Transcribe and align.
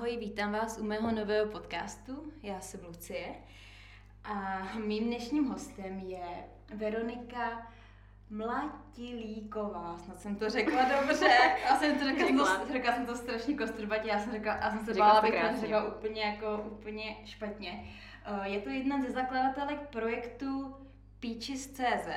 Ahoj, 0.00 0.16
vítám 0.16 0.52
vás 0.52 0.78
u 0.78 0.84
mého 0.84 1.12
nového 1.12 1.46
podcastu. 1.46 2.32
Já 2.42 2.60
jsem 2.60 2.80
Lucie 2.86 3.34
a 4.24 4.62
mým 4.86 5.04
dnešním 5.04 5.44
hostem 5.44 5.98
je 5.98 6.44
Veronika 6.74 7.72
Mlatilíková, 8.30 9.98
snad 9.98 10.20
jsem 10.20 10.36
to 10.36 10.50
řekla 10.50 10.82
dobře. 10.84 11.28
Já 11.64 11.78
jsem 11.78 11.98
to 11.98 12.04
řekla, 12.04 12.26
řekla. 12.26 12.56
To, 12.56 12.72
řekla 12.72 12.92
jsem 12.92 13.06
to 13.06 13.16
strašně 13.16 13.56
kostrbatě, 13.56 14.08
já 14.08 14.18
jsem 14.18 14.32
řekla, 14.32 14.54
já 14.54 14.70
jsem 14.70 14.84
se 14.84 14.94
bála, 14.94 15.18
abych 15.18 15.34
to 15.54 15.60
řekla 15.60 15.84
úplně 15.84 16.22
jako 16.22 16.64
úplně 16.70 17.16
špatně. 17.24 17.84
Eh, 18.24 18.48
je 18.48 18.60
to 18.60 18.68
jedna 18.68 19.02
ze 19.02 19.10
zakladatelek 19.10 19.80
projektu 19.80 20.76
Peaches.cz 21.20 22.08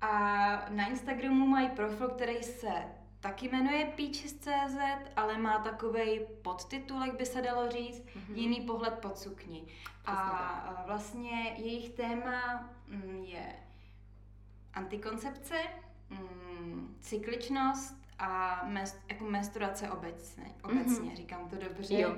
a 0.00 0.10
na 0.70 0.86
Instagramu 0.86 1.46
mají 1.46 1.68
profil, 1.68 2.08
který 2.08 2.42
se 2.42 3.03
taky 3.24 3.48
jmenuje 3.48 3.92
Peaches.cz, 3.96 4.78
ale 5.16 5.38
má 5.38 5.58
takový 5.58 6.20
podtitulek, 6.42 7.14
by 7.14 7.26
se 7.26 7.42
dalo 7.42 7.70
říct, 7.70 8.02
mm-hmm. 8.04 8.34
jiný 8.34 8.60
pohled 8.60 8.94
pod 8.94 9.18
sukni. 9.18 9.64
A 10.06 10.82
vlastně 10.86 11.54
jejich 11.56 11.90
téma 11.90 12.70
mm, 12.88 13.24
je 13.24 13.46
antikoncepce, 14.74 15.54
mm, 16.10 16.96
cykličnost 17.00 17.96
a 18.18 18.60
mes, 18.64 18.98
jako 19.08 19.24
menstruace 19.24 19.90
obecně, 19.90 20.44
obecně 20.62 21.10
mm-hmm. 21.10 21.16
říkám 21.16 21.48
to 21.48 21.56
dobře. 21.56 22.00
Jo. 22.00 22.16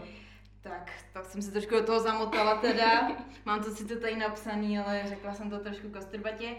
Tak, 0.60 0.92
tak 1.12 1.24
jsem 1.24 1.42
se 1.42 1.50
trošku 1.50 1.74
do 1.74 1.84
toho 1.84 2.00
zamotala 2.00 2.60
teda. 2.60 3.10
Mám 3.44 3.64
to 3.64 3.74
sice 3.74 3.96
tady 3.96 4.16
napsaný, 4.16 4.78
ale 4.78 5.02
řekla 5.06 5.34
jsem 5.34 5.50
to 5.50 5.58
trošku 5.58 5.88
kostrbatě. 5.88 6.56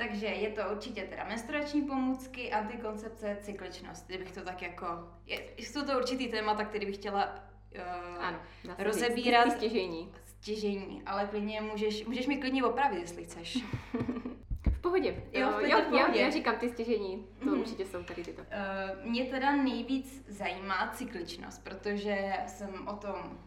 Takže 0.00 0.26
je 0.26 0.50
to 0.50 0.62
určitě 0.72 1.02
teda 1.02 1.24
menstruační 1.24 1.82
pomůcky, 1.82 2.52
antikoncepce, 2.52 3.38
cykličnost, 3.40 4.06
kdybych 4.06 4.32
to 4.32 4.40
tak 4.40 4.62
jako... 4.62 4.86
Je, 5.26 5.42
jsou 5.56 5.84
to 5.84 5.98
určitý 5.98 6.28
témata, 6.28 6.64
který 6.64 6.86
bych 6.86 6.94
chtěla 6.94 7.34
uh, 7.76 8.24
ano, 8.24 8.38
rozebírat. 8.78 9.52
Stěžení. 9.56 10.12
Stěžení, 10.24 11.02
ale 11.06 11.26
klidně 11.26 11.60
můžeš, 11.60 12.06
můžeš 12.06 12.26
mi 12.26 12.36
klidně 12.36 12.64
opravit, 12.64 13.00
jestli 13.00 13.24
chceš. 13.24 13.58
v 14.72 14.80
pohodě. 14.80 15.22
Jo, 15.32 15.50
v, 15.50 15.68
jo, 15.68 15.78
v 15.80 15.84
pohodě. 15.84 16.18
Já, 16.18 16.24
já 16.24 16.30
říkám 16.30 16.56
ty 16.58 16.68
stěžení, 16.68 17.26
to 17.38 17.46
mm-hmm. 17.46 17.60
určitě 17.60 17.86
jsou 17.86 18.02
tady 18.02 18.24
tyto. 18.24 18.42
Uh, 18.42 19.10
mě 19.10 19.24
teda 19.24 19.56
nejvíc 19.56 20.24
zajímá 20.28 20.92
cykličnost, 20.94 21.64
protože 21.64 22.32
jsem 22.46 22.88
o 22.88 22.96
tom 22.96 23.38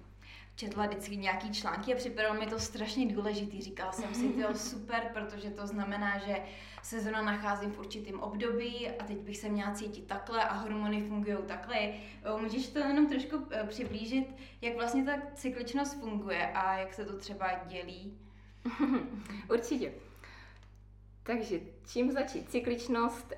četla 0.56 0.86
vždycky 0.86 1.18
nějaký 1.18 1.52
články 1.52 1.94
a 1.94 1.98
připadalo 1.98 2.40
mi 2.40 2.48
to 2.48 2.60
strašně 2.60 3.14
důležitý. 3.14 3.62
Říkala 3.62 3.92
jsem 3.92 4.14
si, 4.14 4.30
to 4.30 4.54
super, 4.58 5.12
protože 5.14 5.50
to 5.50 5.68
znamená, 5.68 6.18
že 6.18 6.42
se 6.84 7.00
zrovna 7.00 7.22
nacházím 7.22 7.72
v 7.72 7.80
určitém 7.80 8.20
období 8.20 8.90
a 8.90 9.04
teď 9.04 9.18
bych 9.18 9.38
se 9.38 9.50
měla 9.50 9.72
cítit 9.72 10.08
takhle 10.08 10.44
a 10.44 10.54
hormony 10.54 11.02
fungují 11.02 11.38
takhle. 11.48 11.94
Můžeš 12.42 12.68
to 12.68 12.80
jenom 12.80 13.08
trošku 13.08 13.48
eh, 13.52 13.64
přiblížit, 13.68 14.36
jak 14.62 14.76
vlastně 14.76 15.04
ta 15.04 15.14
cykličnost 15.36 16.00
funguje 16.00 16.52
a 16.52 16.78
jak 16.78 16.94
se 16.94 17.06
to 17.06 17.18
třeba 17.18 17.52
dělí? 17.68 18.18
Určitě. 19.50 19.94
Takže 21.26 21.60
čím 21.88 22.12
začít? 22.12 22.50
Cykličnost 22.50 23.34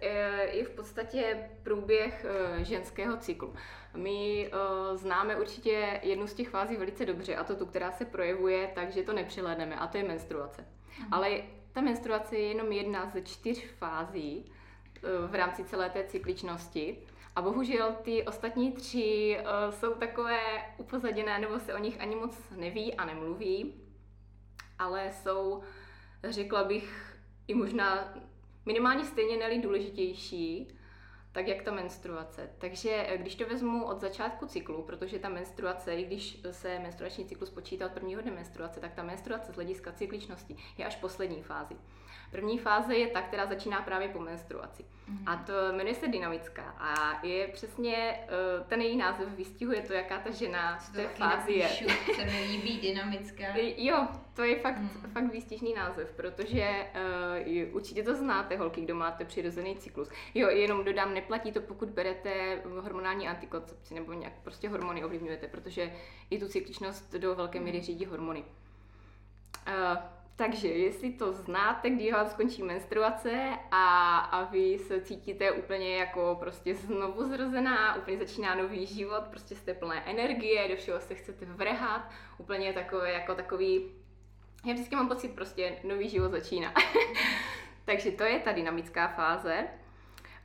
je 0.52 0.66
v 0.66 0.69
podstatě 0.69 1.50
průběh 1.64 2.25
eh, 2.25 2.64
ženského 2.64 3.17
cyklu. 3.17 3.53
My 3.95 4.47
eh, 4.47 4.97
známe 4.97 5.36
určitě 5.36 6.00
jednu 6.03 6.28
z 6.28 6.33
těch 6.33 6.50
fází 6.50 6.75
velice 6.78 7.06
dobře, 7.06 7.36
a 7.36 7.44
to 7.44 7.56
tu, 7.56 7.66
která 7.66 7.91
se 7.91 8.06
projevuje 8.06 8.72
tak, 8.75 8.91
že 8.91 9.03
to 9.03 9.13
nepřilédneme, 9.13 9.75
a 9.75 9.88
to 9.88 9.97
je 9.97 10.03
menstruace. 10.03 10.66
Mhm. 11.00 11.13
Ale 11.13 11.41
ta 11.72 11.81
menstruace 11.81 12.36
je 12.36 12.47
jenom 12.47 12.72
jedna 12.72 13.09
ze 13.09 13.22
čtyř 13.22 13.66
fází 13.78 14.52
eh, 14.95 15.28
v 15.28 15.36
rámci 15.36 15.63
celé 15.63 15.89
té 15.89 16.03
cykličnosti. 16.03 16.97
A 17.36 17.41
bohužel 17.41 17.95
ty 18.02 18.23
ostatní 18.23 18.72
tři 18.72 19.38
jsou 19.69 19.94
takové 19.94 20.39
upozaděné, 20.78 21.39
nebo 21.39 21.59
se 21.59 21.73
o 21.73 21.78
nich 21.78 22.02
ani 22.02 22.16
moc 22.16 22.38
neví 22.56 22.94
a 22.94 23.06
nemluví, 23.06 23.73
ale 24.80 25.11
jsou, 25.11 25.61
řekla 26.23 26.63
bych, 26.63 27.14
i 27.47 27.53
možná 27.53 28.13
minimálně 28.66 29.06
stejně 29.06 29.38
neli 29.38 29.61
důležitější, 29.61 30.67
tak 31.35 31.47
jak 31.47 31.61
ta 31.61 31.72
menstruace. 31.72 32.50
Takže 32.57 33.06
eh, 33.07 33.17
když 33.17 33.35
to 33.35 33.45
vezmu 33.45 33.85
od 33.85 34.01
začátku 34.01 34.45
cyklu, 34.45 34.83
protože 34.83 35.19
ta 35.19 35.29
menstruace, 35.29 35.95
i 35.95 36.06
když 36.06 36.41
se 36.51 36.79
menstruační 36.79 37.25
cyklus 37.25 37.50
počítá 37.50 37.85
od 37.85 37.91
prvního 37.91 38.22
dne 38.22 38.31
menstruace, 38.31 38.79
tak 38.79 38.94
ta 38.94 39.03
menstruace 39.03 39.51
z 39.51 39.56
hlediska 39.56 39.91
cykličnosti 39.91 40.56
je 40.78 40.85
až 40.85 40.95
poslední 40.95 41.44
fázi. 41.44 41.75
První 42.31 42.59
fáze 42.59 42.95
je 42.95 43.07
ta, 43.07 43.22
která 43.22 43.45
začíná 43.45 43.81
právě 43.81 44.09
po 44.09 44.19
menstruaci. 44.19 44.83
Mm-hmm. 44.83 45.23
A 45.25 45.35
to 45.35 45.53
jmenuje 45.72 45.95
se 45.95 46.07
dynamická. 46.07 46.75
A 46.79 47.19
je 47.25 47.47
přesně, 47.47 47.95
eh, 47.95 48.63
ten 48.67 48.81
její 48.81 48.97
název 48.97 49.29
vystihuje 49.29 49.81
to, 49.81 49.94
jaká 49.94 50.19
ta 50.19 50.31
žena 50.31 50.77
v 50.77 50.94
té 50.94 51.07
fázi 51.07 51.53
je. 51.53 51.67
se 52.16 52.25
mi 52.25 52.47
líbí 52.51 52.79
dynamická. 52.81 53.44
Jo, 53.77 54.07
to 54.35 54.44
je 54.44 54.59
fakt, 54.59 54.78
mm. 54.78 54.90
fakt 54.90 55.31
výstižný 55.31 55.73
název, 55.73 56.13
protože 56.16 56.88
uh, 57.68 57.75
určitě 57.75 58.03
to 58.03 58.16
znáte, 58.16 58.57
holky, 58.57 58.81
kdo 58.81 58.96
máte 58.96 59.25
přirozený 59.25 59.75
cyklus. 59.75 60.09
Jo, 60.35 60.50
jenom 60.50 60.84
dodám, 60.84 61.13
neplatí 61.13 61.51
to, 61.51 61.62
pokud 61.62 61.90
berete 61.90 62.62
hormonální 62.79 63.28
antikoncepci 63.28 63.94
nebo 63.94 64.13
nějak 64.13 64.34
prostě 64.44 64.69
hormony 64.69 65.06
ovlivňujete, 65.06 65.47
protože 65.47 65.94
i 66.29 66.40
tu 66.40 66.47
cykličnost 66.47 67.13
do 67.13 67.35
velké 67.35 67.59
míry 67.59 67.78
mhm. 67.78 67.85
řídí 67.85 68.06
hormony. 68.06 68.44
Uh, 69.68 69.97
takže 70.38 70.68
jestli 70.68 71.12
to 71.13 71.34
znáte, 71.34 71.90
kdy 71.90 72.12
vám 72.12 72.28
skončí 72.28 72.63
menstruace 72.63 73.50
a, 73.72 74.18
a 74.18 74.44
vy 74.44 74.78
se 74.78 75.01
cítíte 75.01 75.51
úplně 75.51 75.97
jako 75.97 76.38
prostě 76.40 76.75
znovu 76.75 77.24
zrozená, 77.24 77.95
úplně 77.95 78.18
začíná 78.18 78.56
nový 78.56 78.85
život, 78.85 79.24
prostě 79.24 79.56
jste 79.56 79.74
plné 79.74 80.03
energie, 80.06 80.68
do 80.68 80.75
všeho 80.75 81.00
se 81.00 81.16
chcete 81.16 81.45
vrhat, 81.45 82.12
úplně 82.38 82.74
takové 82.74 83.12
jako 83.12 83.35
takový, 83.35 83.91
já 84.65 84.73
vždycky 84.73 84.95
mám 84.95 85.07
pocit 85.07 85.35
prostě 85.35 85.77
nový 85.83 86.09
život 86.09 86.31
začíná. 86.31 86.73
Takže 87.85 88.11
to 88.11 88.23
je 88.23 88.39
ta 88.39 88.51
dynamická 88.51 89.07
fáze. 89.07 89.67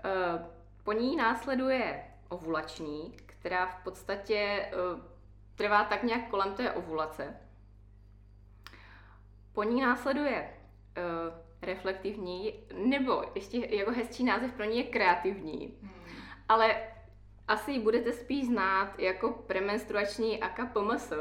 Eh, 0.05 0.47
po 0.85 0.93
ní 0.93 1.17
následuje 1.17 2.05
ovulační, 2.29 3.17
která 3.27 3.67
v 3.67 3.85
podstatě 3.85 4.37
eh, 4.37 5.11
trvá 5.55 5.85
tak 5.85 6.03
nějak 6.03 6.29
kolem 6.29 6.55
té 6.55 6.73
ovulace. 6.73 7.37
Po 9.53 9.63
ní 9.63 9.81
následuje 9.81 10.51
uh, 10.51 11.35
reflektivní, 11.63 12.55
nebo 12.75 13.25
ještě 13.35 13.77
jako 13.77 13.91
hezčí 13.91 14.25
název 14.25 14.53
pro 14.53 14.65
ní 14.65 14.79
je 14.79 14.85
kreativní. 14.85 15.75
Hmm. 15.83 15.93
Ale 16.49 16.77
asi 17.51 17.73
ji 17.73 17.79
budete 17.79 18.13
spíš 18.13 18.47
znát 18.47 18.99
jako 18.99 19.31
premenstruační 19.47 20.41
aka 20.41 20.67
PMS. 20.67 21.13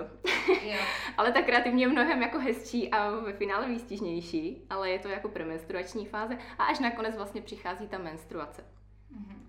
ale 1.17 1.31
ta 1.31 1.41
kreativní 1.41 1.81
je 1.81 1.87
mnohem 1.87 2.21
jako 2.21 2.39
hezčí 2.39 2.91
a 2.91 3.11
ve 3.11 3.33
finále 3.33 3.67
výstižnější, 3.67 4.65
ale 4.69 4.89
je 4.89 4.99
to 4.99 5.07
jako 5.07 5.29
premenstruační 5.29 6.05
fáze 6.05 6.37
a 6.57 6.63
až 6.63 6.79
nakonec 6.79 7.15
vlastně 7.15 7.41
přichází 7.41 7.87
ta 7.87 7.97
menstruace. 7.97 8.63
Hmm. 9.11 9.48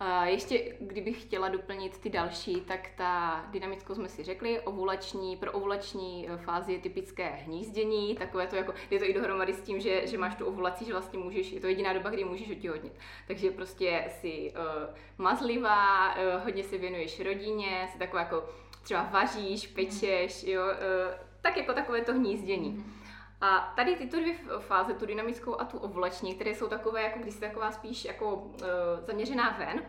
A 0.00 0.26
ještě, 0.26 0.76
kdybych 0.80 1.22
chtěla 1.22 1.48
doplnit 1.48 1.98
ty 1.98 2.10
další, 2.10 2.60
tak 2.60 2.90
ta 2.96 3.44
dynamickou 3.50 3.94
jsme 3.94 4.08
si 4.08 4.24
řekli, 4.24 4.60
ovulační, 4.60 5.36
pro 5.36 5.52
ovulační 5.52 6.28
eh, 6.28 6.36
fázi 6.36 6.72
je 6.72 6.78
typické 6.78 7.28
hnízdění, 7.28 8.14
takové 8.14 8.46
to 8.46 8.56
jako, 8.56 8.74
je 8.90 8.98
to 8.98 9.04
i 9.04 9.12
dohromady 9.12 9.52
s 9.52 9.60
tím, 9.60 9.80
že, 9.80 10.06
že 10.06 10.18
máš 10.18 10.34
tu 10.34 10.46
ovulaci, 10.46 10.84
že 10.84 10.92
vlastně 10.92 11.18
můžeš, 11.18 11.52
je 11.52 11.60
to 11.60 11.66
jediná 11.66 11.92
doba, 11.92 12.10
kdy 12.10 12.24
můžeš 12.24 12.50
otěhotnit. 12.50 12.92
Takže 13.26 13.50
prostě 13.50 14.04
si 14.20 14.52
uh, 14.52 14.94
mazlivá, 15.18 16.14
uh, 16.14 16.44
hodně 16.44 16.64
se 16.64 16.78
věnuješ 16.78 17.20
rodině, 17.20 17.88
si 17.92 17.98
taková 17.98 18.22
jako 18.22 18.44
třeba 18.82 19.02
vaříš, 19.02 19.66
pečeš, 19.66 20.44
jo, 20.44 20.62
uh, 20.62 21.14
tak 21.40 21.56
jako 21.56 21.72
takové 21.72 22.00
to 22.00 22.14
hnízdění. 22.14 22.70
Mm-hmm. 22.70 22.97
A 23.40 23.72
tady 23.76 23.96
tyto 23.96 24.16
dvě 24.20 24.34
fáze, 24.58 24.94
tu 24.94 25.06
dynamickou 25.06 25.60
a 25.60 25.64
tu 25.64 25.78
ovulační, 25.78 26.34
které 26.34 26.50
jsou 26.50 26.68
takové, 26.68 27.02
jako 27.02 27.18
když 27.18 27.34
jsi 27.34 27.40
taková 27.40 27.72
spíš 27.72 28.04
jako 28.04 28.34
uh, 28.34 28.60
zaměřená 29.00 29.56
ven, 29.58 29.82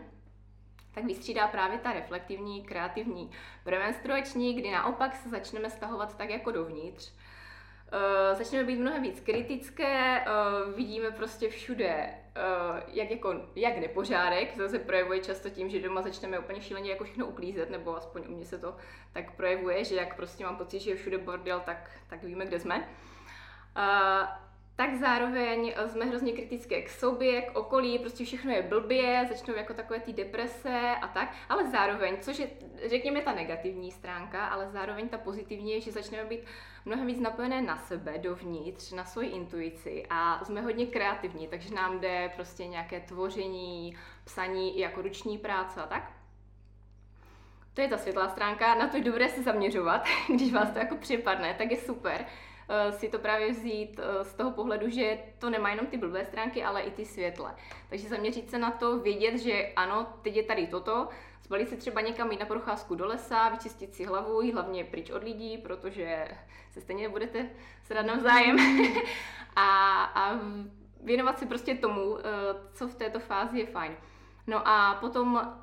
tak 0.94 1.04
vystřídá 1.04 1.48
právě 1.48 1.78
ta 1.78 1.92
reflektivní, 1.92 2.62
kreativní 2.62 3.30
premenstruační, 3.64 4.54
kdy 4.54 4.70
naopak 4.70 5.16
se 5.16 5.28
začneme 5.28 5.70
stahovat 5.70 6.16
tak 6.16 6.30
jako 6.30 6.50
dovnitř. 6.50 7.12
Uh, 7.12 8.38
začneme 8.38 8.64
být 8.64 8.78
mnohem 8.78 9.02
víc 9.02 9.20
kritické, 9.20 10.24
uh, 10.26 10.74
vidíme 10.74 11.10
prostě 11.10 11.48
všude, 11.48 12.14
uh, 12.36 12.80
jak, 12.86 13.10
jako, 13.10 13.34
jak 13.56 13.76
nepořádek, 13.76 14.56
to 14.56 14.68
se 14.68 14.78
projevuje 14.78 15.20
často 15.20 15.50
tím, 15.50 15.70
že 15.70 15.82
doma 15.82 16.02
začneme 16.02 16.38
úplně 16.38 16.60
šíleně 16.60 16.90
jako 16.90 17.04
všechno 17.04 17.26
uklízet, 17.26 17.70
nebo 17.70 17.96
aspoň 17.96 18.22
u 18.28 18.30
mě 18.30 18.46
se 18.46 18.58
to 18.58 18.76
tak 19.12 19.36
projevuje, 19.36 19.84
že 19.84 19.94
jak 19.96 20.16
prostě 20.16 20.44
mám 20.44 20.56
pocit, 20.56 20.80
že 20.80 20.90
je 20.90 20.96
všude 20.96 21.18
bordel, 21.18 21.60
tak, 21.60 21.90
tak 22.06 22.22
víme, 22.22 22.46
kde 22.46 22.60
jsme. 22.60 22.88
Tak 24.80 24.94
zároveň 24.94 25.74
jsme 25.86 26.04
hrozně 26.04 26.32
kritické 26.32 26.82
k 26.82 26.88
sobě, 26.88 27.42
k 27.42 27.56
okolí, 27.56 27.98
prostě 27.98 28.24
všechno 28.24 28.52
je 28.52 28.62
blbě, 28.62 29.26
začnou 29.28 29.54
jako 29.54 29.74
takové 29.74 30.00
ty 30.00 30.12
deprese 30.12 30.94
a 31.02 31.08
tak, 31.08 31.34
ale 31.48 31.70
zároveň, 31.70 32.16
což 32.20 32.38
je, 32.38 32.50
řekněme, 32.86 33.20
ta 33.20 33.32
negativní 33.32 33.90
stránka, 33.90 34.46
ale 34.46 34.70
zároveň 34.70 35.08
ta 35.08 35.18
pozitivní 35.18 35.72
je, 35.72 35.80
že 35.80 35.92
začneme 35.92 36.24
být 36.24 36.40
mnohem 36.84 37.06
víc 37.06 37.20
napojené 37.20 37.62
na 37.62 37.76
sebe, 37.76 38.18
dovnitř, 38.18 38.92
na 38.92 39.04
svoji 39.04 39.28
intuici. 39.28 40.06
A 40.10 40.44
jsme 40.44 40.60
hodně 40.60 40.86
kreativní, 40.86 41.48
takže 41.48 41.74
nám 41.74 42.00
jde 42.00 42.32
prostě 42.36 42.66
nějaké 42.66 43.00
tvoření, 43.00 43.96
psaní, 44.24 44.78
jako 44.78 45.02
ruční 45.02 45.38
práce 45.38 45.82
a 45.82 45.86
tak. 45.86 46.12
To 47.74 47.80
je 47.80 47.88
ta 47.88 47.98
světlá 47.98 48.28
stránka, 48.28 48.74
na 48.74 48.88
to 48.88 48.96
je 48.96 49.02
dobré 49.02 49.28
se 49.28 49.42
zaměřovat, 49.42 50.04
když 50.34 50.52
vás 50.52 50.70
to 50.70 50.78
jako 50.78 50.96
připadne, 50.96 51.54
tak 51.54 51.70
je 51.70 51.76
super 51.76 52.26
si 52.90 53.08
to 53.08 53.18
právě 53.18 53.52
vzít 53.52 53.98
uh, 53.98 54.24
z 54.24 54.34
toho 54.34 54.50
pohledu, 54.50 54.90
že 54.90 55.18
to 55.38 55.50
nemá 55.50 55.70
jenom 55.70 55.86
ty 55.86 55.96
blbé 55.96 56.24
stránky, 56.24 56.64
ale 56.64 56.82
i 56.82 56.90
ty 56.90 57.04
světle. 57.04 57.54
Takže 57.88 58.08
zaměřit 58.08 58.50
se 58.50 58.58
na 58.58 58.70
to, 58.70 58.98
vědět, 58.98 59.38
že 59.38 59.72
ano, 59.76 60.06
teď 60.22 60.36
je 60.36 60.42
tady 60.42 60.66
toto, 60.66 61.08
zbalit 61.42 61.68
si 61.68 61.76
třeba 61.76 62.00
někam 62.00 62.32
jít 62.32 62.40
na 62.40 62.46
procházku 62.46 62.94
do 62.94 63.06
lesa, 63.06 63.48
vyčistit 63.48 63.94
si 63.94 64.04
hlavu, 64.04 64.40
jít 64.40 64.52
hlavně 64.52 64.84
pryč 64.84 65.10
od 65.10 65.24
lidí, 65.24 65.58
protože 65.58 66.28
se 66.70 66.80
stejně 66.80 67.02
nebudete 67.02 67.50
srát 67.82 68.06
navzájem. 68.06 68.56
a, 69.56 70.04
a 70.04 70.40
věnovat 71.02 71.38
se 71.38 71.46
prostě 71.46 71.74
tomu, 71.74 72.10
uh, 72.10 72.20
co 72.72 72.88
v 72.88 72.94
této 72.94 73.18
fázi 73.18 73.58
je 73.58 73.66
fajn. 73.66 73.96
No 74.46 74.68
a 74.68 74.98
potom 75.00 75.56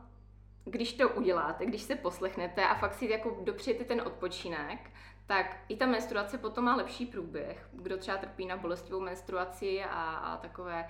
když 0.66 0.94
to 0.94 1.10
uděláte, 1.10 1.66
když 1.66 1.82
se 1.82 1.96
poslechnete 1.96 2.66
a 2.66 2.76
fakt 2.76 2.94
si 2.94 3.10
jako 3.10 3.38
dopřijete 3.44 3.84
ten 3.84 4.02
odpočinek, 4.02 4.80
tak 5.28 5.58
i 5.70 5.78
ta 5.78 5.86
menstruace 5.86 6.38
potom 6.38 6.66
má 6.66 6.76
lepší 6.76 7.06
průběh. 7.06 7.70
Kdo 7.72 7.98
třeba 7.98 8.18
trpí 8.18 8.46
na 8.46 8.58
bolestivou 8.58 9.00
menstruaci 9.00 9.84
a, 9.84 10.16
a 10.16 10.38
takové 10.38 10.90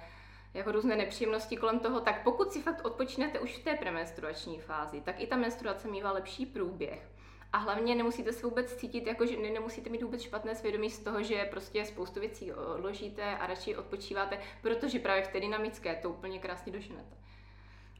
jako 0.53 0.71
různé 0.71 0.95
nepříjemnosti 0.95 1.57
kolem 1.57 1.79
toho, 1.79 2.01
tak 2.01 2.23
pokud 2.23 2.51
si 2.51 2.61
fakt 2.61 2.85
odpočinete 2.85 3.39
už 3.39 3.57
v 3.57 3.63
té 3.63 3.75
premenstruační 3.75 4.59
fázi, 4.59 5.01
tak 5.01 5.19
i 5.19 5.27
ta 5.27 5.35
menstruace 5.35 5.87
mývá 5.87 6.11
lepší 6.11 6.45
průběh. 6.45 7.09
A 7.53 7.57
hlavně 7.57 7.95
nemusíte 7.95 8.33
se 8.33 8.47
vůbec 8.47 8.75
cítit, 8.75 9.07
jako 9.07 9.25
že 9.25 9.37
nemusíte 9.37 9.89
mít 9.89 10.03
vůbec 10.03 10.21
špatné 10.21 10.55
svědomí 10.55 10.89
z 10.89 10.99
toho, 10.99 11.23
že 11.23 11.47
prostě 11.51 11.85
spoustu 11.85 12.19
věcí 12.19 12.53
odložíte 12.53 13.23
a 13.23 13.47
radši 13.47 13.75
odpočíváte, 13.75 14.39
protože 14.61 14.99
právě 14.99 15.23
v 15.23 15.27
té 15.27 15.39
dynamické 15.39 15.95
to 15.95 16.09
úplně 16.09 16.39
krásně 16.39 16.71
doženete. 16.71 17.15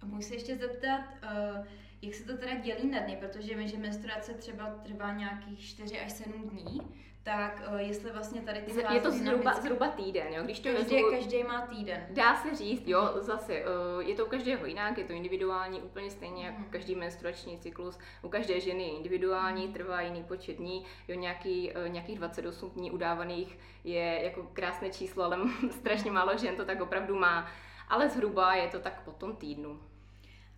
A 0.01 0.05
můžu 0.05 0.27
se 0.27 0.35
ještě 0.35 0.57
zeptat, 0.57 1.01
uh, 1.23 1.65
jak 2.07 2.15
se 2.15 2.24
to 2.24 2.38
teda 2.38 2.56
dělí 2.56 2.88
na 2.92 3.00
dny, 3.00 3.18
protože 3.19 3.56
vím, 3.56 3.68
že 3.68 3.77
menstruace 3.77 4.33
třeba 4.33 4.65
trvá 4.83 5.13
nějakých 5.13 5.59
4 5.59 6.00
až 6.00 6.12
7 6.12 6.50
dní, 6.50 6.81
tak 7.24 7.63
uh, 7.71 7.77
jestli 7.77 8.12
vlastně 8.12 8.42
tady 8.42 8.62
ty 8.62 8.71
Je 8.94 9.01
to 9.01 9.12
zhruba, 9.12 9.54
zhruba 9.54 9.88
týden, 9.88 10.27
jo? 10.33 10.44
Když 10.44 10.59
to 10.59 10.69
každý, 10.69 10.95
vezmu, 10.95 11.12
každý 11.12 11.44
má 11.44 11.62
týden. 11.62 12.06
Dá 12.09 12.36
se 12.36 12.56
říct, 12.56 12.88
jo, 12.88 13.09
zase, 13.15 13.63
uh, 13.63 14.07
je 14.07 14.15
to 14.15 14.25
u 14.25 14.30
každého 14.30 14.65
jinak, 14.65 14.98
je 14.98 15.04
to 15.04 15.13
individuální, 15.13 15.81
úplně 15.81 16.12
stejně 16.12 16.45
jako 16.45 16.59
mm. 16.59 16.69
každý 16.69 16.95
menstruační 16.95 17.59
cyklus. 17.59 18.00
U 18.21 18.30
každé 18.30 18.59
ženy 18.59 18.83
je 18.83 18.95
individuální, 18.95 19.63
mhm. 19.63 19.74
trvá 19.74 20.01
jiný 20.01 20.24
počet 20.24 20.57
dní, 20.57 20.86
jo, 21.07 21.15
nějaký, 21.15 21.71
uh, 21.71 21.89
nějakých 21.89 22.18
28 22.18 22.69
dní 22.69 22.92
udávaných 22.92 23.57
je 23.83 24.24
jako 24.24 24.44
krásné 24.54 24.89
číslo, 24.89 25.24
ale 25.24 25.38
strašně 25.71 26.12
málo 26.12 26.38
žen 26.38 26.56
to 26.56 26.65
tak 26.65 26.81
opravdu 26.81 27.15
má. 27.15 27.48
Ale 27.89 28.09
zhruba 28.09 28.56
je 28.56 28.68
to 28.68 28.80
tak 28.80 29.01
po 29.06 29.12
tom 29.12 29.36
týdnu. 29.36 29.80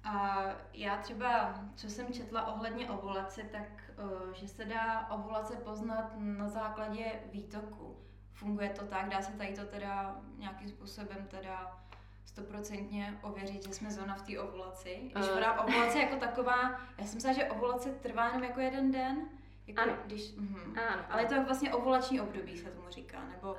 A 0.04 0.44
já 0.74 0.98
třeba, 0.98 1.54
co 1.76 1.90
jsem 1.90 2.14
četla 2.14 2.48
ohledně 2.48 2.90
ovulace, 2.90 3.44
tak 3.44 3.92
uh, 3.98 4.34
že 4.34 4.48
se 4.48 4.66
dá 4.66 5.10
ovulace 5.10 5.56
poznat 5.56 6.12
na 6.18 6.50
základě 6.50 7.06
výtoku. 7.32 7.98
Funguje 8.34 8.70
to 8.70 8.86
tak, 8.86 9.10
dá 9.10 9.22
se 9.22 9.32
tady 9.32 9.54
to 9.54 9.66
teda 9.66 10.16
nějakým 10.38 10.70
způsobem 10.70 11.28
teda 11.28 11.80
stoprocentně 12.26 13.20
ověřit, 13.22 13.68
že 13.68 13.74
jsme 13.74 13.92
zóna 13.92 14.16
v 14.16 14.22
té 14.22 14.40
ovulaci. 14.40 15.00
Když 15.14 15.30
uh. 15.30 15.64
ovulace 15.64 16.00
jako 16.00 16.16
taková, 16.16 16.80
já 16.98 17.06
jsem 17.06 17.16
myslela, 17.16 17.36
že 17.36 17.46
ovulace 17.46 17.92
trvá 17.92 18.28
jenom 18.28 18.44
jako 18.44 18.60
jeden 18.60 18.92
den, 18.92 19.30
jako 19.70 19.82
ano. 19.82 19.94
Když, 20.06 20.36
mm, 20.36 20.76
ano. 20.92 21.04
Ale 21.10 21.22
je 21.22 21.28
to 21.28 21.44
vlastně 21.44 21.74
ovulační 21.74 22.22
období, 22.22 22.58
se 22.58 22.70
tomu 22.70 22.90
říká, 22.90 23.18
nebo? 23.32 23.52
Uh, 23.52 23.58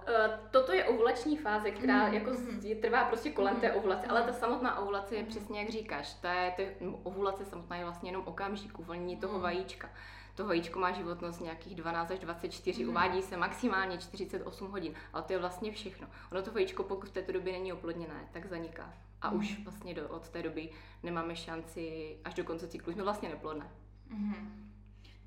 toto 0.51 0.73
je 0.73 0.85
ovulační 0.85 1.37
fáze, 1.37 1.71
která 1.71 2.09
mm, 2.09 2.15
jako 2.15 2.31
mm. 2.31 2.61
trvá 2.81 3.05
prostě 3.05 3.31
kolem 3.31 3.55
mm, 3.55 3.61
té 3.61 3.73
ovulace, 3.73 4.07
mm. 4.07 4.11
ale 4.11 4.23
ta 4.23 4.33
samotná 4.33 4.79
ovulace 4.79 5.15
je 5.15 5.25
přesně 5.25 5.61
jak 5.61 5.71
říkáš, 5.71 6.15
ta 6.15 6.33
je, 6.33 6.55
je, 6.59 6.77
ovulace 7.03 7.45
samotná 7.45 7.77
je 7.77 7.85
vlastně 7.85 8.11
jenom 8.11 8.23
okamžik 8.27 8.79
uvolnění 8.79 9.17
toho 9.17 9.35
mm. 9.35 9.43
vajíčka. 9.43 9.91
To 10.35 10.47
vajíčko 10.47 10.79
má 10.79 10.93
životnost 10.93 11.41
nějakých 11.41 11.75
12 11.75 12.11
až 12.11 12.19
24, 12.19 12.85
mm. 12.85 12.91
uvádí 12.91 13.23
se 13.23 13.37
maximálně 13.37 13.99
48 13.99 14.71
hodin, 14.71 14.95
ale 15.13 15.23
to 15.23 15.33
je 15.33 15.39
vlastně 15.39 15.73
všechno. 15.73 16.09
Ono 16.33 16.43
to 16.43 16.53
vajíčko, 16.53 16.83
pokud 16.83 17.09
v 17.09 17.13
této 17.13 17.33
době 17.33 17.53
není 17.53 17.73
oplodněné, 17.73 18.29
tak 18.33 18.47
zaniká. 18.47 18.95
A 19.23 19.31
mm. 19.31 19.39
už 19.39 19.65
vlastně 19.65 19.95
do, 19.95 20.09
od 20.09 20.29
té 20.29 20.43
doby 20.43 20.71
nemáme 21.03 21.37
šanci 21.37 22.17
až 22.25 22.35
do 22.35 22.45
konce 22.45 22.69
cyklu, 22.69 22.93
jsme 22.93 23.03
vlastně 23.03 23.29
neplodné. 23.29 23.71
Mm. 24.09 24.70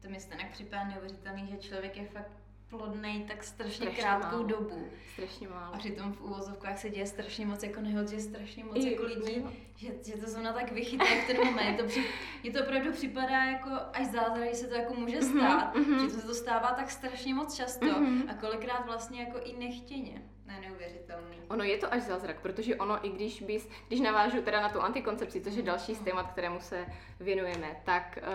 To 0.04 0.10
mi 0.10 0.20
stejně 0.20 0.50
připadá 0.52 0.84
neuvěřitelný, 0.84 1.48
že 1.48 1.58
člověk 1.58 1.98
je 1.98 2.06
fakt 2.06 2.32
plodný 2.70 3.26
tak 3.28 3.44
strašně, 3.44 3.74
strašně 3.76 4.02
krátkou 4.02 4.36
málo. 4.36 4.48
dobu. 4.48 4.90
Strašně 5.14 5.48
málo. 5.48 5.76
A 5.76 5.78
přitom 5.78 6.14
v 6.14 6.22
úvozovkách 6.22 6.78
se 6.78 6.90
děje 6.90 7.06
strašně 7.06 7.46
moc 7.46 7.64
jako 7.64 7.82
nehod, 7.82 8.10
že 8.10 8.20
strašně 8.20 8.64
moc 8.64 8.76
I, 8.76 8.92
jako 8.92 9.04
lidí, 9.04 9.46
že, 9.76 9.88
že 10.06 10.14
to 10.14 10.30
zrovna 10.30 10.54
tak 10.54 10.72
vychytá 10.72 11.06
v 11.06 11.28
ten 11.28 11.38
moment. 11.46 11.78
To 11.78 11.84
při, 11.86 12.06
mně 12.44 12.52
to 12.52 12.64
opravdu 12.64 12.92
připadá 12.92 13.44
jako 13.44 13.70
až 13.94 14.06
zázrak, 14.06 14.50
že 14.50 14.56
se 14.56 14.68
to 14.68 14.76
jako 14.76 14.94
může 14.94 15.20
mhm, 15.20 15.30
stát, 15.30 15.76
mm-hmm. 15.76 16.02
že 16.02 16.14
to 16.14 16.22
se 16.22 16.28
to 16.28 16.34
stává 16.34 16.72
tak 16.72 16.92
strašně 16.92 17.34
moc 17.34 17.56
často 17.56 17.86
mm-hmm. 17.86 18.30
a 18.30 18.34
kolikrát 18.34 18.86
vlastně 18.86 19.22
jako 19.22 19.40
i 19.44 19.58
nechtěně. 19.58 20.22
Ne, 20.48 20.62
neuvěřitelný. 20.62 21.38
Ono 21.48 21.64
je 21.64 21.78
to 21.78 21.94
až 21.94 22.02
zázrak, 22.02 22.42
protože 22.42 22.76
ono, 22.76 23.06
i 23.06 23.10
když 23.10 23.42
bys, 23.42 23.70
když 23.88 24.00
navážu 24.00 24.42
teda 24.42 24.62
na 24.62 24.70
tu 24.70 24.82
antikoncepci, 24.82 25.42
což 25.42 25.54
je 25.54 25.64
další 25.64 25.96
z 25.96 26.00
témat, 26.00 26.32
kterému 26.32 26.60
se 26.60 26.86
věnujeme, 27.20 27.82
tak 27.86 28.20
uh, 28.22 28.34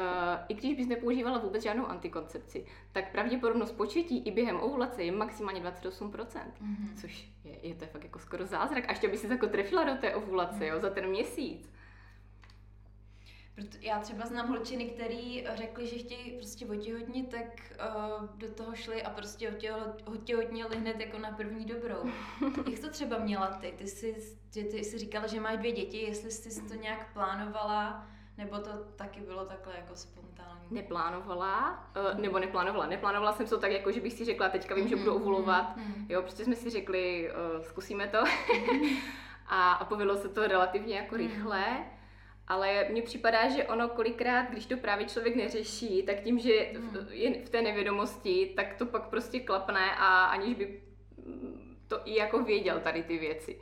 i 0.48 0.54
když 0.54 0.74
bys 0.74 0.86
nepoužívala 0.86 1.38
vůbec 1.38 1.62
žádnou 1.62 1.86
antikoncepci, 1.86 2.66
tak 2.92 3.12
pravděpodobnost 3.12 3.72
početí 3.72 4.22
i 4.26 4.30
během 4.30 4.60
ovulace 4.60 5.02
je 5.02 5.12
maximálně 5.12 5.60
28%, 5.60 6.10
mm-hmm. 6.10 7.00
což 7.00 7.28
je, 7.44 7.68
je 7.68 7.74
to 7.74 7.86
fakt 7.86 8.04
jako 8.04 8.18
skoro 8.18 8.46
zázrak. 8.46 8.84
A 8.88 8.92
ještě 8.92 9.08
by 9.08 9.16
si 9.16 9.26
jako 9.26 9.46
trefila 9.46 9.84
do 9.84 9.94
té 9.94 10.14
ovulace, 10.14 10.58
mm-hmm. 10.58 10.72
jo, 10.72 10.80
za 10.80 10.90
ten 10.90 11.06
měsíc. 11.06 11.70
Proto 13.58 13.76
já 13.80 14.00
třeba 14.00 14.26
znám 14.26 14.48
holčiny, 14.48 14.84
který 14.84 15.46
řekli, 15.54 15.86
že 15.86 15.98
chtějí 15.98 16.36
prostě 16.36 16.66
otěhotnit, 16.66 17.30
tak 17.30 17.72
uh, 18.20 18.26
do 18.36 18.50
toho 18.54 18.74
šli 18.74 19.02
a 19.02 19.10
prostě 19.10 19.54
otěhotnili 20.04 20.76
hned 20.76 21.00
jako 21.00 21.18
na 21.18 21.30
první 21.30 21.64
dobrou. 21.64 22.10
Jak 22.70 22.80
to 22.80 22.90
třeba 22.90 23.18
měla 23.18 23.46
ty? 23.46 23.74
Ty 23.78 23.86
jsi, 23.86 24.36
ty, 24.52 24.64
ty 24.64 24.84
jsi 24.84 24.98
říkala, 24.98 25.26
že 25.26 25.40
máš 25.40 25.58
dvě 25.58 25.72
děti, 25.72 25.96
jestli 25.96 26.30
jsi 26.30 26.68
to 26.68 26.74
nějak 26.74 27.12
plánovala, 27.12 28.06
nebo 28.36 28.58
to 28.58 28.70
taky 28.96 29.20
bylo 29.20 29.44
takhle 29.44 29.74
jako 29.76 29.96
spontánní? 29.96 30.66
Neplánovala, 30.70 31.86
uh, 32.12 32.20
nebo 32.20 32.38
neplánovala. 32.38 32.86
Neplánovala 32.86 33.32
jsem 33.32 33.46
to 33.46 33.58
tak, 33.58 33.72
jako 33.72 33.92
že 33.92 34.00
bych 34.00 34.12
si 34.12 34.24
řekla, 34.24 34.48
teďka 34.48 34.74
vím, 34.74 34.88
že 34.88 34.96
budu 34.96 35.10
mhm, 35.10 35.22
ovulovat. 35.22 35.76
Mm-hmm. 35.76 36.06
Jo, 36.08 36.22
prostě 36.22 36.44
jsme 36.44 36.56
si 36.56 36.70
řekli, 36.70 37.30
uh, 37.30 37.62
zkusíme 37.64 38.08
to. 38.08 38.18
A, 39.50 39.72
a 39.72 39.84
povedlo 39.84 40.16
se 40.16 40.28
to 40.28 40.46
relativně 40.46 40.96
jako 40.96 41.16
rychle. 41.16 41.84
Ale 42.48 42.86
mně 42.90 43.02
připadá, 43.02 43.48
že 43.48 43.64
ono 43.64 43.88
kolikrát, 43.88 44.50
když 44.50 44.66
to 44.66 44.76
právě 44.76 45.06
člověk 45.06 45.36
neřeší, 45.36 46.02
tak 46.02 46.20
tím, 46.20 46.38
že 46.38 46.52
hmm. 46.74 47.06
je 47.10 47.44
v 47.44 47.50
té 47.50 47.62
nevědomosti, 47.62 48.52
tak 48.56 48.74
to 48.74 48.86
pak 48.86 49.08
prostě 49.08 49.40
klapne 49.40 49.94
a 49.94 50.24
aniž 50.24 50.54
by 50.54 50.80
to 51.88 52.00
i 52.04 52.16
jako 52.16 52.42
věděl 52.42 52.80
tady 52.80 53.02
ty 53.02 53.18
věci. 53.18 53.58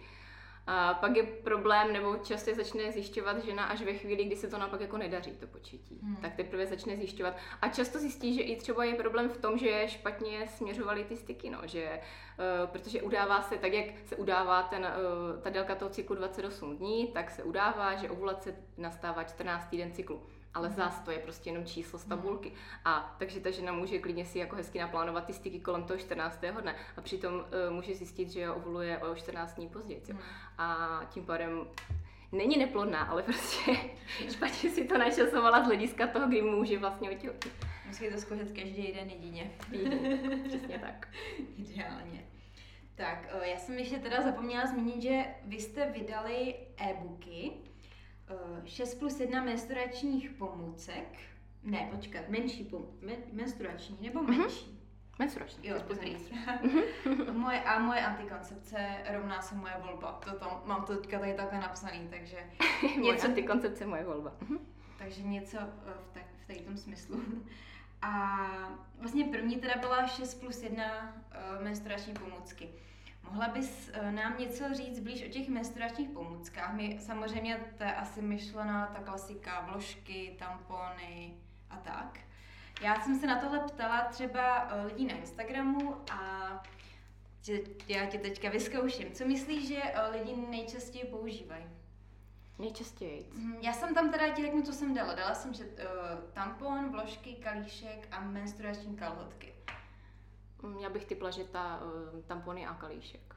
A 0.67 0.95
pak 0.95 1.17
je 1.17 1.23
problém, 1.23 1.93
nebo 1.93 2.17
často 2.17 2.55
začne 2.55 2.93
zjišťovat 2.93 3.45
žena 3.45 3.65
až 3.65 3.83
ve 3.83 3.95
chvíli, 3.95 4.25
kdy 4.25 4.37
se 4.37 4.49
to 4.49 4.59
naopak 4.59 4.81
jako 4.81 4.99
nedaří, 4.99 5.31
to 5.31 5.47
početí. 5.47 5.99
Hmm. 6.03 6.17
Tak 6.17 6.35
teprve 6.35 6.67
začne 6.67 6.97
zjišťovat. 6.97 7.37
A 7.63 7.69
často 7.69 7.99
zjistí, 7.99 8.35
že 8.35 8.43
i 8.43 8.57
třeba 8.57 8.85
je 8.85 8.95
problém 8.95 9.29
v 9.29 9.37
tom, 9.37 9.59
že 9.59 9.89
špatně 9.89 10.49
směřovaly 10.49 11.05
ty 11.05 11.17
styky, 11.17 11.51
no, 11.51 11.59
že, 11.65 12.01
uh, 12.01 12.71
protože 12.71 13.03
udává 13.03 13.43
se 13.43 13.59
tak, 13.59 13.73
jak 13.73 13.87
se 14.05 14.17
udává 14.17 14.63
ten, 14.63 14.83
uh, 14.83 15.43
ta 15.43 15.51
délka 15.51 15.75
toho 15.75 15.91
cyklu 15.91 16.17
28 16.17 16.77
dní, 16.77 17.07
tak 17.07 17.31
se 17.31 17.43
udává, 17.43 17.95
že 17.95 18.11
ovulace 18.11 18.57
nastává 18.77 19.25
14 19.25 19.67
týden 19.67 19.93
cyklu 19.93 20.23
ale 20.57 20.71
zás 20.71 21.01
to 21.01 21.11
je 21.11 21.19
prostě 21.19 21.51
jenom 21.51 21.65
číslo 21.65 21.99
z 21.99 22.05
tabulky. 22.05 22.53
A 22.85 23.17
takže 23.19 23.41
ta 23.41 23.51
žena 23.51 23.73
může 23.73 23.99
klidně 23.99 24.25
si 24.25 24.39
jako 24.39 24.57
hezky 24.57 24.79
naplánovat 24.79 25.25
ty 25.25 25.33
styky 25.33 25.61
kolem 25.61 25.85
toho 25.85 25.99
14. 25.99 26.41
dne 26.61 26.77
a 26.97 27.01
přitom 27.01 27.35
uh, 27.35 27.43
může 27.71 27.95
zjistit, 27.95 28.31
že 28.31 28.51
ovuluje 28.51 28.99
o 28.99 29.15
14 29.15 29.55
dní 29.55 29.69
později. 29.69 30.03
Hmm. 30.09 30.21
A 30.59 31.01
tím 31.11 31.25
pádem 31.27 31.67
není 32.33 32.57
neplodná, 32.59 33.03
ale 33.03 33.23
prostě 33.23 33.77
špatně 34.31 34.71
si 34.71 34.85
to 34.85 34.99
načasovala 34.99 35.63
z 35.63 35.67
hlediska 35.67 36.07
toho, 36.07 36.29
kdy 36.29 36.43
může 36.43 36.79
vlastně 36.79 37.11
otěhotnit. 37.11 37.67
Musí 37.87 38.11
to 38.11 38.19
zkoušet 38.19 38.53
každý 38.53 38.89
jeden 38.89 39.11
jedině. 39.11 39.51
Přesně 40.49 40.79
tak. 40.79 41.09
Ideálně. 41.57 42.25
Tak, 42.95 43.29
eh, 43.43 43.49
já 43.49 43.59
jsem 43.59 43.79
ještě 43.79 43.99
teda 43.99 44.23
zapomněla 44.23 44.67
zmínit, 44.67 45.03
že 45.03 45.25
vy 45.45 45.57
jste 45.57 45.91
vydali 45.91 46.55
e-booky, 46.77 47.53
6 48.65 48.95
eh, 48.95 48.99
plus 48.99 49.21
1 49.21 49.43
menstruačních 49.43 50.31
pomůcek. 50.31 51.19
Ne, 51.63 51.89
počkat, 51.95 52.29
menší 52.29 52.65
pom- 52.65 52.87
men- 53.01 53.25
menstruační 53.33 53.99
nebo 54.01 54.23
mhm. 54.23 54.39
menší? 54.39 54.67
Mm-hmm. 54.67 54.77
Menstruační. 55.19 55.69
Jo, 55.69 55.77
dobrý. 55.89 56.17
moje, 57.33 57.61
a 57.61 57.79
moje 57.79 58.07
antikoncepce 58.07 58.97
rovná 59.13 59.43
se 59.43 59.55
moje 59.55 59.75
volba. 59.87 60.21
To 60.25 60.39
tam, 60.39 60.63
mám 60.65 60.85
to 60.85 60.97
teďka 60.97 61.19
tady 61.19 61.35
takhle 61.35 61.61
napsaný, 61.61 62.09
takže 62.11 62.37
něco... 63.01 63.27
antikoncepce 63.27 63.87
moje 63.87 64.05
volba. 64.05 64.33
Mhm. 64.41 64.59
takže 64.99 65.23
něco 65.23 65.59
eh, 65.59 65.93
v, 66.11 66.15
tak, 66.15 66.25
v 66.43 66.47
tady 66.47 66.59
tom 66.59 66.77
smyslu. 66.77 67.23
A 68.03 68.49
vlastně 68.99 69.25
první 69.25 69.57
teda 69.57 69.75
byla 69.81 70.07
6 70.07 70.35
plus 70.35 70.63
1 70.63 70.85
uh, 70.85 71.65
menstruační 71.65 72.15
pomůcky. 72.15 72.69
Mohla 73.27 73.49
bys 73.49 73.91
eh, 73.93 74.13
nám 74.13 74.39
něco 74.39 74.75
říct 74.75 75.01
blíž 75.01 75.25
o 75.27 75.29
těch 75.29 75.49
menstruačních 75.49 76.11
pomůckách? 76.11 76.75
My 76.75 76.99
samozřejmě 77.01 77.61
to 77.79 77.85
je 77.85 77.95
asi 77.95 78.23
myšlená 78.23 78.87
ta 78.87 79.01
klasika, 79.01 79.61
vložky, 79.61 80.37
tampony, 80.39 81.35
a 81.71 81.77
tak. 81.77 82.21
Já 82.83 83.01
jsem 83.01 83.19
se 83.21 83.27
na 83.27 83.41
tohle 83.41 83.59
ptala 83.59 84.05
třeba 84.05 84.69
eh, 84.71 84.87
lidí 84.87 85.07
na 85.07 85.15
Instagramu 85.15 85.97
a 86.13 86.53
já 87.89 88.07
tě 88.07 88.19
teďka 88.19 88.51
vyzkouším. 88.51 89.13
Co 89.13 89.27
myslíš, 89.27 89.69
že 89.69 89.83
eh, 89.85 90.11
lidi 90.11 90.37
nejčastěji 90.51 91.05
používají? 91.05 91.65
Nejčastěji? 92.59 93.31
Mhm, 93.33 93.57
já 93.61 93.73
jsem 93.73 93.95
tam 93.95 94.11
teda 94.11 94.29
ti 94.29 94.43
řeknu, 94.43 94.63
co 94.63 94.73
jsem 94.73 94.95
dala. 94.95 95.15
Dala 95.15 95.35
jsem 95.35 95.55
že, 95.55 95.65
uh, 95.65 95.71
tampon, 96.33 96.91
vložky, 96.91 97.35
kalíšek 97.35 98.09
a 98.11 98.21
menstruační 98.21 98.97
kalhotky. 98.97 99.55
Mm, 100.63 100.79
já 100.79 100.91
bych 100.91 101.05
typla, 101.05 101.31
že 101.31 101.45
ta 101.45 101.81
uh, 101.85 102.23
tampony 102.23 102.67
a 102.67 102.75
kalíšek. 102.75 103.37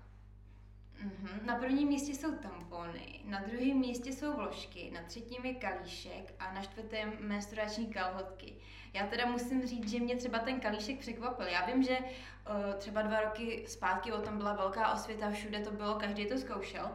Mm-hmm. 1.05 1.45
Na 1.45 1.55
prvním 1.55 1.87
místě 1.87 2.13
jsou 2.13 2.35
tampony, 2.35 3.19
na 3.25 3.41
druhém 3.41 3.77
místě 3.77 4.13
jsou 4.13 4.33
vložky, 4.33 4.91
na 4.91 5.01
třetím 5.03 5.45
je 5.45 5.53
kalíšek 5.53 6.33
a 6.39 6.53
na 6.53 6.61
čtvrtém 6.61 7.13
menstruační 7.19 7.87
kalhotky. 7.87 8.55
Já 8.93 9.07
teda 9.07 9.25
musím 9.25 9.67
říct, 9.67 9.89
že 9.89 9.99
mě 9.99 10.15
třeba 10.15 10.39
ten 10.39 10.59
kalíšek 10.59 10.99
překvapil. 10.99 11.47
Já 11.47 11.65
vím, 11.65 11.83
že 11.83 11.97
uh, 11.99 12.73
třeba 12.77 13.01
dva 13.01 13.21
roky 13.21 13.63
zpátky 13.67 14.11
o 14.11 14.21
tom 14.21 14.37
byla 14.37 14.53
velká 14.53 14.93
osvěta, 14.93 15.31
všude 15.31 15.59
to 15.59 15.71
bylo, 15.71 15.95
každý 15.95 16.25
to 16.25 16.37
zkoušel, 16.37 16.91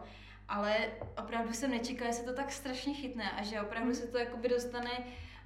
ale 0.48 0.76
opravdu 1.18 1.52
jsem 1.52 1.70
nečekala, 1.70 2.10
že 2.10 2.16
se 2.16 2.24
to 2.24 2.34
tak 2.34 2.52
strašně 2.52 2.94
chytne 2.94 3.30
a 3.30 3.42
že 3.42 3.60
opravdu 3.60 3.94
se 3.94 4.06
to 4.06 4.18
jakoby 4.18 4.48
dostane 4.48 4.90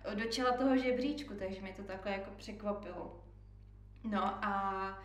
eh, 0.04 0.14
do 0.14 0.24
čela 0.24 0.52
toho 0.52 0.76
žebříčku, 0.76 1.34
takže 1.34 1.60
mě 1.60 1.72
to 1.72 1.82
takhle 1.82 2.12
jako 2.12 2.30
překvapilo. 2.36 3.27
No 4.04 4.44
a 4.44 4.98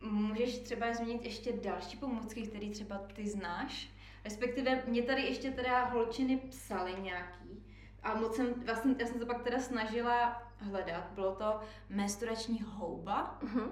můžeš 0.00 0.58
třeba 0.58 0.94
zmínit 0.94 1.24
ještě 1.24 1.52
další 1.52 1.96
pomůcky, 1.96 2.42
které 2.42 2.70
třeba 2.70 2.98
ty 2.98 3.28
znáš? 3.28 3.90
Respektive 4.24 4.82
mě 4.86 5.02
tady 5.02 5.22
ještě 5.22 5.50
teda 5.50 5.84
holčiny 5.84 6.36
psaly 6.36 6.94
nějaký, 7.00 7.64
a 8.04 8.14
moc 8.14 8.36
jsem, 8.36 8.54
vlastně, 8.64 8.94
já 8.98 9.06
jsem 9.06 9.20
to 9.20 9.26
pak 9.26 9.42
teda 9.42 9.58
snažila 9.58 10.42
hledat, 10.56 11.04
bylo 11.14 11.34
to 11.34 11.60
menstruační 11.88 12.64
houba. 12.66 13.38
Uh-huh. 13.42 13.70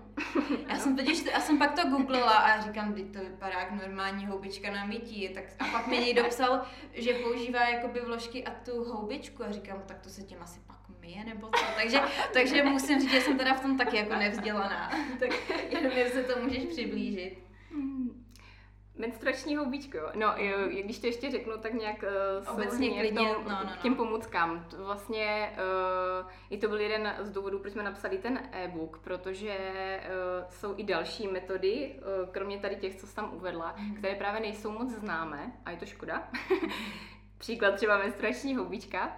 já 0.69 0.79
jsem 0.79 0.97
totiž, 0.97 1.25
já 1.25 1.41
jsem 1.41 1.59
pak 1.59 1.81
to 1.81 1.88
googlila 1.88 2.33
a 2.33 2.61
říkám, 2.61 2.97
že 2.97 3.05
to 3.05 3.19
vypadá 3.19 3.61
jak 3.61 3.71
normální 3.71 4.26
houbička 4.26 4.73
na 4.73 4.85
mytí. 4.87 5.29
Tak, 5.29 5.45
a 5.59 5.64
pak 5.64 5.87
mi 5.87 5.99
někdo 5.99 6.25
psal, 6.25 6.62
že 6.93 7.14
používá 7.14 7.69
jakoby 7.69 8.00
vložky 8.00 8.45
a 8.45 8.50
tu 8.50 8.85
houbičku 8.85 9.45
a 9.45 9.52
říkám, 9.52 9.83
tak 9.87 10.00
to 10.00 10.09
se 10.09 10.23
tím 10.23 10.43
asi 10.43 10.61
pak 10.67 10.81
myje 11.02 11.25
nebo 11.25 11.47
co. 11.47 11.64
Takže, 11.76 12.00
takže 12.32 12.62
musím 12.62 13.00
říct, 13.00 13.11
že 13.11 13.21
jsem 13.21 13.38
teda 13.38 13.54
v 13.54 13.61
tom 13.61 13.78
taky 13.78 13.97
jako 13.97 14.14
nevzdělaná. 14.14 14.90
tak 15.18 15.30
jenom 15.73 15.92
se 16.12 16.23
to 16.23 16.40
můžeš 16.42 16.64
přiblížit. 16.64 17.38
Hmm. 17.71 18.25
Menstruační 18.94 19.56
houbičko, 19.56 19.99
no 20.14 20.35
jo, 20.37 20.59
když 20.85 20.99
to 20.99 21.06
ještě 21.06 21.30
řeknu, 21.30 21.52
tak 21.59 21.73
nějak 21.73 22.04
uh, 22.42 22.54
Obecně 22.54 22.90
klidně, 22.90 23.35
tom, 23.35 23.44
no, 23.44 23.50
no, 23.50 23.64
no. 23.64 23.71
k 23.78 23.82
těm 23.82 23.94
pomůckám. 23.94 24.66
Vlastně 24.78 25.52
uh, 26.23 26.30
i 26.50 26.59
to 26.59 26.68
byl 26.68 26.80
jeden 26.80 27.14
z 27.21 27.30
důvodů, 27.30 27.59
proč 27.59 27.73
jsme 27.73 27.82
napsali 27.82 28.18
ten 28.18 28.49
e-book, 28.52 28.99
protože 28.99 29.56
uh, 30.04 30.50
jsou 30.50 30.75
i 30.76 30.85
další 30.85 31.28
metody, 31.28 31.94
uh, 31.94 32.28
kromě 32.30 32.59
tady 32.59 32.76
těch, 32.76 32.97
co 32.97 33.06
jsi 33.06 33.14
tam 33.14 33.35
uvedla, 33.35 33.75
mm. 33.78 33.94
které 33.94 34.14
právě 34.14 34.40
nejsou 34.40 34.71
moc 34.71 34.90
známé 34.90 35.52
a 35.64 35.71
je 35.71 35.76
to 35.76 35.87
škoda. 35.87 36.28
Příklad 37.38 37.75
třeba 37.75 37.99
menstruační 37.99 38.56
houbička, 38.56 39.16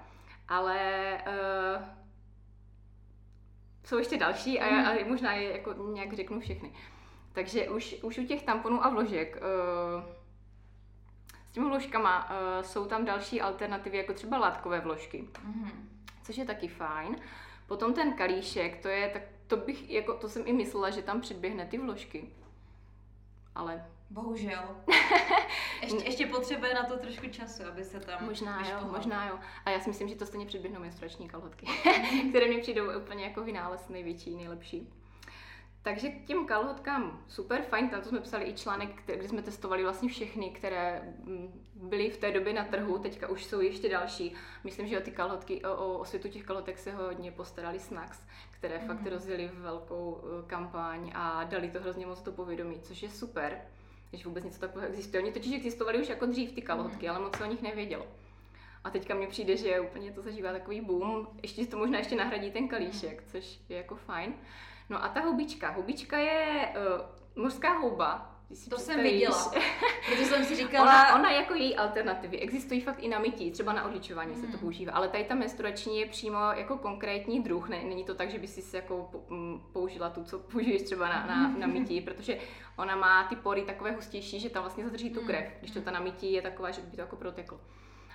ale 0.48 0.78
uh, 1.26 1.82
jsou 3.84 3.98
ještě 3.98 4.18
další 4.18 4.60
a, 4.60 4.66
já, 4.66 4.90
a 4.90 5.08
možná 5.08 5.32
je 5.32 5.52
jako 5.52 5.74
nějak 5.92 6.12
řeknu 6.12 6.40
všechny. 6.40 6.72
Takže 7.32 7.70
už, 7.70 7.96
už 8.02 8.18
u 8.18 8.26
těch 8.26 8.42
tamponů 8.42 8.84
a 8.84 8.88
vložek 8.88 9.36
uh, 9.36 10.02
s 11.50 11.52
těmi 11.52 11.66
vložkama 11.66 12.30
uh, 12.30 12.62
jsou 12.62 12.86
tam 12.86 13.04
další 13.04 13.40
alternativy, 13.40 13.96
jako 13.96 14.14
třeba 14.14 14.38
látkové 14.38 14.80
vložky, 14.80 15.28
mm-hmm. 15.32 15.70
což 16.22 16.38
je 16.38 16.44
taky 16.44 16.68
fajn. 16.68 17.16
Potom 17.66 17.94
ten 17.94 18.12
kalíšek, 18.12 18.82
to 18.82 18.88
je 18.88 19.08
tak, 19.08 19.22
to 19.46 19.56
bych, 19.56 19.90
jako, 19.90 20.14
to 20.14 20.28
jsem 20.28 20.42
i 20.46 20.52
myslela, 20.52 20.90
že 20.90 21.02
tam 21.02 21.20
předběhne 21.20 21.66
ty 21.66 21.78
vložky. 21.78 22.28
Ale 23.54 23.86
Bohužel. 24.14 24.76
ještě, 25.82 26.04
ještě 26.04 26.26
potřebuje 26.26 26.74
na 26.74 26.84
to 26.84 26.98
trošku 26.98 27.26
času, 27.26 27.62
aby 27.68 27.84
se 27.84 28.00
tam 28.00 28.26
Možná 28.26 28.68
jo, 28.68 28.88
možná 28.90 29.28
jo. 29.28 29.38
A 29.64 29.70
já 29.70 29.80
si 29.80 29.88
myslím, 29.88 30.08
že 30.08 30.14
to 30.14 30.26
stejně 30.26 30.46
předběhnou 30.46 30.80
menstruační 30.80 31.28
kalhotky, 31.28 31.66
které 32.30 32.48
mi 32.48 32.60
přijdou 32.60 32.98
úplně 32.98 33.24
jako 33.24 33.42
vynález 33.42 33.88
největší, 33.88 34.36
nejlepší. 34.36 34.92
Takže 35.82 36.08
k 36.08 36.24
těm 36.24 36.46
kalhotkám 36.46 37.24
super, 37.28 37.62
fajn, 37.62 37.88
tam 37.88 38.00
to 38.00 38.08
jsme 38.08 38.20
psali 38.20 38.44
i 38.44 38.54
článek, 38.54 39.02
kde 39.06 39.28
jsme 39.28 39.42
testovali 39.42 39.82
vlastně 39.82 40.08
všechny, 40.08 40.50
které 40.50 41.14
mm, 41.24 41.70
byly 41.74 42.10
v 42.10 42.16
té 42.16 42.32
době 42.32 42.52
na 42.52 42.64
trhu, 42.64 42.98
teďka 42.98 43.28
už 43.28 43.44
jsou 43.44 43.60
ještě 43.60 43.88
další. 43.88 44.34
Myslím, 44.64 44.88
že 44.88 44.98
o 44.98 45.02
ty 45.02 45.10
kalhotky, 45.10 45.64
o, 45.64 45.98
o 45.98 46.04
světu 46.04 46.28
těch 46.28 46.44
kalhotek 46.44 46.78
se 46.78 46.92
hodně 46.92 47.32
postarali 47.32 47.80
Snacks, 47.80 48.26
které 48.50 48.78
mm. 48.78 48.86
fakt 48.86 49.00
mhm. 49.00 49.10
rozjeli 49.10 49.50
velkou 49.54 50.10
uh, 50.10 50.46
kampaň 50.46 51.12
a 51.14 51.44
dali 51.44 51.70
to 51.70 51.80
hrozně 51.80 52.06
moc 52.06 52.22
do 52.22 52.32
povědomí, 52.32 52.80
což 52.80 53.02
je 53.02 53.10
super, 53.10 53.60
že 54.16 54.28
vůbec 54.28 54.44
něco 54.44 54.60
takového 54.60 54.88
existuje. 54.88 55.22
Oni 55.22 55.32
totiž 55.32 55.54
existovali 55.54 55.98
už 55.98 56.08
jako 56.08 56.26
dřív 56.26 56.52
ty 56.52 56.62
kalhotky, 56.62 57.06
mm. 57.06 57.10
ale 57.10 57.24
moc 57.24 57.36
se 57.36 57.44
o 57.44 57.50
nich 57.50 57.62
nevědělo. 57.62 58.06
A 58.84 58.90
teďka 58.90 59.14
mně 59.14 59.26
přijde, 59.26 59.56
že 59.56 59.80
úplně 59.80 60.12
to 60.12 60.22
zažívá 60.22 60.52
takový 60.52 60.80
boom, 60.80 61.28
ještě 61.42 61.66
to 61.66 61.76
možná 61.76 61.98
ještě 61.98 62.16
nahradí 62.16 62.50
ten 62.50 62.68
kalíšek, 62.68 63.24
což 63.26 63.60
je 63.68 63.76
jako 63.76 63.94
fajn. 63.94 64.34
No 64.90 65.04
a 65.04 65.08
ta 65.08 65.20
houbička. 65.20 65.70
Houbička 65.70 66.18
je 66.18 66.68
uh, 67.36 67.42
mořská 67.42 67.78
houba, 67.78 68.33
to 68.70 68.78
jsem 68.78 69.02
viděla, 69.02 69.52
protože 70.06 70.24
jsem 70.24 70.44
si 70.44 70.56
říkala... 70.56 70.84
Ona, 70.84 71.14
ona 71.14 71.30
jako 71.30 71.54
její 71.54 71.76
alternativy, 71.76 72.38
existují 72.38 72.80
fakt 72.80 73.02
i 73.02 73.08
na 73.08 73.18
mytí, 73.18 73.50
třeba 73.50 73.72
na 73.72 73.84
odličování 73.84 74.34
mm. 74.34 74.40
se 74.40 74.46
to 74.46 74.52
hmm. 74.52 74.60
používá, 74.60 74.92
ale 74.92 75.08
tady 75.08 75.24
ta 75.24 75.34
menstruační 75.34 76.00
je 76.00 76.06
přímo 76.06 76.38
jako 76.38 76.78
konkrétní 76.78 77.40
druh, 77.40 77.68
ne, 77.68 77.84
není 77.84 78.04
to 78.04 78.14
tak, 78.14 78.30
že 78.30 78.38
by 78.38 78.48
si 78.48 78.76
jako 78.76 79.10
použila 79.72 80.10
tu, 80.10 80.24
co 80.24 80.38
použiješ 80.38 80.82
třeba 80.82 81.08
na, 81.08 81.26
na, 81.26 81.48
na 81.58 81.66
mytí, 81.66 82.00
protože 82.00 82.38
ona 82.76 82.96
má 82.96 83.24
ty 83.24 83.36
pory 83.36 83.62
takové 83.62 83.90
hustější, 83.90 84.40
že 84.40 84.50
tam 84.50 84.62
vlastně 84.62 84.84
zadrží 84.84 85.10
tu 85.10 85.20
hmm. 85.20 85.28
krev, 85.28 85.52
když 85.60 85.70
to 85.70 85.80
ta 85.80 85.90
na 85.90 86.00
mytí 86.00 86.32
je 86.32 86.42
taková, 86.42 86.70
že 86.70 86.80
by 86.80 86.96
to 86.96 87.00
jako 87.00 87.16
proteklo. 87.16 87.60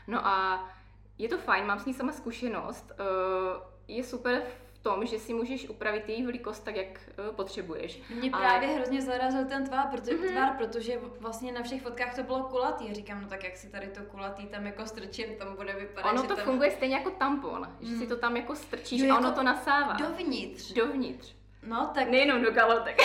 No 0.07 0.27
a 0.27 0.69
je 1.17 1.29
to 1.29 1.37
fajn, 1.37 1.65
mám 1.65 1.79
s 1.79 1.85
ní 1.85 1.93
sama 1.93 2.11
zkušenost, 2.11 2.91
uh, 2.99 3.61
je 3.87 4.03
super 4.03 4.41
tom, 4.81 5.05
že 5.05 5.19
si 5.19 5.33
můžeš 5.33 5.69
upravit 5.69 6.09
její 6.09 6.23
velikost 6.25 6.59
tak, 6.59 6.75
jak 6.75 6.87
uh, 7.29 7.35
potřebuješ. 7.35 8.01
Mě 8.09 8.31
Ale... 8.31 8.41
právě 8.41 8.67
hrozně 8.69 9.01
zarazil 9.01 9.45
ten 9.45 9.65
tvár, 9.65 9.87
protože, 9.87 10.17
mm-hmm. 10.17 10.31
tvár, 10.31 10.53
protože 10.57 10.99
vlastně 11.19 11.51
na 11.51 11.63
všech 11.63 11.81
fotkách 11.81 12.15
to 12.15 12.23
bylo 12.23 12.43
kulatý. 12.43 12.93
Říkám, 12.93 13.21
no 13.21 13.27
tak 13.27 13.43
jak 13.43 13.57
si 13.57 13.69
tady 13.69 13.87
to 13.87 14.03
kulatý 14.03 14.45
tam 14.45 14.65
jako 14.65 14.85
strčím, 14.85 15.35
tam 15.35 15.55
bude 15.55 15.73
vypadat, 15.73 16.11
Ono 16.11 16.23
to 16.23 16.35
tam... 16.35 16.45
funguje 16.45 16.71
stejně 16.71 16.95
jako 16.95 17.09
tampon, 17.09 17.67
mm. 17.79 17.87
že 17.87 17.95
si 17.95 18.07
to 18.07 18.17
tam 18.17 18.37
jako 18.37 18.55
strčíš 18.55 19.01
jo, 19.01 19.15
a 19.15 19.17
ono 19.17 19.27
jako 19.27 19.39
to 19.39 19.43
nasává. 19.43 19.93
Dovnitř. 19.93 20.73
Dovnitř. 20.73 21.35
No 21.63 21.91
tak... 21.93 22.09
Nejenom 22.09 22.43
do 22.43 22.51
kalotek. 22.51 23.01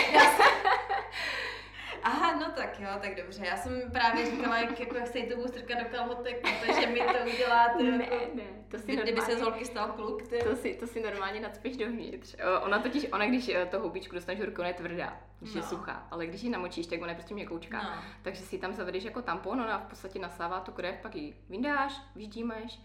Aha, 2.02 2.37
no 2.37 2.47
tak 2.57 2.81
jo, 2.81 2.88
tak 3.00 3.16
dobře. 3.16 3.47
Já 3.47 3.57
jsem 3.57 3.83
právě 3.93 4.26
říkala, 4.26 4.59
jak, 4.59 4.81
jako, 4.81 4.97
jak 4.97 5.07
se 5.07 5.19
jí 5.19 5.28
to 5.28 5.37
budu 5.37 5.49
strkat 5.49 5.78
do 5.78 5.85
kalhotek, 5.97 6.40
protože 6.40 6.87
mi 6.87 7.00
to 7.00 7.31
uděláte. 7.35 7.83
Ne, 7.83 8.04
jako, 8.04 8.16
ne, 8.35 8.43
to 8.75 8.81
si 8.81 8.97
Kdyby 8.97 9.21
se 9.21 9.37
z 9.37 9.40
holky 9.40 9.64
stal 9.64 9.88
kluk, 9.88 10.23
ty. 10.23 10.38
To 10.38 10.57
si, 10.57 10.75
to 10.75 10.87
si 10.87 11.02
normálně 11.02 11.40
nadspíš 11.40 11.76
dovnitř. 11.76 12.37
Ona 12.62 12.78
totiž, 12.78 13.07
ona 13.12 13.26
když 13.26 13.49
eh, 13.49 13.66
to 13.66 13.81
houbičku 13.81 14.14
dostaneš 14.14 14.40
do 14.40 14.47
rukou, 14.47 14.61
ona 14.61 14.69
je 14.69 14.75
tvrdá, 14.75 15.21
když 15.40 15.54
no. 15.54 15.61
je 15.61 15.66
suchá, 15.66 16.07
ale 16.11 16.26
když 16.26 16.43
ji 16.43 16.50
namočíš, 16.50 16.87
tak 16.87 17.00
ona 17.00 17.09
je 17.09 17.14
prostě 17.14 17.35
měkoučká. 17.35 17.83
No. 17.83 18.02
Takže 18.23 18.43
si 18.43 18.59
tam 18.59 18.73
zavedeš 18.73 19.04
jako 19.04 19.23
tampon, 19.23 19.61
ona 19.61 19.78
v 19.78 19.87
podstatě 19.87 20.19
nasává 20.19 20.61
tu 20.61 20.73
krev, 20.73 20.99
pak 21.02 21.14
ji 21.14 21.35
vyndáš, 21.49 22.00
vyždímeš 22.14 22.81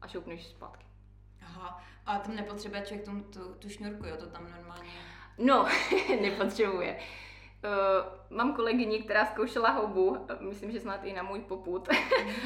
a 0.00 0.08
šoupneš 0.08 0.46
zpátky. 0.46 0.86
Aha, 1.42 1.84
a 2.06 2.18
tam 2.18 2.36
nepotřebuje 2.36 2.82
člověk 2.82 3.04
tu, 3.04 3.20
tu, 3.20 3.54
tu 3.54 3.68
šňůrku, 3.68 4.06
jo, 4.06 4.16
to 4.16 4.26
tam 4.26 4.50
normálně... 4.50 4.90
No, 5.38 5.68
nepotřebuje. 6.20 6.98
Uh, 7.64 8.36
mám 8.36 8.54
kolegyni, 8.54 8.98
která 8.98 9.26
zkoušela 9.26 9.70
houbu, 9.70 10.16
myslím, 10.40 10.72
že 10.72 10.80
snad 10.80 11.04
i 11.04 11.12
na 11.12 11.22
můj 11.22 11.40
poput, 11.40 11.88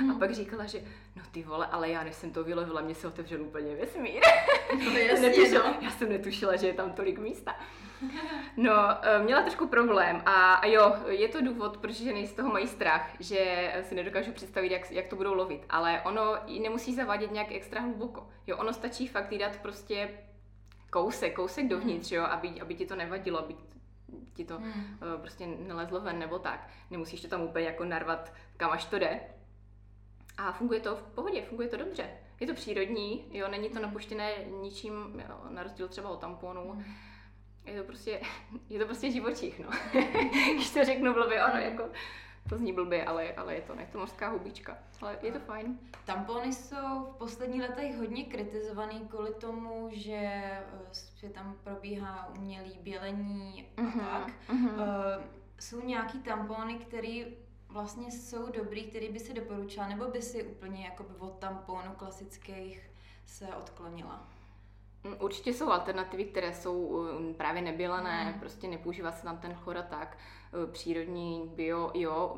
mm. 0.01 0.11
a 0.17 0.19
pak 0.19 0.35
říkala, 0.35 0.67
že 0.67 0.79
no 1.17 1.23
ty 1.33 1.43
vole, 1.43 1.67
ale 1.67 1.89
já 1.89 2.05
než 2.05 2.15
jsem 2.15 2.31
to 2.31 2.45
vylovila, 2.45 2.81
mě 2.81 2.95
se 2.95 3.09
otevřel 3.09 3.43
úplně 3.43 3.77
vesmír. 3.77 4.23
No, 4.85 4.91
jasně, 4.99 5.29
netušila, 5.29 5.71
no. 5.71 5.77
Já 5.81 5.91
jsem 5.91 6.09
netušila, 6.09 6.57
že 6.57 6.67
je 6.67 6.75
tam 6.75 6.93
tolik 6.93 7.19
místa. 7.19 7.55
No, 8.57 8.73
uh, 8.73 9.25
měla 9.25 9.43
trošku 9.43 9.69
problém 9.69 10.23
a, 10.27 10.55
a 10.55 10.67
jo, 10.67 10.97
je 11.07 11.29
to 11.29 11.41
důvod, 11.41 11.77
proč 11.77 11.95
ženy 11.95 12.27
z 12.27 12.33
toho 12.33 12.49
mají 12.53 12.67
strach, 12.67 13.11
že 13.21 13.73
si 13.83 13.95
nedokážu 13.95 14.33
představit, 14.33 14.73
jak, 14.73 14.91
jak 14.91 15.07
to 15.07 15.17
budou 15.17 15.35
lovit, 15.35 15.65
ale 15.71 16.01
ono 16.05 16.37
ji 16.47 16.61
nemusí 16.61 16.95
zavádět 16.95 17.33
nějak 17.33 17.53
extra 17.53 17.81
hluboko. 17.81 18.29
Jo, 18.47 18.57
ono 18.57 18.73
stačí 18.73 19.09
fakt 19.09 19.33
jí 19.33 19.39
dát 19.39 19.57
prostě 19.57 20.09
kousek, 20.91 21.35
kousek 21.35 21.69
dovnitř, 21.69 22.13
jo, 22.13 22.23
aby, 22.23 22.61
aby 22.61 22.75
ti 22.75 22.87
to 22.87 22.97
nevadilo, 22.97 23.39
aby 23.39 23.55
ti 24.35 24.45
to 24.45 24.59
hmm. 24.59 24.73
uh, 24.73 25.21
prostě 25.21 25.47
nelezlo 25.47 26.01
ven 26.01 26.19
nebo 26.19 26.39
tak. 26.39 26.69
Nemusíš 26.91 27.21
to 27.21 27.29
tam 27.29 27.41
úplně 27.41 27.65
jako 27.65 27.85
narvat, 27.85 28.33
kam 28.57 28.71
až 28.71 28.85
to 28.85 28.99
jde. 28.99 29.21
A 30.39 30.53
funguje 30.53 30.81
to 30.81 30.97
v 30.97 31.03
pohodě, 31.03 31.43
funguje 31.43 31.69
to 31.69 31.77
dobře. 31.77 32.11
Je 32.41 32.47
to 32.47 32.55
přírodní, 32.55 33.25
jo, 33.31 33.49
není 33.49 33.69
to 33.69 33.75
hmm. 33.75 33.83
napuštěné 33.83 34.33
ničím, 34.61 35.23
jo, 35.29 35.41
na 35.49 35.63
rozdíl 35.63 35.89
třeba 35.89 36.09
od 36.09 36.21
tamponu. 36.21 36.73
Hmm. 36.73 36.85
Je 37.65 37.79
to 37.79 37.85
prostě, 37.85 38.21
je 38.69 38.79
to 38.79 38.85
prostě 38.87 39.11
živočích, 39.11 39.61
no. 39.61 39.69
Když 40.55 40.71
to 40.71 40.85
řeknu 40.85 41.15
blbě, 41.15 41.45
ono 41.45 41.55
hmm. 41.55 41.63
jako 41.63 41.89
to 42.49 42.59
zní 42.59 42.73
blbě, 42.73 43.05
ale, 43.05 43.33
ale 43.33 43.55
je 43.55 43.61
to, 43.61 43.75
ne 43.75 43.89
to 43.93 43.99
mořská 43.99 44.29
hubička. 44.29 44.79
Ale 45.01 45.19
je 45.23 45.33
to 45.33 45.39
fajn. 45.39 45.79
Tampony 46.05 46.53
jsou 46.53 47.13
v 47.15 47.17
posledních 47.19 47.63
letech 47.63 47.97
hodně 47.97 48.25
kritizovaný 48.25 49.01
kvůli 49.09 49.35
tomu, 49.35 49.89
že, 49.93 50.21
eh, 50.23 50.63
že 51.17 51.29
tam 51.29 51.57
probíhá 51.65 52.33
umělý 52.39 52.79
bělení 52.83 53.67
a 53.77 53.81
mm-hmm. 53.81 54.01
tak. 54.01 54.33
Mm-hmm. 54.49 54.75
Uh, 54.75 55.25
jsou 55.61 55.87
nějaký 55.87 56.19
tampony, 56.19 56.75
které 56.75 57.25
vlastně 57.69 58.11
jsou 58.11 58.53
dobrý, 58.53 58.85
který 58.85 59.09
by 59.09 59.21
si 59.21 59.35
doporučila, 59.35 59.89
nebo 59.89 60.09
by 60.09 60.23
si 60.23 60.45
úplně 60.45 60.85
jako 60.85 61.07
od 61.19 61.39
tamponu 61.39 61.93
klasických 61.97 62.91
se 63.27 63.47
odklonila? 63.47 64.29
Mm, 65.05 65.17
určitě 65.21 65.53
jsou 65.53 65.71
alternativy, 65.71 66.25
které 66.25 66.55
jsou 66.55 66.77
um, 66.77 67.35
právě 67.35 67.63
nebělené, 67.63 68.33
mm. 68.33 68.41
prostě 68.41 68.69
nepoužívá 68.69 69.13
se 69.13 69.25
tam 69.25 69.39
ten 69.39 69.55
chlor 69.55 69.79
a 69.79 69.83
tak. 69.83 70.19
Uh, 70.65 70.71
přírodní, 70.71 71.53
bio, 71.55 71.91
jo. 71.95 72.37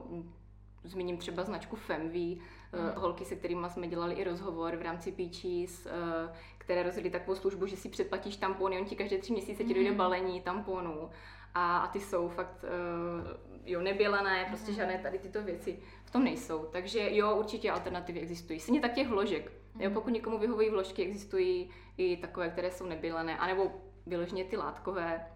Zmíním 0.85 1.17
třeba 1.17 1.45
značku 1.45 1.77
Femví, 1.77 2.41
mm. 2.73 3.01
holky, 3.01 3.25
se 3.25 3.37
kterými 3.37 3.67
jsme 3.71 3.89
dělali 3.89 4.15
i 4.15 4.25
rozhovor 4.25 4.77
v 4.77 4.83
rámci 4.83 5.13
Peaches, 5.13 5.87
uh, 5.87 6.37
které 6.59 6.83
rozjeli 6.83 7.11
takovou 7.11 7.37
službu, 7.37 7.67
že 7.67 7.77
si 7.77 7.89
předplatíš 7.89 8.37
tampony, 8.37 8.79
on 8.79 8.85
ti 8.85 8.97
každé 8.97 9.19
tři 9.19 9.33
měsíce 9.33 9.65
ti 9.65 9.75
dojde 9.75 9.91
mm. 9.91 9.97
balení 9.97 10.41
tamponů 10.41 11.11
a, 11.55 11.79
a 11.79 11.87
ty 11.87 12.01
jsou 12.01 12.29
fakt 12.29 12.65
jo, 13.65 13.81
nebělené, 13.81 14.45
prostě 14.49 14.71
mm. 14.71 14.77
žádné 14.77 14.99
tady 14.99 15.19
tyto 15.19 15.43
věci 15.43 15.79
v 16.05 16.11
tom 16.11 16.25
nejsou. 16.25 16.69
Takže 16.73 17.17
jo, 17.17 17.37
určitě 17.37 17.71
alternativy 17.71 18.21
existují. 18.21 18.61
Stejně 18.61 18.81
tak 18.81 18.93
těch 18.93 19.09
vložek. 19.09 19.64
Mm. 19.75 19.81
Jo, 19.81 19.91
pokud 19.91 20.11
někomu 20.11 20.39
vyhovují 20.39 20.71
vložky, 20.71 21.03
existují 21.03 21.71
i 21.97 22.17
takové, 22.17 22.49
které 22.49 22.71
jsou 22.71 22.87
nebělené, 22.87 23.39
anebo 23.39 23.73
vyloženě 24.07 24.45
ty 24.45 24.57
látkové. 24.57 25.27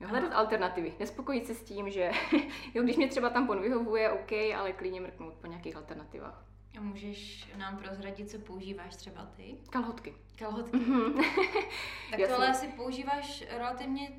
Jo, 0.00 0.08
hledat 0.08 0.30
Aha. 0.30 0.40
alternativy. 0.40 0.94
Nespokojit 1.00 1.46
se 1.46 1.54
s 1.54 1.62
tím, 1.62 1.90
že 1.90 2.10
jo, 2.74 2.82
když 2.82 2.96
mě 2.96 3.08
třeba 3.08 3.30
tampon 3.30 3.62
vyhovuje, 3.62 4.10
OK, 4.10 4.32
ale 4.56 4.72
klidně 4.72 5.00
mrknout 5.00 5.34
po 5.34 5.46
nějakých 5.46 5.76
alternativách. 5.76 6.44
A 6.78 6.80
můžeš 6.80 7.48
nám 7.56 7.76
prozradit, 7.78 8.30
co 8.30 8.38
používáš 8.38 8.96
třeba 8.96 9.26
ty? 9.36 9.56
Kalhotky. 9.70 10.14
Kalhotky. 10.38 10.76
Mm-hmm. 10.76 11.24
tak 12.10 12.20
tohle 12.28 12.48
asi 12.48 12.68
používáš 12.68 13.44
relativně 13.50 14.10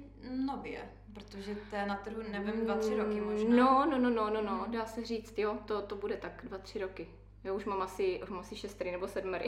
nově, 0.45 0.91
protože 1.13 1.55
to 1.55 1.75
je 1.75 1.85
na 1.85 1.95
trhu, 1.95 2.21
nevím, 2.31 2.65
dva, 2.65 2.75
tři 2.75 2.95
roky 2.97 3.21
možná. 3.21 3.55
No, 3.55 3.85
no, 3.85 3.97
no, 3.97 4.09
no, 4.09 4.29
no, 4.29 4.41
no, 4.41 4.65
dá 4.69 4.85
se 4.85 5.05
říct, 5.05 5.37
jo, 5.37 5.57
to, 5.65 5.81
to 5.81 5.95
bude 5.95 6.17
tak 6.17 6.45
dva, 6.45 6.57
tři 6.57 6.79
roky. 6.79 7.07
Jo, 7.45 7.55
už 7.55 7.65
mám 7.65 7.81
asi, 7.81 8.19
už 8.23 8.29
mám 8.29 8.39
asi 8.39 8.55
šestry 8.55 8.91
nebo 8.91 9.07
sedmery. 9.07 9.45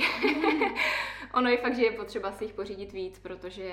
ono 1.34 1.50
je 1.50 1.58
fakt, 1.58 1.75
že 1.75 1.84
je 1.84 1.92
potřeba 1.92 2.32
si 2.32 2.44
jich 2.44 2.54
pořídit 2.54 2.92
víc, 2.92 3.20
protože 3.20 3.72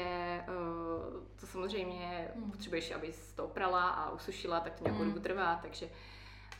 uh, 0.48 1.24
to 1.40 1.46
samozřejmě 1.46 2.28
mm. 2.34 2.50
potřebuješ, 2.50 2.90
aby 2.90 3.12
to 3.34 3.44
oprala 3.44 3.88
a 3.88 4.10
usušila, 4.10 4.60
tak 4.60 4.74
to 4.74 4.84
nějakou 4.84 5.02
mm. 5.02 5.08
dobu 5.08 5.20
trvá, 5.20 5.58
takže 5.62 5.88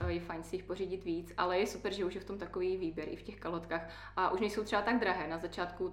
uh, 0.03 0.09
je 0.09 0.21
fajn 0.21 0.43
si 0.43 0.57
jich 0.57 0.65
pořídit 0.65 1.05
víc, 1.05 1.33
ale 1.37 1.59
je 1.59 1.67
super, 1.67 1.93
že 1.93 2.05
už 2.05 2.15
je 2.15 2.21
v 2.21 2.25
tom 2.25 2.39
takový 2.39 2.77
výběr 2.77 3.09
i 3.09 3.17
v 3.17 3.23
těch 3.23 3.37
kalotkách 3.37 3.89
a 4.17 4.31
už 4.31 4.41
nejsou 4.41 4.65
třeba 4.65 4.83
tak 4.83 5.01
drahé. 5.01 5.29
Na 5.29 5.39
začátku 5.39 5.93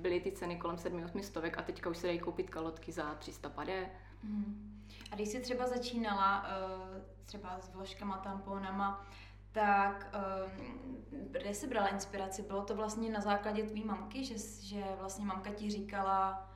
byly 0.00 0.20
ty 0.20 0.32
ceny 0.32 0.56
kolem 0.56 0.76
7-8 0.76 1.20
stovek 1.20 1.58
a 1.58 1.62
teďka 1.62 1.90
už 1.90 1.96
se 1.96 2.06
dají 2.06 2.18
koupit 2.18 2.50
kalotky 2.50 2.92
za 2.92 3.14
300 3.14 3.48
padé. 3.48 3.90
Mm. 4.22 4.82
A 5.12 5.14
když 5.14 5.28
jsi 5.28 5.40
třeba 5.40 5.66
začínala 5.66 6.42
uh, 6.42 7.02
třeba 7.24 7.60
s 7.60 7.74
vložkama, 7.74 8.18
tamponama, 8.18 9.06
tak 9.56 10.14
um, 10.14 10.96
kde 11.30 11.54
jsi 11.54 11.66
brala 11.66 11.88
inspiraci? 11.88 12.42
Bylo 12.42 12.62
to 12.62 12.74
vlastně 12.74 13.10
na 13.10 13.20
základě 13.20 13.62
tvý 13.62 13.84
mamky, 13.84 14.24
že, 14.24 14.34
že 14.62 14.84
vlastně 14.98 15.24
mamka 15.24 15.50
ti 15.50 15.70
říkala, 15.70 16.50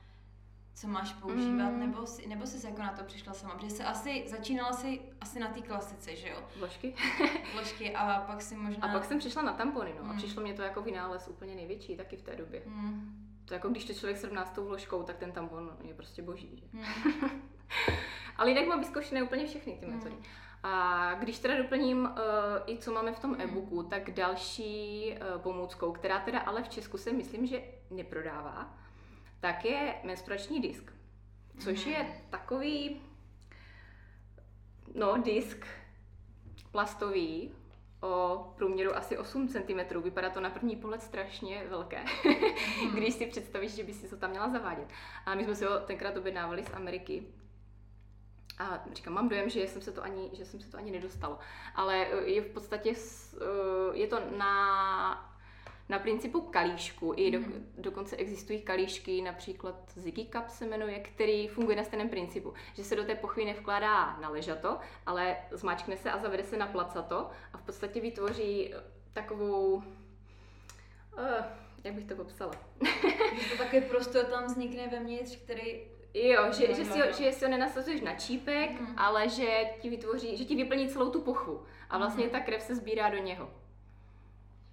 co 0.75 0.87
máš 0.87 1.13
používat, 1.13 1.69
mm. 1.69 1.79
nebo, 1.79 2.05
si, 2.05 2.27
nebo 2.27 2.47
jsi 2.47 2.67
jako 2.67 2.81
na 2.81 2.91
to 2.91 3.03
přišla 3.03 3.33
sama? 3.33 3.55
Protože 3.55 3.69
se 3.69 3.83
asi, 3.83 4.25
začínala 4.27 4.73
si 4.73 5.01
asi 5.21 5.39
na 5.39 5.47
té 5.47 5.61
klasice, 5.61 6.15
že 6.15 6.29
jo? 6.29 6.43
Vložky. 6.57 6.95
Vložky 7.53 7.95
a 7.95 8.23
pak 8.27 8.41
si 8.41 8.55
možná... 8.55 8.87
A 8.87 8.93
pak 8.93 9.05
jsem 9.05 9.19
přišla 9.19 9.41
na 9.41 9.53
tampony, 9.53 9.93
no. 9.97 10.03
Mm. 10.03 10.11
A 10.11 10.13
přišlo 10.13 10.41
mě 10.41 10.53
to 10.53 10.61
jako 10.61 10.81
vynález 10.81 11.27
úplně 11.27 11.55
největší 11.55 11.97
taky 11.97 12.17
v 12.17 12.21
té 12.21 12.35
době. 12.35 12.61
Mm. 12.65 13.27
To 13.45 13.53
jako 13.53 13.69
když 13.69 13.85
to 13.85 13.93
člověk 13.93 14.17
srovná 14.17 14.45
s 14.45 14.51
tou 14.51 14.65
vložkou, 14.65 15.03
tak 15.03 15.17
ten 15.17 15.31
tampon 15.31 15.77
je 15.83 15.93
prostě 15.93 16.21
boží. 16.21 16.49
Že? 16.55 16.65
Mm. 16.77 16.83
Ale 18.37 18.49
jinak 18.49 18.67
mám 18.67 18.79
vyzkoušené 18.79 19.23
úplně 19.23 19.47
všechny 19.47 19.73
ty 19.73 19.85
metody. 19.85 20.15
Mm. 20.15 20.23
A 20.63 21.13
když 21.13 21.39
teda 21.39 21.57
doplním 21.57 22.03
uh, 22.03 22.09
i 22.65 22.77
co 22.77 22.91
máme 22.91 23.13
v 23.13 23.19
tom 23.19 23.31
mm. 23.31 23.41
e-booku, 23.41 23.83
tak 23.83 24.11
další 24.11 25.11
uh, 25.11 25.41
pomůckou, 25.41 25.91
která 25.91 26.19
teda 26.19 26.39
ale 26.39 26.63
v 26.63 26.69
Česku 26.69 26.97
se 26.97 27.11
myslím, 27.11 27.45
že 27.45 27.63
neprodává, 27.89 28.77
tak 29.39 29.65
je 29.65 29.95
menstruační 30.03 30.61
disk. 30.61 30.91
Což 31.59 31.85
mm. 31.85 31.91
je 31.91 32.21
takový, 32.29 33.01
no, 34.95 35.21
disk 35.21 35.65
plastový, 36.71 37.51
o 38.01 38.45
průměru 38.57 38.95
asi 38.95 39.17
8 39.17 39.47
cm. 39.47 40.01
Vypadá 40.03 40.29
to 40.29 40.41
na 40.41 40.49
první 40.49 40.75
pohled 40.75 41.01
strašně 41.01 41.63
velké, 41.69 42.03
mm. 42.83 42.91
když 42.91 43.13
si 43.13 43.25
představíš, 43.25 43.71
že 43.71 43.83
by 43.83 43.93
si 43.93 44.09
to 44.09 44.17
tam 44.17 44.29
měla 44.29 44.49
zavádět. 44.49 44.87
A 45.25 45.35
my 45.35 45.43
jsme 45.43 45.55
si 45.55 45.65
ho 45.65 45.79
tenkrát 45.79 46.17
objednávali 46.17 46.63
z 46.63 46.73
Ameriky 46.73 47.23
a 48.59 48.83
říkám, 48.93 49.13
mám 49.13 49.29
dojem, 49.29 49.49
že 49.49 49.67
jsem 49.67 49.81
se 49.81 49.91
to 49.91 50.03
ani, 50.03 50.29
že 50.33 50.45
jsem 50.45 50.59
se 50.59 50.71
to 50.71 50.77
ani 50.77 50.91
nedostalo. 50.91 51.39
Ale 51.75 52.05
e, 52.05 52.29
je 52.29 52.41
v 52.41 52.53
podstatě, 52.53 52.89
e, 52.91 53.97
je 53.97 54.07
to 54.07 54.19
na 54.37 55.31
na 55.91 55.99
principu 55.99 56.41
kalíšku. 56.41 57.13
I 57.15 57.31
do, 57.31 57.39
mm. 57.39 57.73
dokonce 57.77 58.15
existují 58.15 58.61
kalíšky, 58.61 59.21
například 59.21 59.75
Ziggy 59.95 60.25
Cup 60.25 60.49
se 60.49 60.65
jmenuje, 60.65 60.99
který 60.99 61.47
funguje 61.47 61.77
na 61.77 61.83
stejném 61.83 62.09
principu, 62.09 62.53
že 62.73 62.83
se 62.83 62.95
do 62.95 63.03
té 63.03 63.15
pochvy 63.15 63.45
nevkládá 63.45 64.17
na 64.21 64.29
ležato, 64.29 64.77
ale 65.05 65.37
zmáčkne 65.51 65.97
se 65.97 66.11
a 66.11 66.17
zavede 66.17 66.43
se 66.43 66.57
na 66.57 66.67
placato 66.67 67.29
a 67.53 67.57
v 67.57 67.61
podstatě 67.61 68.01
vytvoří 68.01 68.73
takovou, 69.13 69.73
uh, 69.73 69.83
jak 71.83 71.93
bych 71.93 72.05
to 72.05 72.15
popsala? 72.15 72.53
že 73.39 73.49
to 73.49 73.63
takový 73.63 73.81
prostor 73.81 74.25
tam 74.25 74.45
vznikne 74.45 74.87
vevnitř, 74.87 75.35
který 75.35 75.90
Jo, 76.13 76.51
že, 76.51 76.67
no, 76.67 76.73
že, 76.75 76.85
si 76.85 76.99
ho, 76.99 77.11
že 77.11 77.31
si 77.31 77.45
ho 77.45 77.51
nenasazuješ 77.51 78.01
na 78.01 78.15
čípek, 78.15 78.79
mm. 78.79 78.93
ale 78.97 79.29
že 79.29 79.65
ti 79.81 79.89
vytvoří, 79.89 80.37
že 80.37 80.45
ti 80.45 80.55
vyplní 80.55 80.89
celou 80.89 81.09
tu 81.09 81.21
pochvu 81.21 81.63
a 81.89 81.97
vlastně 81.97 82.25
mm. 82.25 82.29
ta 82.29 82.39
krev 82.39 82.61
se 82.61 82.75
sbírá 82.75 83.09
do 83.09 83.17
něho. 83.17 83.49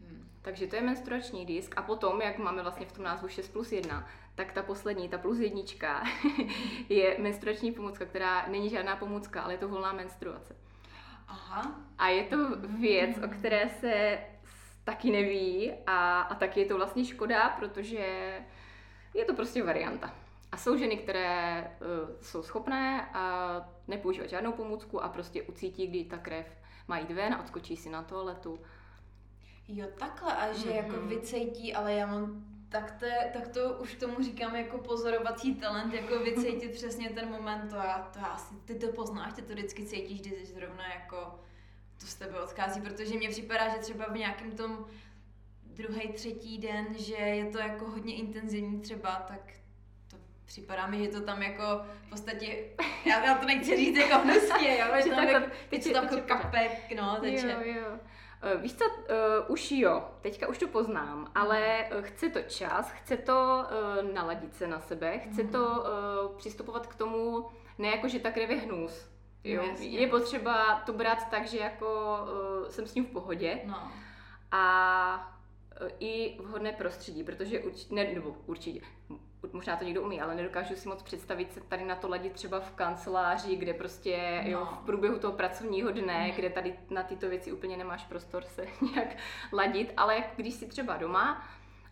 Mm. 0.01 0.29
Takže 0.43 0.67
to 0.67 0.77
je 0.77 0.83
menstruační 0.83 1.47
disk 1.47 1.75
a 1.77 1.83
potom, 1.83 2.21
jak 2.21 2.39
máme 2.39 2.63
vlastně 2.63 2.87
v 2.87 2.93
tom 2.93 3.05
názvu 3.05 3.29
6 3.29 3.49
plus 3.49 3.73
1, 3.73 4.09
tak 4.35 4.53
ta 4.53 4.63
poslední, 4.63 5.09
ta 5.09 5.19
plus 5.19 5.39
jednička, 5.39 6.05
je 6.89 7.17
menstruační 7.19 7.73
pomůcka, 7.73 8.05
která 8.05 8.47
není 8.49 8.71
žádná 8.71 8.97
pomůcka, 8.97 9.43
ale 9.43 9.55
je 9.55 9.59
to 9.59 9.69
volná 9.69 9.93
menstruace. 9.93 10.57
Aha. 11.29 11.81
A 11.99 12.09
je 12.09 12.25
to 12.25 12.37
věc, 12.57 13.19
o 13.25 13.29
které 13.29 13.69
se 13.69 14.19
taky 14.85 15.11
neví 15.11 15.73
a, 15.87 16.21
a 16.21 16.35
taky 16.35 16.61
je 16.61 16.67
to 16.67 16.77
vlastně 16.77 17.05
škoda, 17.05 17.49
protože 17.49 18.33
je 19.15 19.25
to 19.25 19.35
prostě 19.35 19.63
varianta. 19.63 20.15
A 20.53 20.57
jsou 20.57 20.77
ženy, 20.77 20.97
které 20.97 21.71
uh, 21.81 22.21
jsou 22.21 22.43
schopné 22.43 23.11
a 23.15 23.55
nepoužívat 23.89 24.31
žádnou 24.31 24.53
pomůcku 24.53 25.03
a 25.03 25.09
prostě 25.09 25.43
ucítí, 25.43 25.87
kdy 25.87 26.05
ta 26.05 26.19
krev 26.19 26.47
má 26.89 26.99
jít 26.99 27.11
ven 27.11 27.35
a 27.35 27.41
odskočí 27.41 27.77
si 27.77 27.91
na 27.91 28.03
toaletu. 28.03 28.61
Jo, 29.69 29.87
takhle, 29.99 30.37
a 30.37 30.53
že 30.53 30.71
mm-hmm. 30.71 30.77
jako 30.77 30.97
mhm. 30.97 31.09
vycejtí, 31.09 31.75
ale 31.75 31.95
já 31.95 32.07
mám 32.07 32.45
tak 32.69 32.93
to, 33.01 33.07
tak 33.33 33.49
to 33.49 33.73
už 33.73 33.95
tomu 33.95 34.23
říkám 34.23 34.57
jako 34.57 34.79
pozorovací 34.79 35.55
talent, 35.55 35.95
jako 35.95 36.19
vycítit 36.19 36.73
přesně 36.73 37.11
ten 37.11 37.29
moment, 37.29 37.69
to, 37.71 37.77
já, 37.77 38.11
to 38.13 38.19
já 38.19 38.25
asi, 38.25 38.55
ty 38.65 38.75
to 38.75 38.93
poznáš, 38.93 39.33
ty 39.33 39.43
to 39.43 39.53
vždycky 39.53 39.85
cítíš, 39.85 40.21
když 40.21 40.49
zrovna 40.49 40.89
jako 40.95 41.41
to 42.01 42.07
z 42.07 42.15
tebe 42.15 42.41
odchází, 42.41 42.81
protože 42.81 43.17
mně 43.17 43.29
připadá, 43.29 43.69
že 43.69 43.79
třeba 43.79 44.07
v 44.13 44.17
nějakém 44.17 44.51
tom 44.51 44.87
druhý, 45.65 46.13
třetí 46.13 46.59
den, 46.59 46.87
že 46.99 47.15
je 47.15 47.51
to 47.51 47.59
jako 47.59 47.91
hodně 47.91 48.15
intenzivní 48.15 48.81
třeba, 48.81 49.15
tak 49.29 49.53
připadá 50.49 50.87
mi, 50.87 51.05
že 51.05 51.11
to 51.11 51.21
tam 51.21 51.43
jako 51.43 51.63
v 52.07 52.11
podstatě, 52.11 52.65
já, 53.05 53.25
já 53.25 53.35
to 53.35 53.47
nechci 53.47 53.77
říct 53.77 53.97
jako 53.97 54.19
hnusně, 54.19 54.79
jo, 54.79 54.87
že 55.05 55.11
tam, 55.11 55.29
jako, 55.29 55.47
teď 55.71 55.93
tam 55.93 56.05
jako 56.05 56.17
kapek, 56.27 56.93
no, 56.97 57.19
teče. 57.21 57.57
Jo, 57.65 57.75
jo. 57.75 57.99
Uh, 58.55 58.63
víš 58.63 58.75
co, 58.75 58.85
uh, 58.85 58.95
už 59.49 59.73
jo, 59.73 60.09
teďka 60.21 60.49
už 60.49 60.59
to 60.59 60.69
poznám, 60.69 61.33
ale 61.35 61.89
uh, 61.97 62.03
chce 62.03 62.31
to 62.31 62.43
čas, 62.43 62.91
chce 62.91 63.17
to 63.17 63.65
uh, 64.03 64.15
naladit 64.15 64.55
se 64.55 64.67
na 64.67 64.81
sebe, 64.81 65.19
chce 65.19 65.43
mm. 65.43 65.49
to 65.49 65.59
uh, 65.69 66.37
přistupovat 66.37 66.87
k 66.87 66.95
tomu, 66.95 67.47
ne 67.79 67.89
jako, 67.89 68.09
že 68.09 68.19
ta 68.19 68.31
krev 68.31 68.51
je 68.51 68.57
hnus. 68.57 69.11
Jo? 69.45 69.63
Je 69.79 70.09
potřeba 70.09 70.83
to 70.87 70.93
brát 70.93 71.31
tak, 71.31 71.47
že 71.47 71.59
jako 71.59 72.19
uh, 72.63 72.69
jsem 72.69 72.87
s 72.87 72.95
ním 72.95 73.07
v 73.07 73.11
pohodě. 73.11 73.61
No. 73.65 73.93
A 74.53 75.35
i 76.01 76.39
vhodné 76.43 76.73
prostředí, 76.73 77.25
protože 77.25 77.61
určitě, 77.61 77.95
ne, 77.95 78.05
nebo 78.15 78.37
určitě, 78.47 78.81
možná 79.53 79.77
to 79.77 79.85
někdo 79.85 80.03
umí, 80.03 80.21
ale 80.21 80.35
nedokážu 80.35 80.77
si 80.77 80.89
moc 80.89 81.03
představit 81.03 81.53
se 81.53 81.61
tady 81.61 81.85
na 81.85 81.95
to 81.95 82.09
ladit 82.09 82.33
třeba 82.33 82.61
v 82.61 82.71
kanceláři, 82.71 83.57
kde 83.57 83.75
prostě 83.75 84.41
no. 84.45 84.51
jo, 84.51 84.69
v 84.83 84.87
průběhu 84.87 85.19
toho 85.19 85.33
pracovního 85.33 85.91
dne, 85.91 86.27
mm. 86.27 86.33
kde 86.33 86.51
tady 86.51 86.75
na 86.91 87.03
tyto 87.03 87.29
věci 87.29 87.53
úplně 87.53 87.77
nemáš 87.77 88.05
prostor 88.05 88.45
se 88.45 88.67
nějak 88.95 89.17
ladit, 89.53 89.93
ale 89.97 90.25
když 90.37 90.55
si 90.55 90.67
třeba 90.67 90.97
doma 90.97 91.49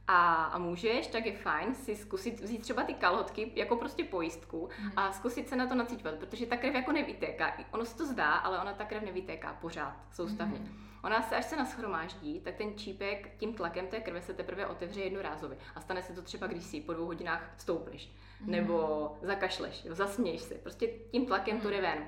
a, 0.09 0.45
a 0.45 0.59
můžeš, 0.59 1.07
tak 1.07 1.27
je 1.27 1.33
fajn 1.33 1.75
si 1.75 1.97
zkusit 1.97 2.41
vzít 2.41 2.63
třeba 2.63 2.83
ty 2.83 2.95
kalhotky 2.95 3.53
jako 3.55 3.77
prostě 3.77 4.05
pojistku 4.05 4.69
hmm. 4.79 4.93
a 4.97 5.13
zkusit 5.13 5.49
se 5.49 5.57
na 5.57 5.67
to 5.67 5.75
nacítvat, 5.75 6.15
protože 6.15 6.47
ta 6.47 6.57
krev 6.57 6.75
jako 6.75 6.93
nevytéká. 6.93 7.57
Ono 7.71 7.85
se 7.85 7.97
to 7.97 8.07
zdá, 8.07 8.35
ale 8.35 8.61
ona 8.61 8.73
ta 8.73 8.85
krev 8.85 9.03
nevytéká 9.03 9.53
pořád 9.61 9.97
soustavně. 10.13 10.59
Hmm. 10.59 10.87
Ona 11.03 11.23
se, 11.23 11.37
až 11.37 11.45
se 11.45 11.57
naschromáždí, 11.57 12.41
tak 12.41 12.55
ten 12.55 12.79
čípek 12.79 13.37
tím 13.39 13.55
tlakem 13.55 13.87
té 13.87 14.01
krve 14.01 14.23
se 14.23 14.35
teprve 14.35 14.67
otevře 14.67 15.01
jednorázově. 15.01 15.59
A 15.75 15.81
stane 15.81 16.03
se 16.03 16.13
to 16.13 16.23
třeba, 16.23 16.47
když 16.47 16.65
si 16.65 16.81
po 16.81 16.93
dvou 16.93 17.07
hodinách 17.07 17.55
stoupneš, 17.57 18.11
hmm. 18.41 18.51
nebo 18.51 19.17
zakašleš, 19.23 19.85
jo, 19.85 19.95
zasměješ 19.95 20.41
se. 20.41 20.55
Prostě 20.55 20.87
tím 20.87 21.27
tlakem 21.27 21.53
hmm. 21.53 21.63
to 21.63 21.71
jde 21.71 21.81
ven. 21.81 21.99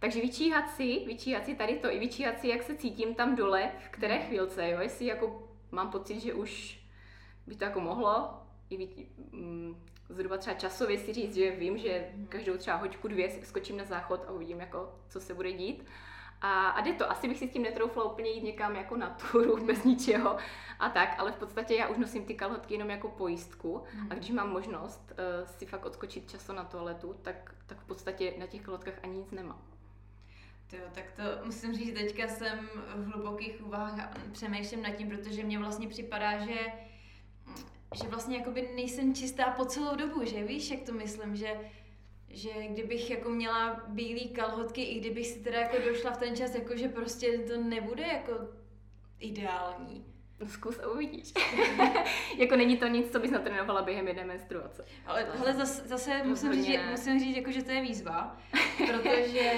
Takže 0.00 0.20
vyčíhat 0.20 0.70
si, 0.70 1.04
vyčíhat 1.06 1.44
si 1.44 1.54
tady 1.54 1.78
to 1.78 1.92
i 1.92 1.98
vyčíhat 1.98 2.40
si, 2.40 2.48
jak 2.48 2.62
se 2.62 2.76
cítím 2.76 3.14
tam 3.14 3.36
dole, 3.36 3.72
v 3.86 3.88
které 3.88 4.14
hmm. 4.14 4.26
chvílce, 4.26 4.70
jo, 4.70 4.80
jestli 4.80 5.06
jako 5.06 5.48
mám 5.70 5.90
pocit, 5.90 6.20
že 6.20 6.34
už 6.34 6.78
by 7.48 7.56
to 7.56 7.64
jako 7.64 7.80
mohlo, 7.80 8.42
i 8.70 8.76
vy, 8.76 9.06
mm, 9.32 9.76
zhruba 10.08 10.36
třeba 10.38 10.56
časově 10.56 10.98
si 10.98 11.12
říct, 11.12 11.34
že 11.34 11.50
vím, 11.50 11.78
že 11.78 12.08
mhm. 12.14 12.26
každou 12.26 12.56
třeba 12.56 12.76
hoďku, 12.76 13.08
dvě 13.08 13.44
skočím 13.44 13.76
na 13.76 13.84
záchod 13.84 14.24
a 14.28 14.32
uvidím, 14.32 14.60
jako, 14.60 14.94
co 15.08 15.20
se 15.20 15.34
bude 15.34 15.52
dít. 15.52 15.84
A, 16.40 16.68
a 16.68 16.80
jde 16.80 16.92
to, 16.92 17.10
asi 17.10 17.28
bych 17.28 17.38
si 17.38 17.48
s 17.48 17.52
tím 17.52 17.62
netroufla 17.62 18.04
úplně 18.04 18.30
jít 18.30 18.44
někam 18.44 18.76
jako 18.76 18.96
na 18.96 19.10
turu 19.10 19.56
mhm. 19.56 19.66
bez 19.66 19.84
ničeho 19.84 20.36
a 20.78 20.88
tak, 20.88 21.14
ale 21.18 21.32
v 21.32 21.36
podstatě 21.36 21.74
já 21.74 21.88
už 21.88 21.98
nosím 21.98 22.24
ty 22.24 22.34
kalhotky 22.34 22.74
jenom 22.74 22.90
jako 22.90 23.08
pojistku 23.08 23.84
a 24.00 24.04
mhm. 24.04 24.16
když 24.16 24.30
mám 24.30 24.50
možnost 24.50 25.12
uh, 25.12 25.48
si 25.48 25.66
fakt 25.66 25.84
odskočit 25.84 26.30
často 26.30 26.52
na 26.52 26.64
toaletu, 26.64 27.16
tak, 27.22 27.54
tak 27.66 27.78
v 27.80 27.84
podstatě 27.84 28.34
na 28.38 28.46
těch 28.46 28.62
kalhotkách 28.62 28.94
ani 29.02 29.18
nic 29.18 29.30
nemám. 29.30 29.62
Jo, 30.72 30.84
tak 30.92 31.04
to 31.16 31.22
musím 31.44 31.74
říct, 31.74 31.94
teďka 31.94 32.28
jsem 32.28 32.68
v 32.96 33.12
hlubokých 33.12 33.66
úvahách 33.66 34.00
a 34.00 34.10
přemýšlím 34.32 34.82
nad 34.82 34.90
tím, 34.90 35.08
protože 35.08 35.44
mně 35.44 35.58
vlastně 35.58 35.88
připadá, 35.88 36.38
že 36.38 36.56
že 38.02 38.08
vlastně 38.08 38.36
jakoby 38.36 38.68
nejsem 38.76 39.14
čistá 39.14 39.50
po 39.50 39.64
celou 39.64 39.96
dobu, 39.96 40.24
že 40.24 40.44
víš, 40.44 40.70
jak 40.70 40.82
to 40.82 40.92
myslím, 40.92 41.36
že 41.36 41.60
že 42.30 42.50
kdybych 42.68 43.10
jako 43.10 43.30
měla 43.30 43.82
bílé 43.88 44.20
kalhotky, 44.20 44.82
i 44.82 45.00
kdybych 45.00 45.26
si 45.26 45.40
teda 45.40 45.60
jako 45.60 45.76
došla 45.88 46.10
v 46.10 46.18
ten 46.18 46.36
čas, 46.36 46.54
jako 46.54 46.76
že 46.76 46.88
prostě 46.88 47.38
to 47.38 47.62
nebude 47.62 48.02
jako 48.02 48.32
ideální. 49.18 50.04
No 50.40 50.48
zkus 50.48 50.78
a 50.78 50.88
uvidíš. 50.88 51.32
jako 52.38 52.56
není 52.56 52.76
to 52.76 52.86
nic, 52.86 53.12
co 53.12 53.20
bys 53.20 53.30
natrénovala 53.30 53.82
během 53.82 54.08
jedné 54.08 54.24
menstruace. 54.24 54.84
Ale, 55.06 55.24
ale 55.24 55.54
zase, 55.54 55.88
zase 55.88 56.24
musím, 56.24 56.52
říct, 56.52 56.80
musím 56.90 57.18
říct, 57.18 57.36
jako, 57.36 57.50
že 57.50 57.62
to 57.62 57.70
je 57.70 57.82
výzva, 57.82 58.36
protože 58.76 59.52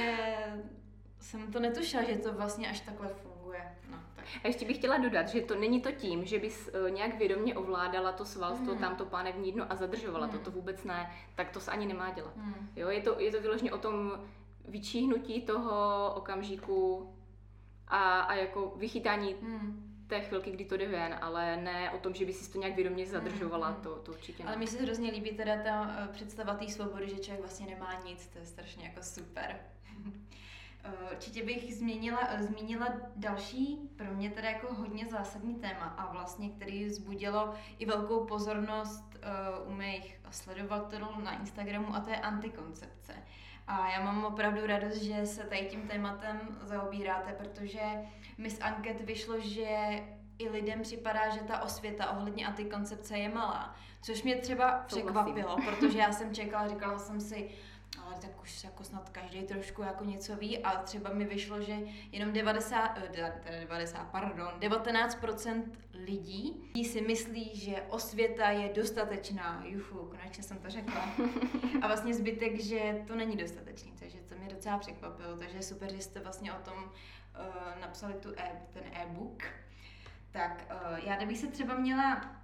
jsem 1.20 1.53
to 1.53 1.61
netušila, 1.61 2.03
že 2.03 2.16
to 2.16 2.33
vlastně 2.33 2.70
až 2.70 2.81
takhle 2.81 3.09
funguje. 3.09 3.61
No. 3.90 3.98
A 4.44 4.46
ještě 4.46 4.66
bych 4.66 4.76
chtěla 4.76 4.98
dodat, 4.98 5.28
že 5.28 5.40
to 5.40 5.54
není 5.54 5.80
to 5.80 5.92
tím, 5.92 6.24
že 6.24 6.38
bys 6.38 6.70
uh, 6.84 6.90
nějak 6.90 7.18
vědomě 7.18 7.54
ovládala 7.54 8.12
to 8.12 8.24
svalstvo, 8.24 8.74
mm. 8.74 8.78
tamto 8.78 9.04
pánevní 9.06 9.52
dno 9.52 9.66
a 9.68 9.76
zadržovala 9.76 10.26
mm. 10.26 10.32
to, 10.32 10.38
to 10.38 10.50
vůbec 10.50 10.84
ne, 10.84 11.10
tak 11.34 11.50
to 11.50 11.60
se 11.60 11.70
ani 11.70 11.86
nemá 11.86 12.10
dělat. 12.10 12.36
Mm. 12.36 12.70
Jo, 12.76 12.88
je 12.88 13.00
to, 13.00 13.20
je 13.20 13.30
to 13.30 13.40
vyloženě 13.40 13.72
o 13.72 13.78
tom 13.78 14.12
vyčíhnutí 14.68 15.42
toho 15.42 16.12
okamžiku 16.14 17.14
a, 17.88 18.20
a 18.20 18.34
jako 18.34 18.72
vychytání 18.76 19.36
mm 19.40 19.90
té 20.10 20.20
chvilky, 20.20 20.50
kdy 20.50 20.64
to 20.64 20.76
jde 20.76 20.88
ven, 20.88 21.18
ale 21.20 21.56
ne 21.56 21.90
o 21.90 21.98
tom, 21.98 22.14
že 22.14 22.24
by 22.24 22.32
si 22.32 22.52
to 22.52 22.58
nějak 22.58 22.74
vědomě 22.74 23.06
zadržovala, 23.06 23.70
mm, 23.70 23.76
to, 23.76 23.94
to 23.94 24.12
určitě 24.12 24.42
ne. 24.42 24.48
Ale 24.48 24.58
mi 24.58 24.66
se 24.66 24.82
hrozně 24.82 25.10
líbí 25.10 25.30
teda 25.30 25.62
ta 25.62 25.82
uh, 25.82 26.12
představa 26.12 26.54
té 26.54 26.68
svobody, 26.68 27.08
že 27.08 27.18
člověk 27.18 27.40
vlastně 27.40 27.66
nemá 27.66 28.02
nic, 28.06 28.26
to 28.26 28.38
je 28.38 28.46
strašně 28.46 28.84
jako 28.84 29.02
super. 29.02 29.56
Eh, 30.84 31.12
určitě 31.12 31.44
bych 31.44 31.74
změnila, 31.74 32.28
eh, 32.28 32.42
zmínila 32.42 32.86
další, 33.16 33.90
pro 33.96 34.14
mě 34.14 34.30
teda 34.30 34.50
jako 34.50 34.74
hodně 34.74 35.06
zásadní 35.06 35.54
téma 35.54 35.94
a 35.98 36.12
vlastně, 36.12 36.50
který 36.50 36.84
vzbudilo 36.84 37.54
i 37.78 37.86
velkou 37.86 38.24
pozornost 38.24 39.04
uh, 39.64 39.72
u 39.72 39.74
mých 39.74 40.20
sledovatelů 40.30 41.20
na 41.24 41.38
Instagramu 41.38 41.94
a 41.94 42.00
to 42.00 42.10
je 42.10 42.16
antikoncepce. 42.16 43.12
A 43.66 43.90
já 43.90 44.04
mám 44.04 44.24
opravdu 44.24 44.66
radost, 44.66 44.96
že 44.96 45.26
se 45.26 45.44
tady 45.44 45.66
tím 45.66 45.88
tématem 45.88 46.58
zaobíráte, 46.62 47.32
protože 47.32 47.80
mi 48.38 48.50
z 48.50 48.60
anket 48.60 49.00
vyšlo, 49.00 49.40
že 49.40 50.00
i 50.38 50.48
lidem 50.48 50.82
připadá, 50.82 51.28
že 51.28 51.40
ta 51.40 51.62
osvěta 51.62 52.10
ohledně 52.10 52.46
antikoncepce 52.46 53.18
je 53.18 53.28
malá. 53.28 53.74
Což 54.02 54.22
mě 54.22 54.36
třeba 54.36 54.84
překvapilo, 54.86 55.56
protože 55.56 55.98
já 55.98 56.12
jsem 56.12 56.34
čekala, 56.34 56.68
říkala 56.68 56.98
jsem 56.98 57.20
si, 57.20 57.50
ale 58.10 58.20
tak 58.20 58.42
už 58.42 58.64
jako 58.64 58.84
snad 58.84 59.10
každý 59.10 59.42
trošku 59.42 59.82
jako 59.82 60.04
něco 60.04 60.36
ví 60.36 60.58
a 60.58 60.82
třeba 60.82 61.12
mi 61.12 61.24
vyšlo, 61.24 61.62
že 61.62 61.76
jenom 62.12 62.32
90, 62.32 62.98
eh, 62.98 63.08
teda 63.08 63.32
90 63.60 64.04
pardon, 64.04 64.52
19% 64.58 65.78
lidí 65.92 66.72
si 66.84 67.00
myslí, 67.00 67.50
že 67.54 67.82
osvěta 67.88 68.50
je 68.50 68.72
dostatečná. 68.74 69.62
Jufu, 69.66 69.96
konečně 69.96 70.42
jsem 70.42 70.58
to 70.58 70.70
řekla. 70.70 71.08
A 71.82 71.86
vlastně 71.86 72.14
zbytek, 72.14 72.60
že 72.60 73.04
to 73.06 73.14
není 73.14 73.36
dostatečný, 73.36 73.92
takže 73.98 74.18
to 74.18 74.34
mě 74.34 74.48
docela 74.48 74.78
překvapilo, 74.78 75.36
takže 75.36 75.62
super, 75.62 75.92
že 75.92 76.02
jste 76.02 76.20
vlastně 76.20 76.52
o 76.52 76.58
tom 76.58 76.84
uh, 76.84 77.80
napsali 77.80 78.14
tu 78.14 78.28
e, 78.36 78.62
ten 78.72 78.82
e-book. 78.92 79.42
Tak 80.30 80.64
uh, 80.70 80.98
já 80.98 81.16
kdybych 81.16 81.38
se 81.38 81.46
třeba 81.46 81.74
měla 81.74 82.39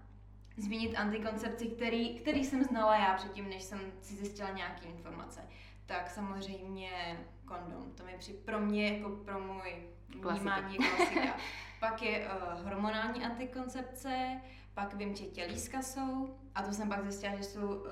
zmínit 0.57 0.95
antikoncepci, 0.95 1.67
který, 1.67 2.15
který 2.15 2.45
jsem 2.45 2.65
znala 2.65 2.97
já 2.97 3.15
předtím, 3.15 3.49
než 3.49 3.63
jsem 3.63 3.81
si 4.01 4.15
zjistila 4.15 4.51
nějaké 4.51 4.87
informace. 4.87 5.41
Tak 5.87 6.11
samozřejmě 6.11 7.19
kondom. 7.45 7.93
To 7.95 8.05
mi 8.05 8.15
při, 8.19 8.33
pro 8.33 8.61
mě, 8.61 8.99
jako 8.99 9.11
pro 9.11 9.41
můj 9.41 9.73
vnímání 10.09 10.77
klasika. 10.77 11.37
pak 11.81 12.03
je 12.03 12.29
uh, 12.29 12.65
hormonální 12.65 13.25
antikoncepce, 13.25 14.41
pak 14.75 14.95
vím, 14.95 15.15
že 15.15 15.25
tělíska 15.25 15.83
jsou, 15.83 16.37
a 16.55 16.63
to 16.63 16.73
jsem 16.73 16.89
pak 16.89 17.03
zjistila, 17.03 17.37
že 17.37 17.43
jsou 17.43 17.67
uh, 17.67 17.87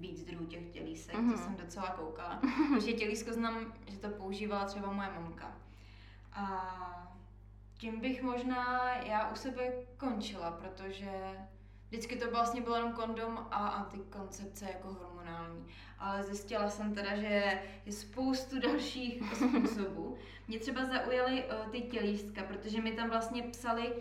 víc 0.00 0.24
druhů 0.24 0.46
těch 0.46 0.68
tělísek, 0.68 1.14
mm-hmm. 1.14 1.32
to 1.32 1.38
jsem 1.38 1.56
docela 1.56 1.90
koukala. 1.90 2.40
Protože 2.74 2.92
tělísko 2.92 3.32
znám, 3.32 3.72
že 3.86 3.98
to 3.98 4.08
používala 4.08 4.64
třeba 4.64 4.92
moje 4.92 5.08
mamka. 5.08 5.56
A 6.32 7.10
tím 7.78 8.00
bych 8.00 8.22
možná 8.22 8.94
já 8.96 9.30
u 9.30 9.36
sebe 9.36 9.72
končila, 9.96 10.50
protože 10.50 11.10
Vždycky 11.90 12.16
to 12.16 12.30
vlastně 12.30 12.60
bylo 12.60 12.76
jenom 12.76 12.92
kondom 12.92 13.46
a 13.50 13.68
antikoncepce 13.68 14.64
jako 14.64 14.88
hormonální. 14.88 15.66
Ale 15.98 16.22
zjistila 16.22 16.70
jsem 16.70 16.94
teda, 16.94 17.16
že 17.16 17.60
je 17.86 17.92
spoustu 17.92 18.60
dalších 18.60 19.22
způsobů. 19.34 20.18
Mě 20.48 20.58
třeba 20.58 20.84
zaujaly 20.84 21.44
uh, 21.44 21.70
ty 21.70 21.80
tělístka, 21.80 22.42
protože 22.42 22.80
mi 22.80 22.92
tam 22.92 23.10
vlastně 23.10 23.42
psali, 23.42 23.92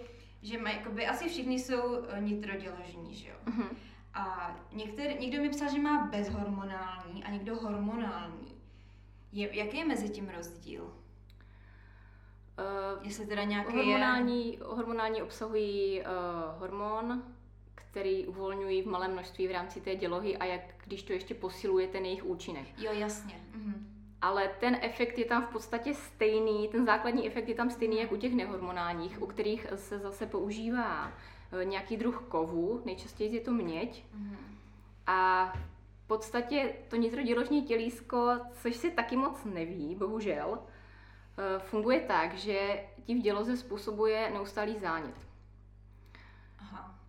že 0.42 0.58
mají, 0.58 0.78
jakoby, 0.78 1.08
asi 1.08 1.30
všichni 1.30 1.60
jsou 1.60 1.82
uh, 1.82 2.20
nitroděložní, 2.20 3.16
že 3.16 3.30
jo? 3.30 3.36
Uh-huh. 3.46 3.68
A 4.14 4.56
některý, 4.72 5.20
někdo 5.20 5.42
mi 5.42 5.50
psal, 5.50 5.70
že 5.70 5.80
má 5.80 6.06
bezhormonální 6.06 7.24
a 7.24 7.30
někdo 7.30 7.56
hormonální. 7.56 8.56
Je, 9.32 9.58
jaký 9.58 9.78
je 9.78 9.86
mezi 9.86 10.10
tím 10.10 10.30
rozdíl? 10.30 10.84
Uh, 10.84 13.06
Jestli 13.06 13.26
teda 13.26 13.44
nějaký 13.44 13.76
hormonální, 13.76 14.54
je... 14.54 14.60
hormonální 14.64 15.22
obsahují 15.22 16.02
uh, 16.02 16.08
hormon, 16.60 17.24
který 17.92 18.28
uvolňují 18.28 18.82
v 18.82 18.88
malém 18.88 19.12
množství 19.12 19.48
v 19.48 19.52
rámci 19.52 19.82
té 19.82 19.96
dělohy 19.96 20.38
a 20.38 20.46
jak 20.46 20.62
když 20.86 21.04
to 21.04 21.14
ještě 21.14 21.34
posiluje 21.34 21.88
ten 21.88 22.06
jejich 22.06 22.26
účinek. 22.26 22.66
Jo, 22.78 22.92
jasně. 22.94 23.36
Mhm. 23.54 23.96
Ale 24.22 24.52
ten 24.60 24.78
efekt 24.82 25.18
je 25.18 25.26
tam 25.26 25.46
v 25.46 25.50
podstatě 25.50 25.94
stejný, 25.94 26.68
ten 26.68 26.86
základní 26.86 27.28
efekt 27.28 27.50
je 27.50 27.56
tam 27.56 27.70
stejný 27.70 28.00
jak 28.00 28.12
u 28.12 28.18
těch 28.18 28.34
nehormonálních, 28.34 29.22
u 29.22 29.26
kterých 29.26 29.68
se 29.76 30.00
zase 30.00 30.26
používá 30.26 31.14
e, 31.62 31.66
nějaký 31.66 31.98
druh 31.98 32.26
kovu, 32.30 32.82
nejčastěji 32.86 33.36
je 33.36 33.42
to 33.42 33.52
měď. 33.52 34.06
Mhm. 34.14 34.38
A 35.08 35.54
v 36.04 36.08
podstatě 36.08 36.74
to 36.88 36.96
nitroděložní 36.96 37.64
tělísko, 37.64 38.40
což 38.52 38.76
se 38.76 38.90
taky 38.90 39.18
moc 39.18 39.46
neví, 39.46 39.96
bohužel, 39.96 40.60
e, 40.60 41.60
funguje 41.60 42.00
tak, 42.00 42.34
že 42.34 42.84
ti 43.06 43.16
v 43.16 43.22
děloze 43.22 43.58
způsobuje 43.58 44.30
neustálý 44.34 44.80
zánět. 44.80 45.29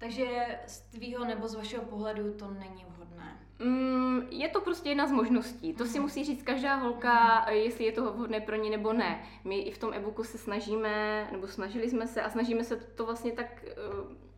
Takže 0.01 0.59
z 0.67 0.81
tvýho 0.81 1.25
nebo 1.25 1.49
z 1.49 1.55
vašeho 1.55 1.85
pohledu 1.85 2.33
to 2.33 2.51
není 2.51 2.85
vhodné? 2.89 3.39
Mm, 3.59 4.23
je 4.31 4.49
to 4.49 4.61
prostě 4.61 4.89
jedna 4.89 5.07
z 5.07 5.13
možností. 5.13 5.75
To 5.75 5.85
si 5.85 5.99
mhm. 5.99 6.03
musí 6.03 6.25
říct 6.25 6.43
každá 6.43 6.75
holka, 6.75 7.47
mm. 7.49 7.57
jestli 7.57 7.85
je 7.85 7.93
to 7.93 8.13
vhodné 8.13 8.41
pro 8.41 8.57
ní 8.57 8.71
nebo 8.71 8.93
ne. 8.93 9.23
My 9.45 9.59
i 9.59 9.71
v 9.71 9.79
tom 9.79 9.93
e-booku 9.95 10.25
se 10.25 10.39
snažíme, 10.39 11.29
nebo 11.33 11.47
snažili 11.47 11.91
jsme 11.91 12.07
se 12.07 12.23
a 12.23 12.31
snažíme 12.31 12.65
se 12.65 12.77
to 12.77 13.07
vlastně 13.07 13.33
tak 13.33 13.65
uh, 14.03 14.30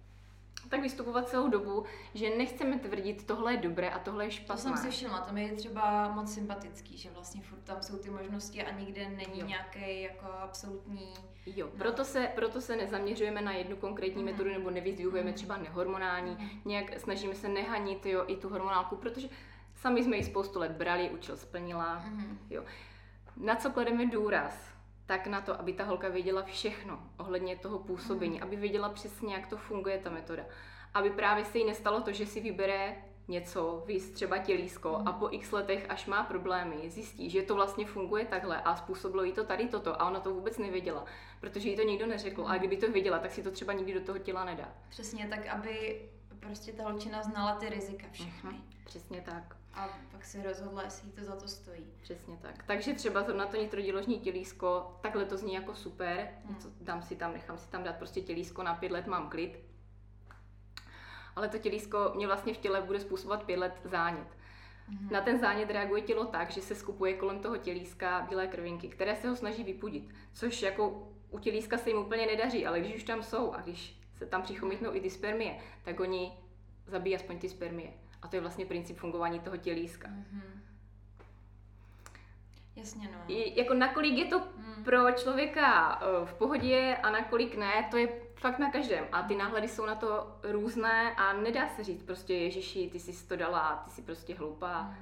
tak 0.72 0.80
vystupovat 0.80 1.28
celou 1.28 1.48
dobu, 1.48 1.84
že 2.14 2.36
nechceme 2.36 2.78
tvrdit, 2.78 3.26
tohle 3.26 3.52
je 3.52 3.56
dobré 3.56 3.90
a 3.90 3.98
tohle 3.98 4.24
je 4.24 4.30
špatné. 4.30 4.54
To 4.54 4.60
jsem 4.62 4.76
si 4.76 4.90
všimla, 4.90 5.20
to 5.20 5.32
mi 5.32 5.42
je 5.42 5.52
třeba 5.52 6.08
moc 6.08 6.34
sympatický, 6.34 6.98
že 6.98 7.10
vlastně 7.10 7.42
furt 7.42 7.58
tam 7.58 7.82
jsou 7.82 7.98
ty 7.98 8.10
možnosti 8.10 8.62
a 8.62 8.78
nikde 8.78 9.08
není 9.08 9.40
jo. 9.40 9.46
nějaký 9.46 10.02
jako 10.02 10.26
absolutní... 10.26 11.14
Jo, 11.46 11.66
no. 11.66 11.78
proto, 11.78 12.04
se, 12.04 12.28
proto 12.34 12.60
se 12.60 12.76
nezaměřujeme 12.76 13.40
na 13.42 13.52
jednu 13.52 13.76
konkrétní 13.76 14.22
mm. 14.22 14.30
metodu 14.30 14.50
nebo 14.50 14.70
nevyzdvihujeme 14.70 15.30
mm. 15.30 15.34
třeba 15.34 15.56
nehormonální, 15.56 16.36
mm. 16.40 16.48
nějak 16.64 17.00
snažíme 17.00 17.34
se 17.34 17.48
nehanit 17.48 18.06
jo, 18.06 18.24
i 18.26 18.36
tu 18.36 18.48
hormonálku, 18.48 18.96
protože 18.96 19.28
sami 19.74 20.04
jsme 20.04 20.16
ji 20.16 20.24
spoustu 20.24 20.58
let 20.58 20.72
brali, 20.72 21.10
učil 21.10 21.36
splnila. 21.36 22.02
Mm. 22.06 22.38
Jo. 22.50 22.64
Na 23.36 23.56
co 23.56 23.70
klademe 23.70 24.06
důraz? 24.06 24.71
Tak 25.06 25.26
na 25.26 25.40
to, 25.40 25.60
aby 25.60 25.72
ta 25.72 25.84
holka 25.84 26.08
věděla 26.08 26.42
všechno 26.42 27.00
ohledně 27.16 27.56
toho 27.56 27.78
působení, 27.78 28.36
mm. 28.36 28.42
aby 28.42 28.56
věděla 28.56 28.88
přesně, 28.88 29.34
jak 29.34 29.46
to 29.46 29.56
funguje 29.56 29.98
ta 29.98 30.10
metoda. 30.10 30.44
Aby 30.94 31.10
právě 31.10 31.44
se 31.44 31.58
jí 31.58 31.64
nestalo 31.64 32.00
to, 32.00 32.12
že 32.12 32.26
si 32.26 32.40
vybere 32.40 32.96
něco, 33.28 33.84
víc 33.86 34.10
třeba 34.10 34.38
tělísko 34.38 34.96
mm. 35.00 35.08
a 35.08 35.12
po 35.12 35.28
x 35.30 35.52
letech, 35.52 35.86
až 35.88 36.06
má 36.06 36.24
problémy, 36.24 36.90
zjistí, 36.90 37.30
že 37.30 37.42
to 37.42 37.54
vlastně 37.54 37.86
funguje 37.86 38.24
takhle 38.24 38.62
a 38.62 38.76
způsobilo 38.76 39.24
jí 39.24 39.32
to 39.32 39.44
tady 39.44 39.68
toto 39.68 40.02
a 40.02 40.08
ona 40.08 40.20
to 40.20 40.34
vůbec 40.34 40.58
nevěděla, 40.58 41.04
protože 41.40 41.68
jí 41.68 41.76
to 41.76 41.82
nikdo 41.82 42.06
neřekl. 42.06 42.40
Mm. 42.40 42.46
A 42.46 42.58
kdyby 42.58 42.76
to 42.76 42.92
věděla, 42.92 43.18
tak 43.18 43.30
si 43.30 43.42
to 43.42 43.50
třeba 43.50 43.72
nikdy 43.72 43.94
do 43.94 44.00
toho 44.00 44.18
těla 44.18 44.44
nedá. 44.44 44.68
Přesně 44.88 45.28
tak, 45.28 45.46
aby 45.46 46.02
prostě 46.40 46.72
ta 46.72 46.84
holčina 46.84 47.22
znala 47.22 47.54
ty 47.54 47.68
rizika 47.68 48.06
všechny. 48.12 48.50
Mm. 48.50 48.64
Přesně 48.84 49.20
tak. 49.20 49.61
A 49.74 49.88
pak 50.12 50.24
si 50.24 50.42
rozhodla, 50.42 50.82
jestli 50.82 51.08
jí 51.08 51.12
to 51.12 51.24
za 51.24 51.36
to 51.36 51.48
stojí. 51.48 51.86
Přesně 52.02 52.36
tak. 52.36 52.64
Takže 52.66 52.94
třeba 52.94 53.22
to 53.22 53.36
na 53.36 53.46
to 53.46 53.56
nitrodiložní 53.56 54.20
tělísko, 54.20 54.98
takhle 55.02 55.24
to 55.24 55.36
zní 55.36 55.54
jako 55.54 55.74
super, 55.74 56.28
mm. 56.44 56.54
něco 56.54 56.68
dám 56.80 57.02
si 57.02 57.16
tam, 57.16 57.32
nechám 57.32 57.58
si 57.58 57.68
tam 57.68 57.84
dát 57.84 57.96
prostě 57.96 58.20
tělísko 58.20 58.62
na 58.62 58.74
pět 58.74 58.92
let, 58.92 59.06
mám 59.06 59.30
klid, 59.30 59.58
ale 61.36 61.48
to 61.48 61.58
tělísko 61.58 62.12
mě 62.14 62.26
vlastně 62.26 62.54
v 62.54 62.58
těle 62.58 62.82
bude 62.82 63.00
způsobovat 63.00 63.44
pět 63.44 63.58
let 63.58 63.80
zánět. 63.84 64.28
Mm-hmm. 64.28 65.10
Na 65.10 65.20
ten 65.20 65.38
zánět 65.38 65.70
reaguje 65.70 66.02
tělo 66.02 66.24
tak, 66.24 66.50
že 66.50 66.60
se 66.60 66.74
skupuje 66.74 67.14
kolem 67.14 67.40
toho 67.40 67.56
tělíska 67.56 68.26
bílé 68.28 68.46
krvinky, 68.46 68.88
které 68.88 69.16
se 69.16 69.28
ho 69.28 69.36
snaží 69.36 69.64
vypudit, 69.64 70.14
což 70.32 70.62
jako 70.62 71.08
u 71.30 71.38
tělíska 71.38 71.78
se 71.78 71.90
jim 71.90 71.98
úplně 71.98 72.26
nedaří, 72.26 72.66
ale 72.66 72.80
když 72.80 72.94
už 72.94 73.04
tam 73.04 73.22
jsou 73.22 73.52
a 73.52 73.60
když 73.60 74.00
se 74.14 74.26
tam 74.26 74.42
přichomítnou 74.42 74.94
i 74.94 75.00
ty 75.00 75.10
spermie, 75.10 75.58
tak 75.84 76.00
oni 76.00 76.32
zabíjí 76.86 77.16
aspoň 77.16 77.38
ty 77.38 77.48
spermie. 77.48 77.92
A 78.22 78.28
to 78.28 78.36
je 78.36 78.42
vlastně 78.42 78.66
princip 78.66 78.98
fungování 78.98 79.40
toho 79.40 79.56
tělíska. 79.56 80.08
Mm-hmm. 80.08 80.60
Jasně, 82.76 83.08
no. 83.12 83.18
I, 83.28 83.60
jako 83.60 83.74
nakolik 83.74 84.14
je 84.18 84.24
to 84.24 84.38
mm. 84.38 84.84
pro 84.84 85.12
člověka 85.12 86.00
uh, 86.02 86.26
v 86.26 86.34
pohodě 86.34 86.96
a 87.02 87.10
nakolik 87.10 87.56
ne, 87.56 87.88
to 87.90 87.96
je 87.96 88.08
fakt 88.34 88.58
na 88.58 88.70
každém. 88.70 89.06
A 89.12 89.22
ty 89.22 89.36
náhledy 89.36 89.68
jsou 89.68 89.86
na 89.86 89.94
to 89.94 90.38
různé 90.42 91.14
a 91.14 91.32
nedá 91.32 91.68
se 91.68 91.84
říct 91.84 92.02
prostě 92.02 92.34
Ježíši, 92.34 92.90
ty 92.90 93.00
jsi 93.00 93.28
to 93.28 93.36
dala, 93.36 93.82
ty 93.84 93.90
jsi 93.90 94.02
prostě 94.02 94.34
hloupá. 94.34 94.82
Mm. 94.82 94.96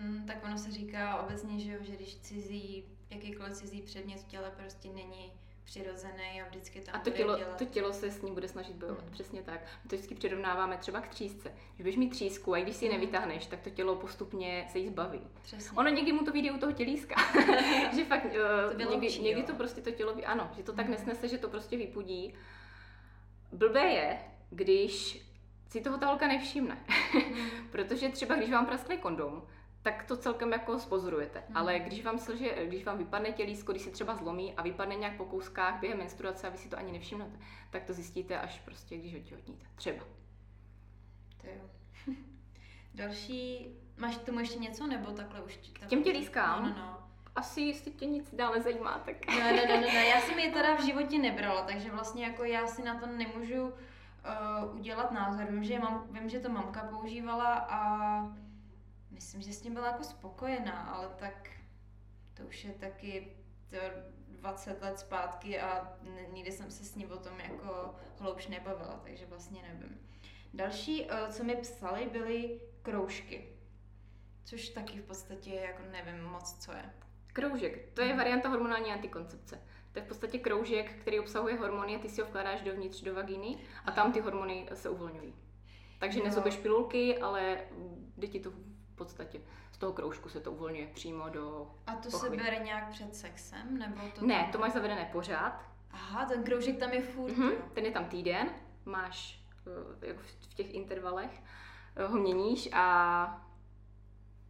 Mm, 0.00 0.26
tak 0.26 0.44
ono 0.44 0.58
se 0.58 0.70
říká 0.70 1.16
obecně, 1.16 1.60
že, 1.60 1.72
jo, 1.72 1.78
že 1.80 1.96
když 1.96 2.16
cizí, 2.16 2.84
jakýkoliv 3.10 3.52
cizí 3.52 3.82
předmět 3.82 4.20
v 4.20 4.26
těle 4.26 4.50
prostě 4.56 4.88
není 4.88 5.32
přirozený 5.66 6.42
a 6.42 6.48
vždycky 6.48 6.80
tam 6.80 6.94
A 6.94 6.98
to 6.98 7.10
tělo, 7.10 7.36
dělat. 7.36 7.56
to 7.56 7.64
tělo 7.64 7.92
se 7.92 8.10
s 8.10 8.22
ním 8.22 8.34
bude 8.34 8.48
snažit 8.48 8.76
bojovat, 8.76 9.04
mm. 9.04 9.10
přesně 9.10 9.42
tak. 9.42 9.60
My 9.84 9.90
to 9.90 9.96
vždycky 9.96 10.14
přirovnáváme 10.14 10.76
třeba 10.76 11.00
k 11.00 11.08
třísce. 11.08 11.48
Když 11.48 11.78
budeš 11.78 11.96
mít 11.96 12.08
třísku 12.08 12.54
a 12.54 12.60
když 12.60 12.76
si 12.76 12.84
ji 12.84 12.90
mm. 12.90 12.96
nevytáhneš, 13.00 13.46
tak 13.46 13.60
to 13.60 13.70
tělo 13.70 13.96
postupně 13.96 14.66
se 14.72 14.78
jí 14.78 14.88
zbaví. 14.88 15.20
Přesně. 15.42 15.78
Ono 15.78 15.88
někdy 15.88 16.12
mu 16.12 16.24
to 16.24 16.32
vyjde 16.32 16.50
u 16.50 16.58
toho 16.58 16.72
tělíska. 16.72 17.14
že 17.96 18.04
fakt 18.04 18.24
uh, 18.24 18.72
to 18.72 18.78
někdy, 18.78 19.06
lepší, 19.06 19.22
někdy 19.22 19.42
to 19.42 19.54
prostě 19.54 19.80
to 19.80 19.90
tělo, 19.90 20.16
ano, 20.26 20.50
že 20.56 20.62
to 20.62 20.72
tak 20.72 20.86
mm. 20.86 20.92
nesnese, 20.92 21.28
že 21.28 21.38
to 21.38 21.48
prostě 21.48 21.76
vypudí. 21.76 22.34
Blbé 23.52 23.84
je, 23.84 24.18
když 24.50 25.26
si 25.68 25.80
toho 25.80 25.98
ta 25.98 26.06
holka 26.06 26.28
nevšimne. 26.28 26.84
mm. 27.14 27.50
Protože 27.70 28.08
třeba 28.08 28.34
když 28.34 28.50
vám 28.50 28.66
praskne 28.66 28.96
kondom, 28.96 29.42
tak 29.86 30.04
to 30.04 30.16
celkem 30.16 30.52
jako 30.52 30.78
spozorujete. 30.78 31.42
Hmm. 31.46 31.56
Ale 31.56 31.78
když 31.78 32.04
vám, 32.04 32.18
selže, 32.18 32.66
když 32.66 32.84
vám 32.84 32.98
vypadne 32.98 33.32
tělísko, 33.32 33.72
když 33.72 33.82
se 33.82 33.90
třeba 33.90 34.14
zlomí 34.14 34.54
a 34.56 34.62
vypadne 34.62 34.94
nějak 34.94 35.16
po 35.16 35.24
kouskách 35.24 35.80
během 35.80 35.98
menstruace 35.98 36.46
a 36.46 36.50
vy 36.50 36.58
si 36.58 36.68
to 36.68 36.78
ani 36.78 36.92
nevšimnete, 36.92 37.38
tak 37.70 37.84
to 37.84 37.92
zjistíte 37.92 38.38
až 38.38 38.60
prostě, 38.64 38.96
když 38.96 39.14
ho 39.14 39.20
těhotníte. 39.20 39.66
Třeba. 39.74 40.04
To 41.40 41.46
jo. 41.46 41.70
Další, 42.94 43.68
máš 43.96 44.16
k 44.16 44.24
tomu 44.24 44.38
ještě 44.38 44.58
něco, 44.58 44.86
nebo 44.86 45.10
takhle 45.10 45.42
už? 45.42 45.56
Takhle 45.56 45.88
těm 45.88 46.02
tělískám? 46.02 46.62
No, 46.62 46.68
no, 46.68 46.76
no. 46.76 46.98
Asi 47.36 47.60
jestli 47.60 47.90
tě 47.90 48.06
nic 48.06 48.34
dál 48.34 48.52
nezajímá, 48.52 48.98
tak... 49.04 49.26
No, 49.26 49.34
no, 49.34 49.56
no, 49.56 49.80
no, 49.80 49.80
no, 49.80 49.98
já 49.98 50.20
jsem 50.20 50.38
je 50.38 50.52
teda 50.52 50.76
v 50.76 50.84
životě 50.86 51.18
nebrala, 51.18 51.62
takže 51.62 51.90
vlastně 51.90 52.24
jako 52.24 52.44
já 52.44 52.66
si 52.66 52.82
na 52.82 53.00
to 53.00 53.06
nemůžu 53.06 53.62
uh, 53.62 54.76
udělat 54.76 55.12
názor. 55.12 55.46
Vím, 55.50 55.64
že, 55.64 55.78
mám, 55.78 56.06
vím, 56.10 56.28
že 56.28 56.40
to 56.40 56.48
mamka 56.48 56.80
používala 56.80 57.54
a 57.54 58.45
myslím, 59.16 59.42
že 59.42 59.52
s 59.52 59.60
tím 59.60 59.74
byla 59.74 59.86
jako 59.86 60.04
spokojená, 60.04 60.82
ale 60.82 61.08
tak 61.18 61.50
to 62.34 62.42
už 62.42 62.64
je 62.64 62.72
taky 62.72 63.32
to 63.70 63.76
20 64.28 64.82
let 64.82 64.98
zpátky 64.98 65.60
a 65.60 65.96
nikdy 66.32 66.52
jsem 66.52 66.70
se 66.70 66.84
s 66.84 66.94
ní 66.94 67.06
o 67.06 67.16
tom 67.16 67.40
jako 67.40 67.94
hloubš 68.18 68.46
nebavila, 68.46 69.00
takže 69.04 69.26
vlastně 69.26 69.62
nevím. 69.62 70.00
Další, 70.54 71.06
eh, 71.10 71.32
co 71.32 71.44
mi 71.44 71.56
psali, 71.56 72.08
byly 72.12 72.60
kroužky. 72.82 73.48
Což 74.44 74.68
taky 74.68 74.98
v 74.98 75.04
podstatě 75.04 75.54
jako 75.54 75.82
nevím 75.92 76.24
moc, 76.24 76.58
co 76.64 76.72
je. 76.72 76.92
Kroužek, 77.32 77.92
to 77.94 78.00
je 78.00 78.08
mhm. 78.08 78.16
varianta 78.16 78.48
hormonální 78.48 78.92
antikoncepce. 78.92 79.60
To 79.92 79.98
je 79.98 80.04
v 80.04 80.08
podstatě 80.08 80.38
kroužek, 80.38 80.92
který 81.00 81.20
obsahuje 81.20 81.56
hormony 81.56 81.96
a 81.96 81.98
ty 81.98 82.08
si 82.08 82.20
ho 82.20 82.26
vkládáš 82.26 82.62
dovnitř 82.62 83.02
do 83.02 83.14
vagíny 83.14 83.58
a 83.84 83.90
tam 83.90 84.12
ty 84.12 84.20
hormony 84.20 84.68
se 84.74 84.88
uvolňují. 84.88 85.34
Takže 85.98 86.22
nezobeš 86.22 86.56
pilulky, 86.56 87.18
ale 87.18 87.58
jde 88.16 88.26
ti 88.26 88.40
to 88.40 88.52
podstatě 88.96 89.40
z 89.72 89.78
toho 89.78 89.92
kroužku 89.92 90.28
se 90.28 90.40
to 90.40 90.52
uvolňuje 90.52 90.86
přímo 90.86 91.28
do 91.28 91.70
A 91.86 91.94
to 91.94 92.10
pochvy. 92.10 92.28
se 92.28 92.42
bere 92.42 92.58
nějak 92.58 92.88
před 92.88 93.16
sexem? 93.16 93.78
Nebo 93.78 94.00
to 94.14 94.26
ne, 94.26 94.40
tam... 94.42 94.52
to 94.52 94.58
máš 94.58 94.72
zavedené 94.72 95.08
pořád. 95.12 95.62
Aha, 95.90 96.24
ten 96.24 96.44
kroužek 96.44 96.78
tam 96.78 96.92
je 96.92 97.02
furt. 97.02 97.32
Mm-hmm, 97.32 97.52
ten 97.74 97.84
je 97.84 97.90
tam 97.90 98.04
týden, 98.04 98.50
máš 98.84 99.40
jako 100.02 100.20
v 100.22 100.54
těch 100.54 100.74
intervalech, 100.74 101.42
uh, 102.04 102.10
ho 102.10 102.18
měníš 102.18 102.68
a 102.72 103.46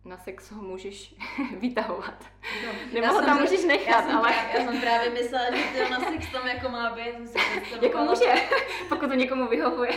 na 0.05 0.19
sex 0.19 0.51
ho 0.51 0.63
můžeš 0.63 1.15
vytahovat. 1.61 2.25
No, 2.67 2.73
Nebo 3.01 3.07
ho 3.07 3.21
tam 3.23 3.41
můžeš 3.41 3.65
nechat, 3.65 3.89
já 3.89 4.03
jsem 4.03 4.17
ale... 4.17 4.33
Právě, 4.33 4.61
já 4.61 4.65
jsem 4.67 4.81
právě 4.81 5.11
myslela, 5.11 5.57
že 5.57 5.85
to 5.85 5.91
na 5.91 6.01
sex 6.01 6.33
tam 6.33 6.47
jako 6.47 6.69
má 6.69 6.95
být. 6.95 7.37
jako 7.83 7.99
může, 7.99 8.35
pokud 8.89 9.09
to 9.09 9.15
někomu 9.15 9.49
vyhovuje. 9.49 9.93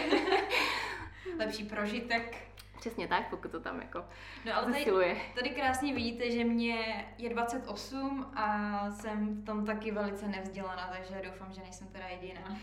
Lepší 1.40 1.64
prožitek. 1.64 2.49
Přesně 2.80 3.08
tak, 3.08 3.30
pokud 3.30 3.52
to 3.52 3.60
tam 3.60 3.82
jako 3.82 4.06
no, 4.46 4.56
ale 4.56 4.72
tady, 4.72 5.22
tady 5.36 5.50
krásně 5.50 5.94
vidíte, 5.94 6.32
že 6.32 6.44
mě 6.44 7.06
je 7.18 7.30
28 7.30 8.32
a 8.36 8.86
jsem 8.92 9.42
v 9.42 9.46
tom 9.46 9.66
taky 9.66 9.92
velice 9.92 10.28
nevzdělaná, 10.28 10.90
takže 10.98 11.22
doufám, 11.26 11.54
že 11.54 11.62
nejsem 11.62 11.88
teda 11.88 12.08
jediná. 12.08 12.42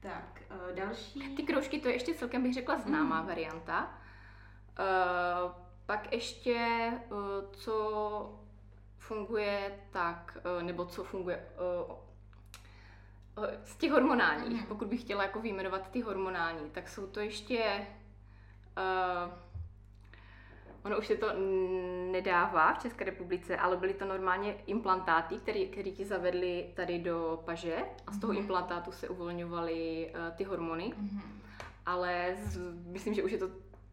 tak, 0.00 0.42
uh, 0.50 0.76
další. 0.76 1.20
Ty 1.36 1.42
kroužky, 1.42 1.80
to 1.80 1.88
je 1.88 1.94
ještě 1.94 2.14
celkem 2.14 2.42
bych 2.42 2.54
řekla 2.54 2.78
známá 2.78 3.20
mm. 3.20 3.26
varianta. 3.26 3.98
Uh, 4.78 5.52
pak 5.86 6.12
ještě, 6.12 6.90
uh, 7.10 7.18
co 7.52 8.40
funguje 8.98 9.78
tak, 9.90 10.38
uh, 10.56 10.62
nebo 10.62 10.84
co 10.84 11.04
funguje 11.04 11.46
z 13.64 13.76
těch 13.76 13.92
hormonálních, 13.92 14.60
mm. 14.60 14.66
pokud 14.66 14.88
bych 14.88 15.00
chtěla 15.00 15.22
jako 15.22 15.40
vyjmenovat 15.40 15.90
ty 15.90 16.00
hormonální, 16.00 16.70
tak 16.70 16.88
jsou 16.88 17.06
to 17.06 17.20
ještě 17.20 17.86
Uh, 18.76 19.32
ono 20.84 20.98
už 20.98 21.06
se 21.06 21.16
to 21.16 21.26
nedává 22.12 22.74
v 22.74 22.78
České 22.78 23.04
republice, 23.04 23.56
ale 23.56 23.76
byly 23.76 23.94
to 23.94 24.04
normálně 24.04 24.54
implantáty, 24.66 25.36
které, 25.36 25.90
ti 25.90 26.04
zavedli 26.04 26.72
tady 26.76 26.98
do 26.98 27.42
paže 27.44 27.76
a 28.06 28.12
z 28.12 28.20
toho 28.20 28.32
mm-hmm. 28.32 28.38
implantátu 28.38 28.92
se 28.92 29.08
uvolňovaly 29.08 30.10
uh, 30.10 30.36
ty 30.36 30.44
hormony. 30.44 30.84
Mm-hmm. 30.84 31.20
Ale 31.86 32.36
z, 32.42 32.60
myslím, 32.86 33.14
že 33.14 33.22
už 33.22 33.32
je 33.32 33.38
to 33.38 33.48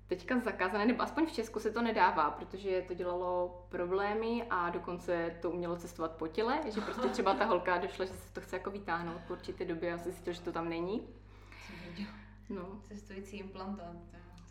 teďka 0.08 0.39
zakázané, 0.39 0.86
nebo 0.86 1.02
aspoň 1.04 1.26
v 1.26 1.32
Česku 1.32 1.60
se 1.60 1.72
to 1.72 1.82
nedává, 1.82 2.32
protože 2.32 2.84
to 2.88 2.94
dělalo 2.94 3.65
problémy 3.70 4.44
a 4.50 4.70
dokonce 4.70 5.36
to 5.41 5.52
umělo 5.52 5.76
cestovat 5.76 6.12
po 6.12 6.28
těle, 6.28 6.60
že 6.74 6.82
prostě 6.82 7.08
třeba 7.15 7.34
ta 7.34 7.46
holka 7.46 7.78
došla, 7.78 8.06
že 8.06 8.13
se 8.13 8.34
to 8.34 8.41
chce 8.41 8.56
jako 8.56 8.72
vytáhnout 8.72 9.22
po 9.28 9.34
určité 9.34 9.65
době 9.65 9.94
a 9.94 9.98
si 9.98 10.04
zjistil, 10.04 10.34
že 10.34 10.41
to 10.41 10.52
tam 10.52 10.70
není. 10.70 11.08
No. 12.50 12.82
Cestující 12.88 13.38
implantát 13.38 13.96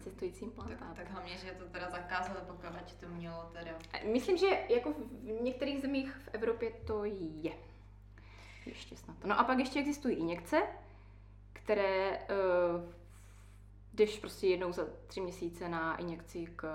cestující 0.00 0.44
implantát. 0.44 0.78
Tak, 0.78 0.96
tak 0.96 1.10
hlavně, 1.10 1.36
že 1.38 1.50
to 1.50 1.64
teda 1.64 1.90
zakázali, 1.90 2.40
pokud 2.46 2.66
to 3.00 3.08
mělo 3.08 3.50
teda. 3.52 3.70
Myslím, 4.12 4.36
že 4.36 4.46
jako 4.68 4.92
v 4.92 5.42
některých 5.42 5.80
zemích 5.82 6.20
v 6.24 6.28
Evropě 6.32 6.70
to 6.86 7.04
je. 7.04 7.52
Ještě 8.66 8.96
snad. 8.96 9.24
No 9.24 9.40
a 9.40 9.44
pak 9.44 9.58
ještě 9.58 9.78
existují 9.78 10.16
injekce, 10.16 10.62
které 11.52 12.18
uh, 12.18 12.92
jdeš 13.92 14.18
prostě 14.18 14.46
jednou 14.46 14.72
za 14.72 14.86
tři 15.06 15.20
měsíce 15.20 15.68
na 15.68 15.96
injekci 15.96 16.46
k 16.56 16.66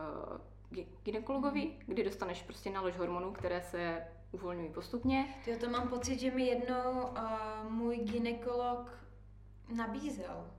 ginekologovi, 1.04 1.66
mm. 1.66 1.80
kdy 1.86 2.04
dostaneš 2.04 2.44
prostě 2.44 2.70
nalož 2.70 2.98
hormonů, 2.98 3.32
které 3.32 3.62
se 3.62 4.08
uvolňují 4.32 4.70
postupně. 4.70 5.36
Jo, 5.48 5.58
to 5.60 5.70
mám 5.70 5.90
pocit, 5.90 6.20
že 6.20 6.32
mi 6.32 6.46
jednou 6.46 6.92
uh, 6.92 7.72
můj 7.72 7.98
ginekolog 7.98 8.92
nabízel. 9.76 10.52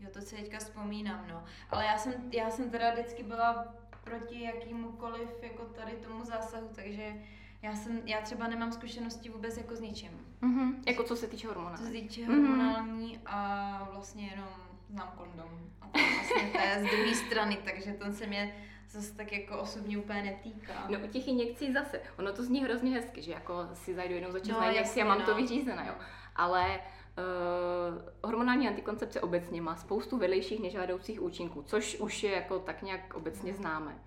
Jo, 0.00 0.08
to 0.12 0.20
si 0.20 0.36
teďka 0.36 0.58
vzpomínám, 0.58 1.24
no. 1.28 1.44
Ale 1.70 1.84
já 1.84 1.98
jsem, 1.98 2.14
já 2.32 2.50
jsem 2.50 2.70
teda 2.70 2.92
vždycky 2.92 3.22
byla 3.22 3.74
proti 4.04 4.42
jakýmukoliv 4.42 5.42
jako 5.42 5.64
tady 5.64 5.92
tomu 5.92 6.24
zásahu, 6.24 6.68
takže 6.74 7.14
já, 7.62 7.74
jsem, 7.74 8.00
já 8.04 8.20
třeba 8.20 8.48
nemám 8.48 8.72
zkušenosti 8.72 9.28
vůbec 9.28 9.56
jako 9.56 9.76
s 9.76 9.80
ničím. 9.80 10.26
Mm-hmm. 10.42 10.74
Jako 10.86 11.04
co 11.04 11.16
se 11.16 11.26
týče 11.26 11.46
hormonální. 11.46 11.78
Co 11.78 11.84
se 11.84 11.92
týče 11.92 12.20
mm-hmm. 12.20 12.26
hormonální 12.26 13.20
a 13.26 13.88
vlastně 13.92 14.26
jenom 14.26 14.48
znám 14.88 15.12
kondom. 15.16 15.70
A 15.80 15.88
to 15.88 15.98
vlastně 16.14 16.50
to 16.52 16.58
je 16.58 16.80
z 16.80 16.82
druhé 16.82 17.14
strany, 17.14 17.58
takže 17.64 17.92
ten 17.92 18.14
se 18.14 18.26
mě 18.26 18.54
zase 18.90 19.14
tak 19.14 19.32
jako 19.32 19.58
osobně 19.58 19.98
úplně 19.98 20.22
netýká. 20.22 20.86
No 20.88 20.98
u 20.98 21.06
těch 21.06 21.28
injekcí 21.28 21.72
zase, 21.72 22.00
ono 22.18 22.32
to 22.32 22.42
zní 22.42 22.64
hrozně 22.64 22.90
hezky, 22.90 23.22
že 23.22 23.32
jako 23.32 23.68
si 23.74 23.94
zajdu 23.94 24.14
jednou 24.14 24.32
za 24.32 24.40
čas 24.40 24.48
no, 24.48 24.60
na 24.60 24.70
injekci 24.70 25.02
a 25.02 25.04
mám 25.04 25.18
no. 25.18 25.26
to 25.26 25.34
vyřízené, 25.34 25.84
jo. 25.88 25.94
Ale 26.36 26.80
Uh, 27.18 28.02
hormonální 28.24 28.68
antikoncepce 28.68 29.20
obecně 29.20 29.62
má 29.62 29.76
spoustu 29.76 30.18
vedlejších 30.18 30.62
nežádoucích 30.62 31.22
účinků, 31.22 31.62
což 31.62 32.00
už 32.00 32.22
je 32.22 32.32
jako 32.32 32.58
tak 32.58 32.82
nějak 32.82 33.14
obecně 33.14 33.54
známe. 33.54 33.98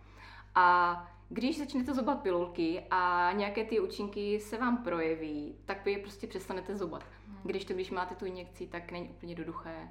A 0.56 0.98
když 1.30 1.60
začnete 1.60 1.94
zobat 1.94 2.22
pilulky 2.22 2.84
a 2.92 3.32
nějaké 3.32 3.66
ty 3.66 3.80
účinky 3.80 4.40
se 4.40 4.58
vám 4.58 4.84
projeví, 4.84 5.56
tak 5.66 5.86
vy 5.86 5.92
je 5.92 6.00
prostě 6.00 6.28
přestanete 6.28 6.76
zobat. 6.76 7.04
Hmm. 7.28 7.38
Když 7.44 7.66
to, 7.66 7.74
když 7.74 7.92
máte 7.92 8.16
tu 8.16 8.26
injekci, 8.26 8.68
tak 8.68 8.92
není 8.92 9.10
úplně 9.10 9.32
jednoduché 9.32 9.90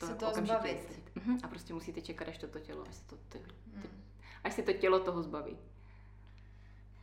to 0.00 0.06
se 0.06 0.14
to 0.14 0.32
zbavit. 0.32 1.02
Uh-huh. 1.16 1.38
A 1.42 1.48
prostě 1.48 1.74
musíte 1.74 2.00
čekat, 2.00 2.28
až 2.28 2.38
to, 2.38 2.48
to 2.48 2.60
tělo, 2.60 2.84
až, 2.88 2.96
to, 3.06 3.16
ty, 3.16 3.38
ty, 3.38 3.44
hmm. 3.74 4.02
až 4.44 4.54
se 4.54 4.62
to 4.62 4.72
tělo 4.72 5.00
toho 5.00 5.22
zbaví. 5.22 5.58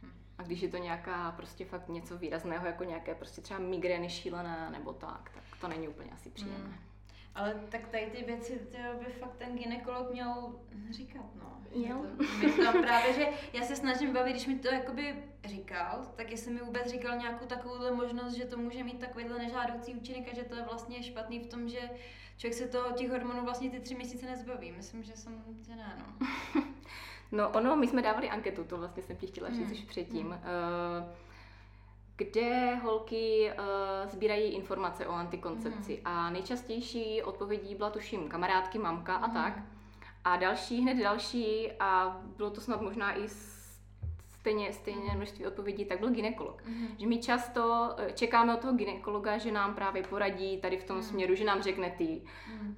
Hmm. 0.01 0.11
A 0.37 0.43
když 0.43 0.61
je 0.61 0.69
to 0.69 0.77
nějaká 0.77 1.31
prostě 1.31 1.65
fakt 1.65 1.89
něco 1.89 2.17
výrazného, 2.17 2.65
jako 2.67 2.83
nějaké 2.83 3.15
prostě 3.15 3.41
třeba 3.41 3.59
migrény 3.59 4.09
šílené 4.09 4.69
nebo 4.71 4.93
tak, 4.93 5.31
tak 5.33 5.43
to 5.61 5.67
není 5.67 5.87
úplně 5.87 6.11
asi 6.11 6.29
příjemné. 6.29 6.57
Hmm. 6.57 6.87
Ale 7.35 7.55
tak 7.69 7.87
tady 7.87 8.05
ty 8.05 8.23
věci 8.23 8.59
by 8.99 9.11
fakt 9.11 9.35
ten 9.37 9.57
ginekolog 9.57 10.11
měl 10.11 10.55
říkat, 10.91 11.25
no. 11.35 11.57
Měl? 11.75 12.05
To, 12.41 12.71
to 12.71 12.81
právě, 12.81 13.13
že 13.13 13.27
já 13.53 13.63
se 13.63 13.75
snažím 13.75 14.13
bavit, 14.13 14.31
když 14.31 14.47
mi 14.47 14.59
to 14.59 14.67
jakoby 14.67 15.15
říkal, 15.45 16.13
tak 16.15 16.31
jestli 16.31 16.53
mi 16.53 16.59
vůbec 16.59 16.87
říkal 16.87 17.17
nějakou 17.17 17.45
takovouhle 17.45 17.91
možnost, 17.91 18.33
že 18.33 18.45
to 18.45 18.57
může 18.57 18.83
mít 18.83 18.99
takovýhle 18.99 19.37
nežádoucí 19.37 19.93
účinek 19.93 20.27
a 20.31 20.35
že 20.35 20.43
to 20.43 20.55
je 20.55 20.61
vlastně 20.61 21.03
špatný 21.03 21.39
v 21.39 21.47
tom, 21.47 21.69
že 21.69 21.89
člověk 22.37 22.57
se 22.57 22.67
to 22.67 22.91
těch 22.95 23.11
hormonů 23.11 23.43
vlastně 23.43 23.69
ty 23.69 23.79
tři 23.79 23.95
měsíce 23.95 24.25
nezbaví. 24.25 24.71
Myslím, 24.71 25.03
že 25.03 25.15
jsem, 25.15 25.43
že 25.61 25.75
ne, 25.75 25.97
no. 25.99 26.27
no 27.31 27.49
ono, 27.49 27.75
my 27.75 27.87
jsme 27.87 28.01
dávali 28.01 28.29
anketu, 28.29 28.63
to 28.63 28.77
vlastně 28.77 29.03
jsem 29.03 29.15
ti 29.15 29.27
chtěla 29.27 29.49
říct 29.49 29.71
hmm. 29.71 29.87
předtím. 29.87 30.27
Hmm. 30.27 31.03
Uh, 31.03 31.26
kde 32.17 32.75
holky 32.75 33.51
uh, 33.51 34.09
sbírají 34.09 34.53
informace 34.53 35.07
o 35.07 35.11
antikoncepci. 35.11 35.93
Mm. 35.93 36.07
A 36.07 36.29
nejčastější 36.29 37.23
odpovědí 37.23 37.75
byla 37.75 37.89
tuším 37.89 38.29
kamarádky, 38.29 38.79
mamka 38.79 39.17
mm. 39.17 39.23
a 39.23 39.27
tak. 39.27 39.59
A 40.23 40.37
další, 40.37 40.81
hned 40.81 41.03
další, 41.03 41.71
a 41.79 42.21
bylo 42.37 42.49
to 42.49 42.61
snad 42.61 42.81
možná 42.81 43.17
i 43.17 43.29
stejně, 44.47 44.73
stejně 44.73 45.11
množství 45.15 45.45
odpovědí, 45.45 45.85
tak 45.85 45.99
byl 45.99 46.09
ginekolog. 46.09 46.63
Mm. 46.65 46.87
Že 46.97 47.07
my 47.07 47.17
často 47.17 47.89
eh, 47.97 48.11
čekáme 48.11 48.55
od 48.55 48.61
toho 48.61 48.73
ginekologa, 48.73 49.37
že 49.37 49.51
nám 49.51 49.75
právě 49.75 50.03
poradí 50.03 50.57
tady 50.57 50.77
v 50.77 50.83
tom 50.83 50.95
mm. 50.95 51.03
směru, 51.03 51.35
že 51.35 51.45
nám 51.45 51.61
řekne 51.61 51.91
ty 51.97 52.21
mm. 52.53 52.75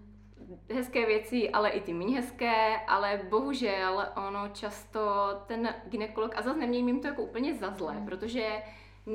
hezké 0.73 1.05
věci, 1.05 1.49
ale 1.49 1.69
i 1.69 1.81
ty 1.81 1.93
méně 1.93 2.15
hezké, 2.15 2.77
ale 2.87 3.21
bohužel 3.29 4.05
ono 4.27 4.49
často 4.49 5.29
ten 5.47 5.75
ginekolog, 5.85 6.31
a 6.35 6.41
zase 6.41 6.59
nemějím 6.59 6.87
jim 6.87 6.99
to 6.99 7.07
jako 7.07 7.21
úplně 7.21 7.55
za 7.55 7.71
zlé, 7.71 7.93
mm. 7.93 8.05
protože 8.05 8.61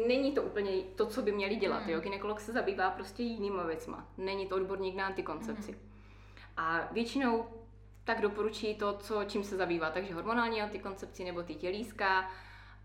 není 0.08 0.32
to 0.32 0.42
úplně 0.42 0.70
to, 0.96 1.06
co 1.06 1.22
by 1.22 1.32
měli 1.32 1.56
dělat. 1.56 1.82
Mm. 1.82 1.90
Jo? 1.90 2.00
Ginekolog 2.00 2.40
se 2.40 2.52
zabývá 2.52 2.90
prostě 2.90 3.22
jinýma 3.22 3.62
věcma. 3.62 4.08
Není 4.18 4.46
to 4.46 4.56
odborník 4.56 4.94
na 4.94 5.06
antikoncepci. 5.06 5.72
Mm. 5.72 5.78
A 6.56 6.88
většinou 6.92 7.44
tak 8.04 8.20
doporučí 8.20 8.74
to, 8.74 8.98
co, 8.98 9.24
čím 9.24 9.44
se 9.44 9.56
zabývá. 9.56 9.90
Takže 9.90 10.14
hormonální 10.14 10.62
antikoncepci 10.62 11.24
nebo 11.24 11.42
ty 11.42 11.54
tělíska, 11.54 12.30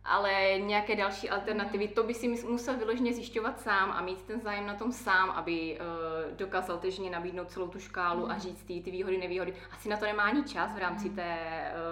ale 0.04 0.60
nějaké 0.60 0.96
další 0.96 1.30
alternativy, 1.30 1.88
to 1.88 2.04
by 2.04 2.14
si 2.14 2.28
musel 2.28 2.78
vyloženě 2.78 3.14
zjišťovat 3.14 3.60
sám 3.60 3.92
a 3.92 4.02
mít 4.02 4.22
ten 4.22 4.42
zájem 4.42 4.66
na 4.66 4.74
tom 4.74 4.92
sám, 4.92 5.30
aby 5.30 5.80
uh, 5.80 6.38
dokázal 6.38 6.78
težně 6.78 7.10
nabídnout 7.10 7.52
celou 7.52 7.68
tu 7.68 7.80
škálu 7.80 8.26
mm. 8.26 8.32
a 8.32 8.38
říct 8.38 8.64
ty, 8.64 8.82
ty 8.82 8.92
výhody, 8.92 9.18
nevýhody. 9.18 9.54
Asi 9.72 9.90
na 9.90 9.98
to 9.98 10.06
nemá 10.06 10.24
ani 10.24 10.44
čas 10.44 10.74
v 10.76 10.78
rámci 10.78 11.10
mm. 11.10 11.16
té 11.16 11.38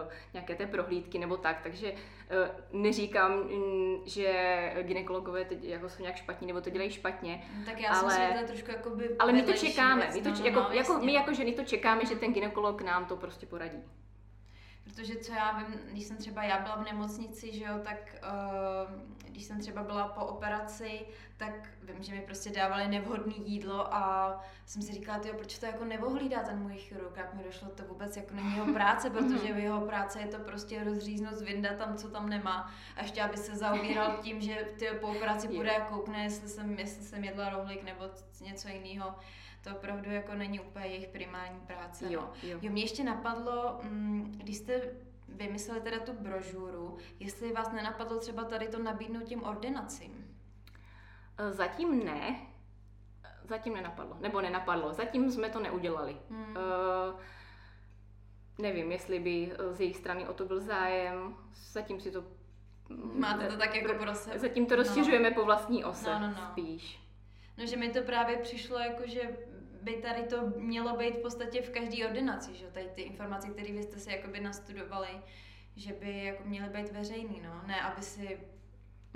uh, 0.04 0.12
nějaké 0.34 0.56
té 0.56 0.68
prohlídky 0.68 1.20
nebo 1.20 1.38
tak, 1.38 1.62
takže 1.64 1.92
uh, 1.92 2.82
neříkám, 2.82 3.32
mm, 3.32 3.96
že 4.06 4.74
ginekologové 4.82 5.46
teď 5.46 5.64
jako 5.64 5.90
jsou 5.90 6.02
nějak 6.02 6.16
špatní 6.16 6.48
nebo 6.48 6.62
to 6.62 6.70
dělají 6.70 6.92
špatně. 6.92 7.44
Tak 7.66 7.80
já 7.80 7.90
ale, 7.90 8.14
jsem 8.14 8.32
si 8.32 8.40
to 8.40 8.48
trošku 8.48 8.72
jakoby 8.72 9.16
Ale 9.20 9.34
my 9.34 9.44
to 9.44 9.54
čekáme, 9.54 10.02
věc, 10.02 10.16
my 10.16 10.22
to, 10.22 10.30
no, 10.30 10.46
jako, 10.46 10.60
no, 10.60 10.70
jako, 10.72 11.00
my 11.00 11.14
jako 11.14 11.34
ženy 11.34 11.52
to 11.52 11.64
čekáme, 11.64 12.06
že 12.06 12.16
ten 12.16 12.34
ginekolog 12.34 12.82
nám 12.82 13.06
to 13.06 13.18
prostě 13.18 13.46
poradí. 13.46 13.84
Protože 14.88 15.16
co 15.16 15.34
já 15.34 15.58
vím, 15.58 15.80
když 15.92 16.04
jsem 16.04 16.18
třeba 16.18 16.44
já 16.44 16.60
byla 16.60 16.76
v 16.76 16.86
nemocnici, 16.86 17.58
že 17.58 17.64
jo, 17.64 17.80
tak 17.84 18.16
uh, 18.24 19.28
když 19.30 19.44
jsem 19.44 19.60
třeba 19.60 19.84
byla 19.84 20.08
po 20.08 20.26
operaci, 20.26 21.06
tak 21.38 21.70
vím, 21.84 22.04
že 22.04 22.14
mi 22.14 22.22
prostě 22.22 22.50
dávali 22.50 22.88
nevhodné 22.88 23.34
jídlo 23.38 23.94
a 23.94 24.34
jsem 24.66 24.82
si 24.82 24.94
říkala, 24.94 25.20
tyjo, 25.20 25.34
proč 25.34 25.58
to 25.60 25.66
jako 25.66 25.86
nevohlídá 25.86 26.44
ten 26.44 26.60
můj 26.60 26.78
chirurg, 26.78 27.18
jak 27.18 27.34
mi 27.34 27.44
došlo, 27.44 27.70
to 27.70 27.84
vůbec 27.84 28.18
jako 28.18 28.36
není 28.36 28.56
jeho 28.56 28.74
práce, 28.74 29.10
protože 29.18 29.54
v 29.54 29.58
jeho 29.58 29.82
práce 29.82 30.20
je 30.20 30.28
to 30.28 30.40
prostě 30.40 30.84
rozříznout, 30.84 31.34
zvyndat 31.34 31.78
tam, 31.78 31.98
co 31.98 32.10
tam 32.10 32.30
nemá. 32.30 32.72
A 32.96 33.02
ještě 33.02 33.22
aby 33.22 33.38
se 33.38 33.56
zaobíral 33.56 34.18
tím, 34.22 34.42
že 34.42 34.68
ty 34.80 34.88
po 35.02 35.08
operaci 35.08 35.48
bude 35.48 35.72
a 35.72 35.86
koukne, 35.86 36.24
jestli 36.24 36.50
jsem, 36.50 36.80
jestli 36.80 37.04
jsem 37.04 37.24
jedla 37.24 37.50
rohlík 37.50 37.84
nebo 37.84 38.04
něco 38.42 38.68
jiného 38.68 39.16
to 39.68 39.76
opravdu 39.76 40.12
jako 40.12 40.34
není 40.34 40.60
úplně 40.60 40.86
jejich 40.86 41.08
primární 41.08 41.60
práce. 41.60 42.06
Jo, 42.14 42.30
jo. 42.44 42.60
jo 42.62 42.72
mě 42.72 42.82
ještě 42.82 43.04
napadlo, 43.04 43.80
mm, 43.84 44.32
když 44.38 44.58
jste 44.58 44.82
vymysleli 45.28 45.82
teda 45.82 46.00
tu 46.00 46.14
brožuru, 46.14 46.98
jestli 47.20 47.54
vás 47.54 47.72
nenapadlo 47.72 48.20
třeba 48.20 48.44
tady 48.44 48.68
to 48.68 48.80
nabídnout 48.80 49.24
těm 49.24 49.44
ordinacím? 49.44 50.38
E, 51.38 51.54
zatím 51.54 52.06
ne. 52.06 52.40
Zatím 53.44 53.74
nenapadlo. 53.74 54.18
Nebo 54.20 54.42
nenapadlo. 54.42 54.94
Zatím 54.94 55.32
jsme 55.32 55.50
to 55.50 55.60
neudělali. 55.60 56.18
Hmm. 56.30 56.50
Uh, 56.50 57.20
nevím, 58.58 58.92
jestli 58.92 59.20
by 59.20 59.52
z 59.72 59.80
jejich 59.80 59.98
strany 59.98 60.28
o 60.28 60.34
to 60.34 60.46
byl 60.46 60.60
zájem. 60.60 61.36
Zatím 61.56 62.00
si 62.00 62.12
to... 62.12 62.24
Máte 63.14 63.48
to 63.48 63.58
tak 63.58 63.76
jako 63.76 64.04
prostě... 64.04 64.40
Zatím 64.40 64.66
to 64.66 64.76
rozšiřujeme 64.76 65.30
no. 65.30 65.36
po 65.36 65.46
vlastní 65.46 65.86
ose 65.86 66.14
no, 66.14 66.20
no, 66.20 66.28
no. 66.28 66.48
spíš. 66.52 67.00
No, 67.58 67.66
že 67.66 67.78
mi 67.78 67.90
to 67.90 68.02
právě 68.02 68.38
přišlo 68.38 68.80
jako, 68.80 69.08
že 69.08 69.38
by 69.82 69.94
tady 69.94 70.24
to 70.24 70.48
mělo 70.58 70.98
být 70.98 71.16
v 71.16 71.22
podstatě 71.22 71.62
v 71.62 71.70
každé 71.70 72.08
ordinaci, 72.08 72.56
že 72.56 72.68
tady 72.68 72.90
ty 72.96 73.02
informace, 73.02 73.50
které 73.50 73.72
vy 73.72 73.84
jste 73.84 74.00
si 74.00 74.12
jakoby 74.12 74.40
nastudovali, 74.40 75.10
že 75.76 75.94
by 75.94 76.24
jako 76.24 76.44
měly 76.44 76.70
být 76.70 76.92
veřejný, 76.92 77.42
no, 77.44 77.62
ne 77.68 77.82
aby 77.82 78.02
si 78.02 78.40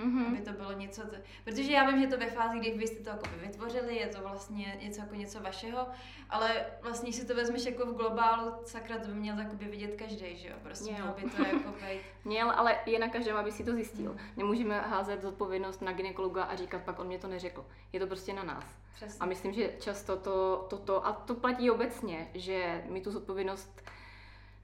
Mm-hmm. 0.02 0.26
Aby 0.26 0.40
to 0.40 0.52
bylo 0.52 0.72
něco, 0.72 1.02
to, 1.02 1.16
protože 1.44 1.72
já 1.72 1.90
vím, 1.90 2.00
že 2.00 2.06
to 2.06 2.18
ve 2.18 2.30
fázi, 2.30 2.58
kdy 2.58 2.70
vy 2.70 2.86
jste 2.86 3.04
to 3.04 3.10
jako 3.10 3.22
vytvořili, 3.46 3.96
je 3.96 4.06
to 4.06 4.20
vlastně 4.20 4.78
něco 4.82 5.00
jako 5.00 5.14
něco 5.14 5.40
vašeho, 5.40 5.86
ale 6.30 6.66
vlastně, 6.82 7.08
když 7.08 7.20
si 7.20 7.26
to 7.26 7.34
vezmeš 7.34 7.64
jako 7.64 7.86
v 7.86 7.96
globálu, 7.96 8.52
sakra, 8.64 8.98
to 8.98 9.06
by 9.08 9.14
měl 9.14 9.36
by 9.52 9.64
vidět 9.64 9.94
každý, 9.96 10.36
že 10.36 10.48
jo, 10.48 10.54
prostě 10.62 10.92
měl 10.92 11.14
by 11.16 11.30
to 11.30 11.42
jako 11.42 11.70
být. 11.70 12.00
Měl, 12.24 12.50
ale 12.50 12.78
je 12.86 12.98
na 12.98 13.08
každém, 13.08 13.36
aby 13.36 13.52
si 13.52 13.64
to 13.64 13.72
zjistil. 13.72 14.12
Mm. 14.12 14.18
Nemůžeme 14.36 14.80
házet 14.80 15.22
zodpovědnost 15.22 15.82
na 15.82 15.92
ginekologa 15.92 16.42
a 16.42 16.56
říkat, 16.56 16.82
pak 16.82 16.98
on 16.98 17.06
mě 17.06 17.18
to 17.18 17.28
neřekl. 17.28 17.64
Je 17.92 18.00
to 18.00 18.06
prostě 18.06 18.32
na 18.32 18.44
nás. 18.44 18.64
Přesně. 18.94 19.18
A 19.20 19.26
myslím, 19.26 19.52
že 19.52 19.72
často 19.80 20.16
to, 20.16 20.66
to, 20.70 20.78
to, 20.78 21.06
a 21.06 21.12
to 21.12 21.34
platí 21.34 21.70
obecně, 21.70 22.30
že 22.34 22.84
my 22.88 23.00
tu 23.00 23.10
zodpovědnost 23.10 23.82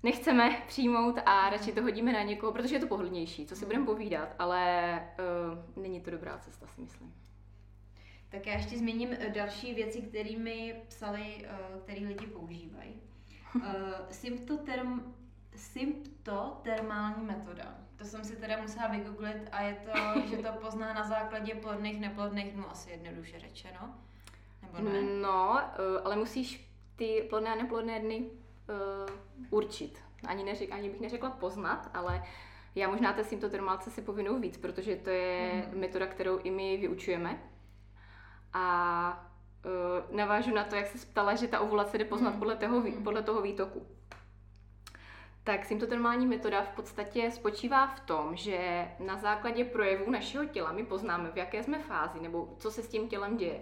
nechceme 0.02 0.62
přijmout 0.66 1.18
a 1.26 1.50
radši 1.50 1.72
to 1.72 1.82
hodíme 1.82 2.12
na 2.12 2.22
někoho, 2.22 2.52
protože 2.52 2.76
je 2.76 2.80
to 2.80 2.86
pohodlnější, 2.86 3.46
co 3.46 3.56
si 3.56 3.66
budeme 3.66 3.86
povídat, 3.86 4.34
ale 4.38 5.02
uh, 5.76 5.82
není 5.82 6.00
to 6.00 6.10
dobrá 6.10 6.38
cesta, 6.38 6.66
si 6.66 6.80
myslím. 6.80 7.14
Tak 8.28 8.46
já 8.46 8.52
ještě 8.52 8.78
zmíním 8.78 9.12
eh, 9.12 9.30
další 9.30 9.74
věci, 9.74 10.02
kterými 10.02 10.82
psali, 10.88 11.46
uh, 11.74 11.80
který 11.80 12.06
lidi 12.06 12.26
používají. 12.26 13.00
Symptoterm, 14.10 15.14
symptotermální 15.56 17.24
metoda. 17.24 17.74
To 17.96 18.04
jsem 18.04 18.24
si 18.24 18.36
teda 18.36 18.62
musela 18.62 18.88
vygooglit 18.88 19.48
a 19.52 19.62
je 19.62 19.74
to, 19.74 20.20
že 20.30 20.36
to 20.36 20.52
pozná 20.60 20.92
na 20.92 21.04
základě 21.04 21.54
plodných, 21.54 22.00
neplodných 22.00 22.52
dnů, 22.52 22.70
asi 22.70 22.90
jednoduše 22.90 23.38
řečeno. 23.38 23.94
Nebo 24.62 24.90
ne? 24.90 25.02
No, 25.02 25.60
ale 26.04 26.16
musíš 26.16 26.70
ty 26.96 27.26
plodné 27.30 27.50
a 27.52 27.54
neplodné 27.54 28.00
dny 28.00 28.30
uh, 28.68 29.14
určit. 29.50 29.98
Ani, 30.26 30.44
neřek, 30.44 30.72
ani 30.72 30.90
bych 30.90 31.00
neřekla 31.00 31.30
poznat, 31.30 31.90
ale 31.94 32.22
já 32.74 32.90
možná 32.90 33.12
té 33.12 33.24
symptotermálce 33.24 33.90
si 33.90 34.02
povinu 34.02 34.40
víc, 34.40 34.56
protože 34.56 34.96
to 34.96 35.10
je 35.10 35.52
mm. 35.52 35.80
metoda, 35.80 36.06
kterou 36.06 36.38
i 36.38 36.50
my 36.50 36.76
vyučujeme. 36.76 37.38
A 38.52 39.26
uh, 39.64 40.16
navážu 40.16 40.54
na 40.54 40.64
to, 40.64 40.74
jak 40.74 40.86
se 40.86 41.06
ptala, 41.06 41.34
že 41.34 41.48
ta 41.48 41.60
ovulace 41.60 41.98
jde 41.98 42.04
poznat 42.04 42.30
mm. 42.30 42.38
podle, 42.38 42.56
toho, 42.56 42.80
mm. 42.80 43.04
podle 43.04 43.22
toho 43.22 43.42
výtoku. 43.42 43.86
Tak 45.44 45.64
symptotermální 45.64 46.26
metoda 46.26 46.62
v 46.62 46.68
podstatě 46.68 47.30
spočívá 47.30 47.86
v 47.86 48.00
tom, 48.00 48.36
že 48.36 48.88
na 48.98 49.16
základě 49.16 49.64
projevů 49.64 50.10
našeho 50.10 50.44
těla 50.44 50.72
my 50.72 50.84
poznáme, 50.84 51.30
v 51.30 51.36
jaké 51.36 51.62
jsme 51.62 51.78
fázi 51.78 52.20
nebo 52.20 52.56
co 52.58 52.70
se 52.70 52.82
s 52.82 52.88
tím 52.88 53.08
tělem 53.08 53.36
děje. 53.36 53.60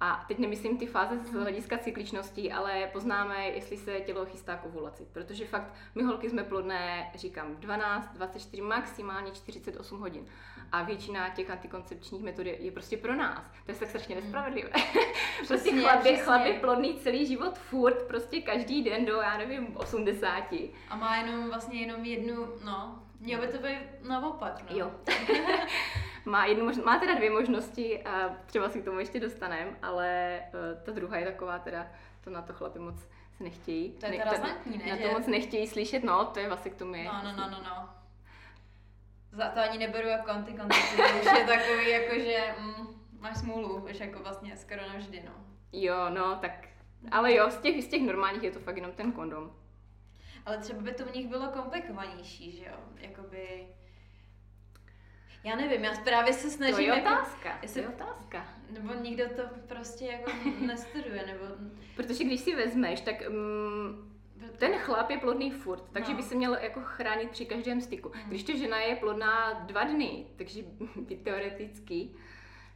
A 0.00 0.24
teď 0.28 0.38
nemyslím 0.38 0.78
ty 0.78 0.86
fáze 0.86 1.18
z 1.18 1.32
hlediska 1.32 1.78
cykličnosti, 1.78 2.52
ale 2.52 2.90
poznáme, 2.92 3.48
jestli 3.48 3.76
se 3.76 4.00
tělo 4.00 4.26
chystá 4.26 4.56
k 4.56 4.64
ovulaci. 4.64 5.06
Protože 5.12 5.46
fakt, 5.46 5.74
my 5.94 6.02
holky 6.02 6.30
jsme 6.30 6.44
plodné, 6.44 7.10
říkám, 7.14 7.56
12, 7.56 8.12
24, 8.12 8.62
maximálně 8.62 9.30
48 9.30 10.00
hodin. 10.00 10.26
A 10.72 10.82
většina 10.82 11.28
těch 11.28 11.50
antikoncepčních 11.50 12.22
metod 12.22 12.46
je, 12.46 12.62
je 12.62 12.72
prostě 12.72 12.96
pro 12.96 13.16
nás. 13.16 13.44
To 13.66 13.72
je 13.72 13.78
tak 13.78 13.88
strašně 13.88 14.14
hmm. 14.14 14.24
nespravedlivé. 14.24 14.70
prostě 15.48 15.80
chlap 15.80 16.04
je, 16.04 16.16
chlap 16.16 16.46
je 16.46 16.60
plodný 16.60 16.94
celý 16.94 17.26
život 17.26 17.58
furt, 17.58 18.02
prostě 18.02 18.40
každý 18.40 18.82
den 18.82 19.04
do, 19.04 19.16
já 19.16 19.38
nevím, 19.38 19.76
80. 19.76 20.44
A 20.88 20.96
má 20.96 21.16
jenom 21.16 21.48
vlastně 21.48 21.80
jenom 21.80 22.04
jednu, 22.04 22.46
no, 22.64 23.02
Mělo 23.20 23.46
by 23.46 23.52
to 23.52 23.58
být 23.58 24.08
naopak, 24.08 24.62
no. 24.70 24.76
Jo. 24.76 24.90
má, 26.28 26.46
jednu 26.46 26.64
možnost, 26.64 26.84
má 26.84 26.98
teda 26.98 27.14
dvě 27.14 27.30
možnosti 27.30 28.04
a 28.04 28.36
třeba 28.46 28.68
si 28.68 28.82
k 28.82 28.84
tomu 28.84 28.98
ještě 28.98 29.20
dostaneme, 29.20 29.76
ale 29.82 30.40
uh, 30.54 30.82
ta 30.82 30.92
druhá 30.92 31.16
je 31.16 31.26
taková 31.26 31.58
teda, 31.58 31.86
to 32.20 32.30
na 32.30 32.42
to 32.42 32.52
chlapi 32.52 32.78
moc 32.78 33.00
se 33.36 33.44
nechtějí. 33.44 33.90
To 33.92 34.06
je 34.06 34.12
teda 34.12 34.24
razantní, 34.24 34.78
ne? 34.78 34.86
Na 34.86 34.96
to 34.96 35.18
moc 35.18 35.26
nechtějí 35.26 35.66
slyšet, 35.66 36.04
no, 36.04 36.24
to 36.24 36.38
je 36.38 36.48
vasektomie. 36.48 37.04
No, 37.04 37.22
no, 37.24 37.36
no, 37.36 37.50
no, 37.50 37.62
no. 37.62 37.88
Za 39.32 39.48
to 39.48 39.60
ani 39.60 39.78
neberu 39.78 40.08
jako 40.08 40.30
antikoncepci, 40.30 41.02
už 41.20 41.38
je 41.38 41.46
takový 41.46 41.90
jako, 41.90 42.14
že 42.14 42.54
mm, 42.58 42.86
máš 43.18 43.36
smůlu, 43.36 43.84
už 43.90 44.00
jako 44.00 44.18
vlastně 44.18 44.56
skoro 44.56 44.80
navždy, 44.88 45.22
no. 45.26 45.32
Jo, 45.72 46.10
no, 46.10 46.36
tak, 46.40 46.68
ale 47.10 47.34
jo, 47.34 47.50
z 47.50 47.56
těch, 47.56 47.84
z 47.84 47.88
těch 47.88 48.02
normálních 48.02 48.42
je 48.42 48.50
to 48.50 48.58
fakt 48.58 48.76
jenom 48.76 48.92
ten 48.92 49.12
kondom. 49.12 49.52
Ale 50.46 50.58
třeba 50.58 50.80
by 50.80 50.92
to 50.92 51.04
u 51.04 51.12
nich 51.12 51.28
bylo 51.28 51.48
komplikovanější, 51.48 52.52
že 52.52 52.64
jo? 52.64 52.76
Jakoby... 52.96 53.66
Já 55.48 55.56
nevím, 55.56 55.84
já 55.84 55.92
právě 56.04 56.32
se 56.32 56.50
snažím... 56.50 56.76
To 56.76 56.80
je 56.80 56.88
jako, 56.88 57.00
otázka, 57.00 57.58
jestli, 57.62 57.82
to 57.82 57.88
je 57.88 57.94
otázka. 57.94 58.46
Nebo 58.70 58.94
nikdo 58.94 59.24
to 59.28 59.42
prostě 59.68 60.04
jako 60.04 60.30
nestuduje, 60.66 61.26
nebo... 61.26 61.44
Protože 61.96 62.24
když 62.24 62.40
si 62.40 62.54
vezmeš, 62.54 63.00
tak 63.00 63.14
um, 63.28 64.12
ten 64.58 64.78
chlap 64.78 65.10
je 65.10 65.18
plodný 65.18 65.50
furt, 65.50 65.84
takže 65.92 66.10
no. 66.10 66.16
by 66.16 66.22
se 66.22 66.34
měl 66.34 66.54
jako 66.54 66.80
chránit 66.82 67.30
při 67.30 67.46
každém 67.46 67.80
styku. 67.80 68.12
Mm. 68.14 68.28
Když 68.28 68.42
to 68.42 68.56
žena 68.56 68.80
je 68.80 68.96
plodná 68.96 69.52
dva 69.52 69.84
dny, 69.84 70.26
takže 70.36 70.62
by 70.96 71.16
teoreticky 71.16 72.10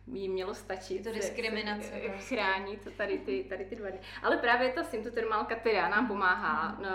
jí 0.07 0.29
mělo 0.29 0.55
stačit. 0.55 0.97
Je 0.97 1.03
to 1.03 1.13
diskriminace. 1.13 1.89
Se, 1.89 2.01
prostě. 2.09 2.35
chránit 2.35 2.89
tady 2.97 3.19
ty, 3.19 3.47
tady 3.49 3.65
ty 3.65 3.77
dva 3.77 3.91
dny. 3.91 4.01
Ale 4.23 4.37
právě 4.37 4.73
ta 4.73 4.85
symptotermálka, 4.85 5.55
která 5.55 5.89
nám 5.89 6.09
pomáhá 6.09 6.79
no, 6.83 6.89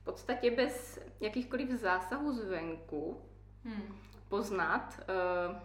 v 0.00 0.04
podstatě 0.04 0.50
bez 0.50 1.00
jakýchkoliv 1.20 1.70
zásahů 1.70 2.32
zvenku 2.32 3.20
hmm. 3.64 4.05
Poznat, 4.28 5.00
uh, 5.50 5.56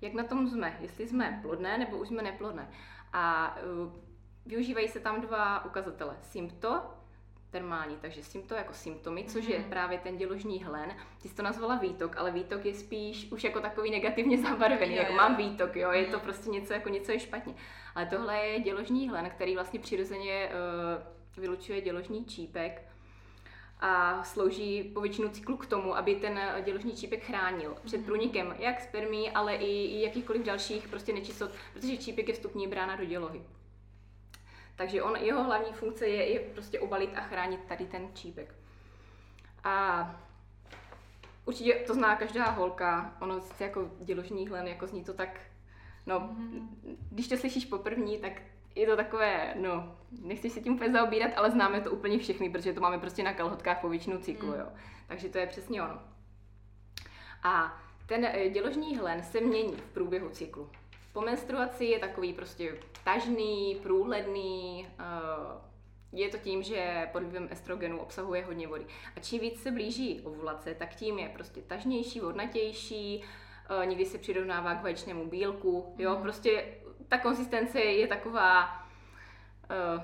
jak 0.00 0.14
na 0.14 0.24
tom 0.24 0.48
jsme, 0.48 0.78
jestli 0.80 1.08
jsme 1.08 1.38
plodné 1.42 1.78
nebo 1.78 1.96
už 1.96 2.08
jsme 2.08 2.22
neplodné. 2.22 2.70
A 3.12 3.56
uh, 3.56 3.92
využívají 4.46 4.88
se 4.88 5.00
tam 5.00 5.20
dva 5.20 5.64
ukazatele. 5.64 6.16
Sympto 6.22 6.82
termální, 7.50 7.96
takže 8.00 8.22
sympto 8.22 8.54
jako 8.54 8.72
symptomy, 8.72 9.24
což 9.24 9.46
je 9.46 9.58
mhm. 9.58 9.70
právě 9.70 9.98
ten 9.98 10.16
děložní 10.16 10.64
hlen. 10.64 10.96
Ty 11.22 11.28
jsi 11.28 11.34
to 11.34 11.42
nazvala 11.42 11.76
výtok, 11.76 12.16
ale 12.16 12.30
výtok 12.30 12.64
je 12.64 12.74
spíš 12.74 13.32
už 13.32 13.44
jako 13.44 13.60
takový 13.60 13.90
negativně 13.90 14.38
zabarvený, 14.38 14.94
jo, 14.94 14.98
jako 15.02 15.12
jo. 15.12 15.16
mám 15.16 15.36
výtok, 15.36 15.76
jo, 15.76 15.90
je 15.92 16.04
to 16.04 16.16
mhm. 16.16 16.20
prostě 16.20 16.50
něco 16.50 16.72
jako 16.72 16.88
něco 16.88 17.12
je 17.12 17.18
špatně. 17.18 17.54
Ale 17.94 18.06
tohle 18.06 18.38
je 18.38 18.60
děložní 18.60 19.08
hlen, 19.08 19.30
který 19.30 19.54
vlastně 19.54 19.80
přirozeně 19.80 20.50
uh, 20.50 21.42
vylučuje 21.42 21.80
děložní 21.80 22.24
čípek 22.24 22.82
a 23.80 24.24
slouží 24.24 24.82
po 24.94 25.00
většinu 25.00 25.28
cyklu 25.28 25.56
k 25.56 25.66
tomu, 25.66 25.96
aby 25.96 26.14
ten 26.14 26.40
děložní 26.64 26.96
čípek 26.96 27.24
chránil 27.24 27.76
před 27.84 27.96
mhm. 27.96 28.06
průnikem 28.06 28.54
jak 28.58 28.80
spermí, 28.80 29.30
ale 29.30 29.54
i, 29.54 30.00
jakýchkoliv 30.00 30.42
dalších 30.42 30.88
prostě 30.88 31.12
nečistot, 31.12 31.50
protože 31.72 31.96
čípek 31.96 32.28
je 32.28 32.34
vstupní 32.34 32.66
brána 32.66 32.96
do 32.96 33.04
dělohy. 33.04 33.42
Takže 34.76 35.02
on, 35.02 35.16
jeho 35.16 35.44
hlavní 35.44 35.72
funkce 35.72 36.06
je, 36.06 36.32
je 36.32 36.40
prostě 36.40 36.80
obalit 36.80 37.10
a 37.16 37.20
chránit 37.20 37.60
tady 37.68 37.86
ten 37.86 38.08
čípek. 38.14 38.54
A 39.64 40.20
určitě 41.44 41.74
to 41.74 41.94
zná 41.94 42.16
každá 42.16 42.50
holka, 42.50 43.16
ono 43.20 43.40
se 43.40 43.64
jako 43.64 43.90
děložní 44.00 44.48
hlen, 44.48 44.66
jako 44.66 44.86
zní 44.86 45.04
to 45.04 45.14
tak, 45.14 45.40
no, 46.06 46.20
mm-hmm. 46.20 46.68
když 47.10 47.28
to 47.28 47.36
slyšíš 47.36 47.64
poprvní, 47.64 48.18
tak 48.18 48.42
je 48.78 48.86
to 48.86 48.96
takové, 48.96 49.54
no, 49.60 49.96
nechci 50.22 50.50
se 50.50 50.60
tím 50.60 50.74
úplně 50.74 50.92
zaobírat, 50.92 51.30
ale 51.36 51.50
známe 51.50 51.80
to 51.80 51.90
úplně 51.90 52.18
všechny, 52.18 52.50
protože 52.50 52.72
to 52.72 52.80
máme 52.80 52.98
prostě 52.98 53.22
na 53.22 53.32
kalhotkách 53.32 53.80
po 53.80 53.88
většinu 53.88 54.18
cyklu, 54.18 54.48
mm. 54.48 54.54
jo. 54.54 54.66
Takže 55.06 55.28
to 55.28 55.38
je 55.38 55.46
přesně 55.46 55.82
ono. 55.82 55.98
A 57.42 57.80
ten 58.06 58.24
eh, 58.24 58.48
děložní 58.48 58.96
hlen 58.96 59.22
se 59.22 59.40
mění 59.40 59.72
v 59.72 59.90
průběhu 59.94 60.28
cyklu. 60.28 60.70
Po 61.12 61.20
menstruaci 61.20 61.84
je 61.84 61.98
takový 61.98 62.32
prostě 62.32 62.76
tažný, 63.04 63.80
průhledný, 63.82 64.88
uh, 64.98 65.62
je 66.12 66.28
to 66.28 66.38
tím, 66.38 66.62
že 66.62 67.08
pod 67.12 67.22
vlivem 67.22 67.48
estrogenu 67.50 67.98
obsahuje 67.98 68.44
hodně 68.44 68.68
vody. 68.68 68.86
A 69.16 69.20
čím 69.20 69.40
víc 69.40 69.62
se 69.62 69.70
blíží 69.70 70.20
ovulace, 70.20 70.74
tak 70.74 70.94
tím 70.94 71.18
je 71.18 71.28
prostě 71.28 71.60
tažnější, 71.62 72.20
vodnatější, 72.20 73.24
uh, 73.70 73.86
někdy 73.86 74.06
se 74.06 74.18
přirovnává 74.18 74.74
k 74.74 74.82
vaječnému 74.82 75.26
bílku, 75.26 75.94
jo, 75.98 76.16
mm. 76.16 76.22
prostě 76.22 76.64
ta 77.08 77.18
konzistence 77.18 77.80
je 77.80 78.06
taková 78.06 78.82
uh, 79.70 80.02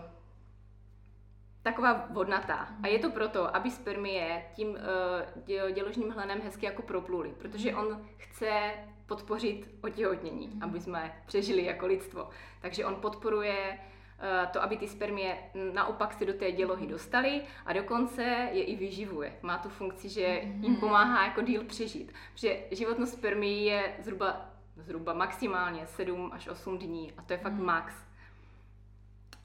taková 1.65 2.07
vodnatá. 2.11 2.69
A 2.83 2.87
je 2.87 2.99
to 2.99 3.11
proto, 3.11 3.57
aby 3.57 3.71
spermie 3.71 4.45
tím 4.55 4.69
uh, 4.69 5.73
děložním 5.73 6.11
hlenem 6.11 6.41
hezky 6.41 6.67
jako 6.67 6.83
propluly, 6.83 7.35
protože 7.39 7.75
on 7.75 8.07
chce 8.17 8.71
podpořit 9.07 9.71
otěhotnění, 9.81 10.59
aby 10.61 10.81
jsme 10.81 11.23
přežili 11.27 11.65
jako 11.65 11.87
lidstvo. 11.87 12.31
Takže 12.61 12.85
on 12.85 12.95
podporuje 12.95 13.79
uh, 13.79 14.51
to, 14.53 14.63
aby 14.63 14.77
ty 14.77 14.89
spermie 14.89 15.39
naopak 15.73 16.13
se 16.13 16.25
do 16.25 16.33
té 16.33 16.53
dělohy 16.53 16.87
dostaly 16.87 17.43
a 17.67 17.73
dokonce 17.73 18.23
je 18.53 18.65
i 18.65 18.77
vyživuje. 18.77 19.33
Má 19.43 19.59
tu 19.59 19.69
funkci, 19.69 20.09
že 20.09 20.41
jim 20.61 20.77
pomáhá 20.77 21.27
jako 21.27 21.43
díl 21.43 21.65
přežít. 21.65 22.13
Protože 22.33 22.59
životnost 22.71 23.13
spermí 23.13 23.67
je 23.67 23.95
zhruba, 23.99 24.54
zhruba 24.77 25.13
maximálně 25.13 25.87
7 25.87 26.31
až 26.33 26.49
8 26.49 26.79
dní 26.79 27.13
a 27.13 27.23
to 27.23 27.33
je 27.33 27.39
fakt 27.39 27.53
mm. 27.53 27.65
max. 27.65 27.95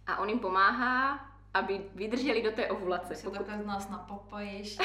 A 0.07 0.17
on 0.17 0.29
jim 0.29 0.39
pomáhá 0.39 1.29
aby 1.53 1.81
vydrželi 1.95 2.41
do 2.41 2.51
té 2.51 2.67
ovulace. 2.67 3.15
Se 3.15 3.29
pokud... 3.29 3.47
z 3.61 3.65
nás 3.65 3.89
napopajíš. 3.89 4.77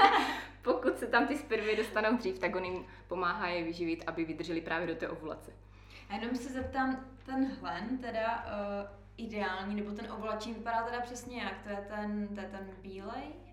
pokud 0.62 0.98
se 0.98 1.06
tam 1.06 1.26
ty 1.26 1.36
spermie 1.36 1.76
dostanou 1.76 2.16
dřív, 2.16 2.38
tak 2.38 2.56
on 2.56 2.64
jim 2.64 2.86
pomáhá 3.08 3.48
je 3.48 3.64
vyživit, 3.64 4.04
aby 4.06 4.24
vydrželi 4.24 4.60
právě 4.60 4.86
do 4.86 4.94
té 4.94 5.08
ovulace. 5.08 5.52
A 6.08 6.14
jenom 6.14 6.36
se 6.36 6.52
zeptám, 6.52 7.04
ten 7.26 7.52
hlen 7.60 7.98
teda 7.98 8.44
uh, 8.44 8.90
ideální, 9.16 9.74
nebo 9.74 9.90
ten 9.90 10.12
ovulační 10.12 10.54
vypadá 10.54 10.82
teda 10.82 11.00
přesně 11.00 11.42
jak? 11.42 11.62
To 11.62 11.68
je 11.68 11.86
ten, 11.88 12.28
to 12.28 12.40
je 12.40 12.46
ten 12.46 12.70
bílej? 12.82 13.47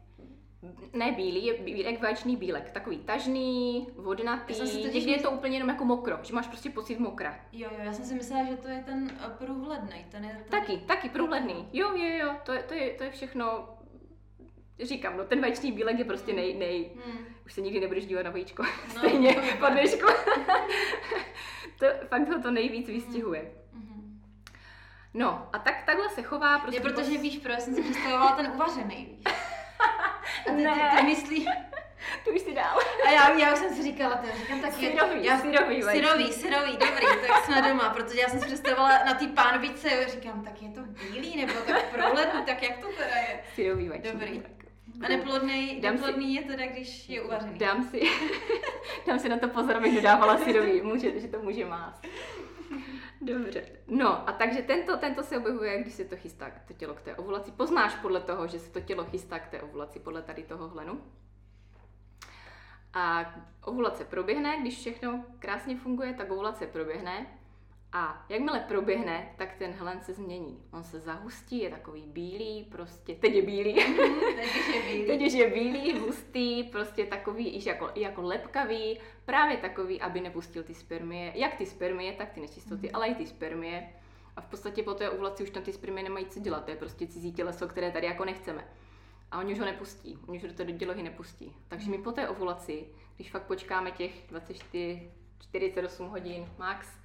Ne 0.93 1.11
bílý, 1.11 1.45
je 1.45 1.53
bílek, 1.53 2.01
vaječný 2.01 2.35
bílek, 2.35 2.71
takový 2.71 2.97
tažný, 2.97 3.87
vodnatý, 3.95 4.53
někdy 4.93 5.11
je 5.11 5.19
to 5.19 5.31
úplně 5.31 5.55
jenom 5.55 5.69
jako 5.69 5.85
mokro, 5.85 6.19
že 6.21 6.33
máš 6.33 6.47
prostě 6.47 6.69
pocit 6.69 6.99
mokra. 6.99 7.39
Jo, 7.51 7.69
jo, 7.71 7.77
já 7.83 7.93
jsem 7.93 8.05
si 8.05 8.13
myslela, 8.13 8.45
že 8.45 8.57
to 8.57 8.67
je 8.67 8.83
ten 8.85 9.11
eh, 9.25 9.29
průhledný, 9.29 10.05
ten 10.11 10.23
je 10.23 10.29
ten... 10.29 10.59
Taky, 10.59 10.77
taky 10.77 11.09
průhledný, 11.09 11.67
jo, 11.73 11.91
jo, 11.95 12.17
jo, 12.17 12.35
to 12.43 12.53
je, 12.53 12.63
to 12.63 12.73
je, 12.73 12.93
to 12.93 13.03
je 13.03 13.11
všechno, 13.11 13.69
říkám, 14.83 15.17
no 15.17 15.23
ten 15.23 15.41
vaječný 15.41 15.71
bílek 15.71 15.99
je 15.99 16.05
prostě 16.05 16.33
nej, 16.33 16.53
nej, 16.53 16.91
hmm. 17.05 17.25
už 17.45 17.53
se 17.53 17.61
nikdy 17.61 17.79
nebudeš 17.79 18.05
dívat 18.05 18.23
na 18.23 18.31
vajíčko, 18.31 18.63
no, 18.63 18.69
stejně 18.99 19.35
po 19.59 19.65
dnešku. 19.65 20.07
to 21.79 21.85
fakt 22.07 22.29
ho 22.29 22.41
to 22.41 22.51
nejvíc 22.51 22.87
vystihuje. 22.87 23.51
Hmm. 23.73 24.21
No 25.13 25.49
a 25.53 25.59
tak 25.59 25.83
takhle 25.85 26.09
se 26.09 26.21
chová 26.21 26.59
prostě... 26.59 26.77
Je 26.77 26.81
protože 26.81 27.17
víš, 27.17 27.37
proč 27.37 27.59
jsem 27.59 27.75
si 27.75 27.81
představovala 27.81 28.31
ten 28.31 28.51
uvařený, 28.55 28.95
víš. 28.95 29.23
A 30.47 30.51
ty, 30.55 30.63
ne. 30.63 30.91
ty, 30.91 30.97
ty 30.97 31.03
myslí... 31.05 31.47
To 32.25 32.31
už 32.31 32.41
si 32.41 32.53
dál. 32.53 32.79
A 33.07 33.11
já, 33.11 33.37
já 33.37 33.53
už 33.53 33.59
jsem 33.59 33.75
si 33.75 33.83
říkala, 33.83 34.15
to 34.15 34.27
říkám 34.37 34.59
tak 34.59 34.73
syrový, 34.73 35.25
já, 35.25 35.39
syrový, 35.39 35.83
syrový, 35.83 36.33
syrový, 36.33 36.71
dobrý, 36.71 37.05
tak 37.27 37.45
jsme 37.45 37.61
doma, 37.61 37.89
protože 37.89 38.21
já 38.21 38.29
jsem 38.29 38.39
si 38.39 38.45
představovala 38.45 39.03
na 39.03 39.13
té 39.13 39.27
pánvice, 39.27 39.89
říkám, 40.07 40.43
tak 40.43 40.61
je 40.61 40.69
to 40.69 40.81
bílý 40.81 41.37
nebo 41.37 41.53
tak 41.67 41.85
proledný, 41.85 42.45
tak 42.45 42.63
jak 42.63 42.77
to 42.77 42.87
teda 42.87 43.15
je? 43.15 43.39
Syrový 43.55 43.89
vajíčný. 43.89 44.11
Dobrý. 44.11 44.43
A 45.01 45.07
neplodný, 45.07 45.79
neplodný 45.81 46.27
si, 46.27 46.41
je 46.41 46.47
teda, 46.47 46.65
když 46.65 47.09
je 47.09 47.21
uvařený. 47.21 47.59
Dám 47.59 47.83
si, 47.83 48.01
dám 49.07 49.19
si 49.19 49.29
na 49.29 49.37
to 49.37 49.47
pozor, 49.47 49.75
abych 49.77 49.95
dodávala 49.95 50.37
syrový, 50.37 50.81
může, 50.81 51.19
že 51.19 51.27
to 51.27 51.39
může 51.39 51.65
mást. 51.65 52.07
Dobře. 53.25 53.65
No 53.87 54.29
a 54.29 54.31
takže 54.31 54.61
tento, 54.61 54.97
tento 54.97 55.23
se 55.23 55.37
objevuje, 55.37 55.81
když 55.81 55.93
se 55.93 56.05
to 56.05 56.17
chystá 56.17 56.51
to 56.67 56.73
tělo 56.73 56.93
k 56.93 57.01
té 57.01 57.15
ovulaci. 57.15 57.51
Poznáš 57.51 57.95
podle 57.95 58.21
toho, 58.21 58.47
že 58.47 58.59
se 58.59 58.71
to 58.71 58.81
tělo 58.81 59.05
chystá 59.05 59.39
k 59.39 59.47
té 59.47 59.61
ovulaci, 59.61 59.99
podle 59.99 60.21
tady 60.21 60.43
toho 60.43 60.69
hlenu. 60.69 61.01
A 62.93 63.35
ovulace 63.63 64.05
proběhne, 64.05 64.57
když 64.61 64.77
všechno 64.77 65.25
krásně 65.39 65.77
funguje, 65.77 66.13
tak 66.13 66.31
ovulace 66.31 66.67
proběhne 66.67 67.27
A 67.97 68.25
jakmile 68.29 68.59
proběhne, 68.59 69.33
tak 69.37 69.55
ten 69.55 69.71
hlen 69.71 70.01
se 70.01 70.13
změní. 70.13 70.63
On 70.71 70.83
se 70.83 70.99
zahustí, 70.99 71.59
je 71.59 71.69
takový 71.69 72.01
bílý, 72.01 72.63
prostě, 72.71 73.15
teď 73.15 73.33
je 73.33 73.41
bílý. 73.41 73.73
Mm, 73.73 73.95
teď 74.35 74.75
je 74.75 74.81
bílý. 74.91 75.07
teď 75.19 75.33
je 75.33 75.49
bílý, 75.49 75.99
hustý, 75.99 76.63
prostě 76.63 77.05
takový 77.05 77.49
i 77.49 77.69
jako, 77.69 77.89
jako 77.95 78.21
lepkavý, 78.21 78.99
právě 79.25 79.57
takový, 79.57 80.01
aby 80.01 80.21
nepustil 80.21 80.63
ty 80.63 80.73
spermie, 80.73 81.31
jak 81.35 81.55
ty 81.55 81.65
spermie, 81.65 82.13
tak 82.13 82.29
ty 82.29 82.41
nečistoty, 82.41 82.87
mm. 82.87 82.95
ale 82.95 83.07
i 83.07 83.15
ty 83.15 83.27
spermie. 83.27 83.89
A 84.35 84.41
v 84.41 84.45
podstatě 84.45 84.83
po 84.83 84.93
té 84.93 85.09
ovulaci 85.09 85.43
už 85.43 85.49
tam 85.49 85.63
ty 85.63 85.73
spermie 85.73 86.03
nemají 86.03 86.25
co 86.25 86.39
dělat, 86.39 86.65
to 86.65 86.71
je 86.71 86.77
prostě 86.77 87.07
cizí 87.07 87.33
těleso, 87.33 87.67
které 87.67 87.91
tady 87.91 88.07
jako 88.07 88.25
nechceme. 88.25 88.67
A 89.31 89.39
oni 89.39 89.53
už 89.53 89.59
ho 89.59 89.65
nepustí, 89.65 90.19
oni 90.27 90.37
už 90.37 90.43
do 90.43 90.53
té 90.53 90.71
dělohy 90.71 91.03
nepustí. 91.03 91.55
Takže 91.67 91.91
my 91.91 91.97
po 91.97 92.11
té 92.11 92.29
ovulaci, 92.29 92.85
když 93.15 93.31
fakt 93.31 93.43
počkáme 93.43 93.91
těch 93.91 94.27
24, 94.27 95.11
48 95.39 96.07
hodin 96.07 96.45
max, 96.57 97.04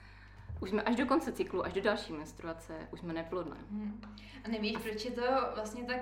už 0.61 0.71
jsme 0.71 0.83
až 0.83 0.97
do 0.97 1.07
konce 1.07 1.33
cyklu, 1.33 1.65
až 1.65 1.73
do 1.73 1.81
další 1.81 2.13
menstruace, 2.13 2.89
už 2.91 3.01
jsme 3.01 3.13
neplodné. 3.13 3.57
Hmm. 3.71 4.01
A 4.45 4.49
nevíš, 4.49 4.77
proč 4.77 5.05
je 5.05 5.11
to 5.11 5.23
vlastně 5.55 5.85
tak 5.85 6.01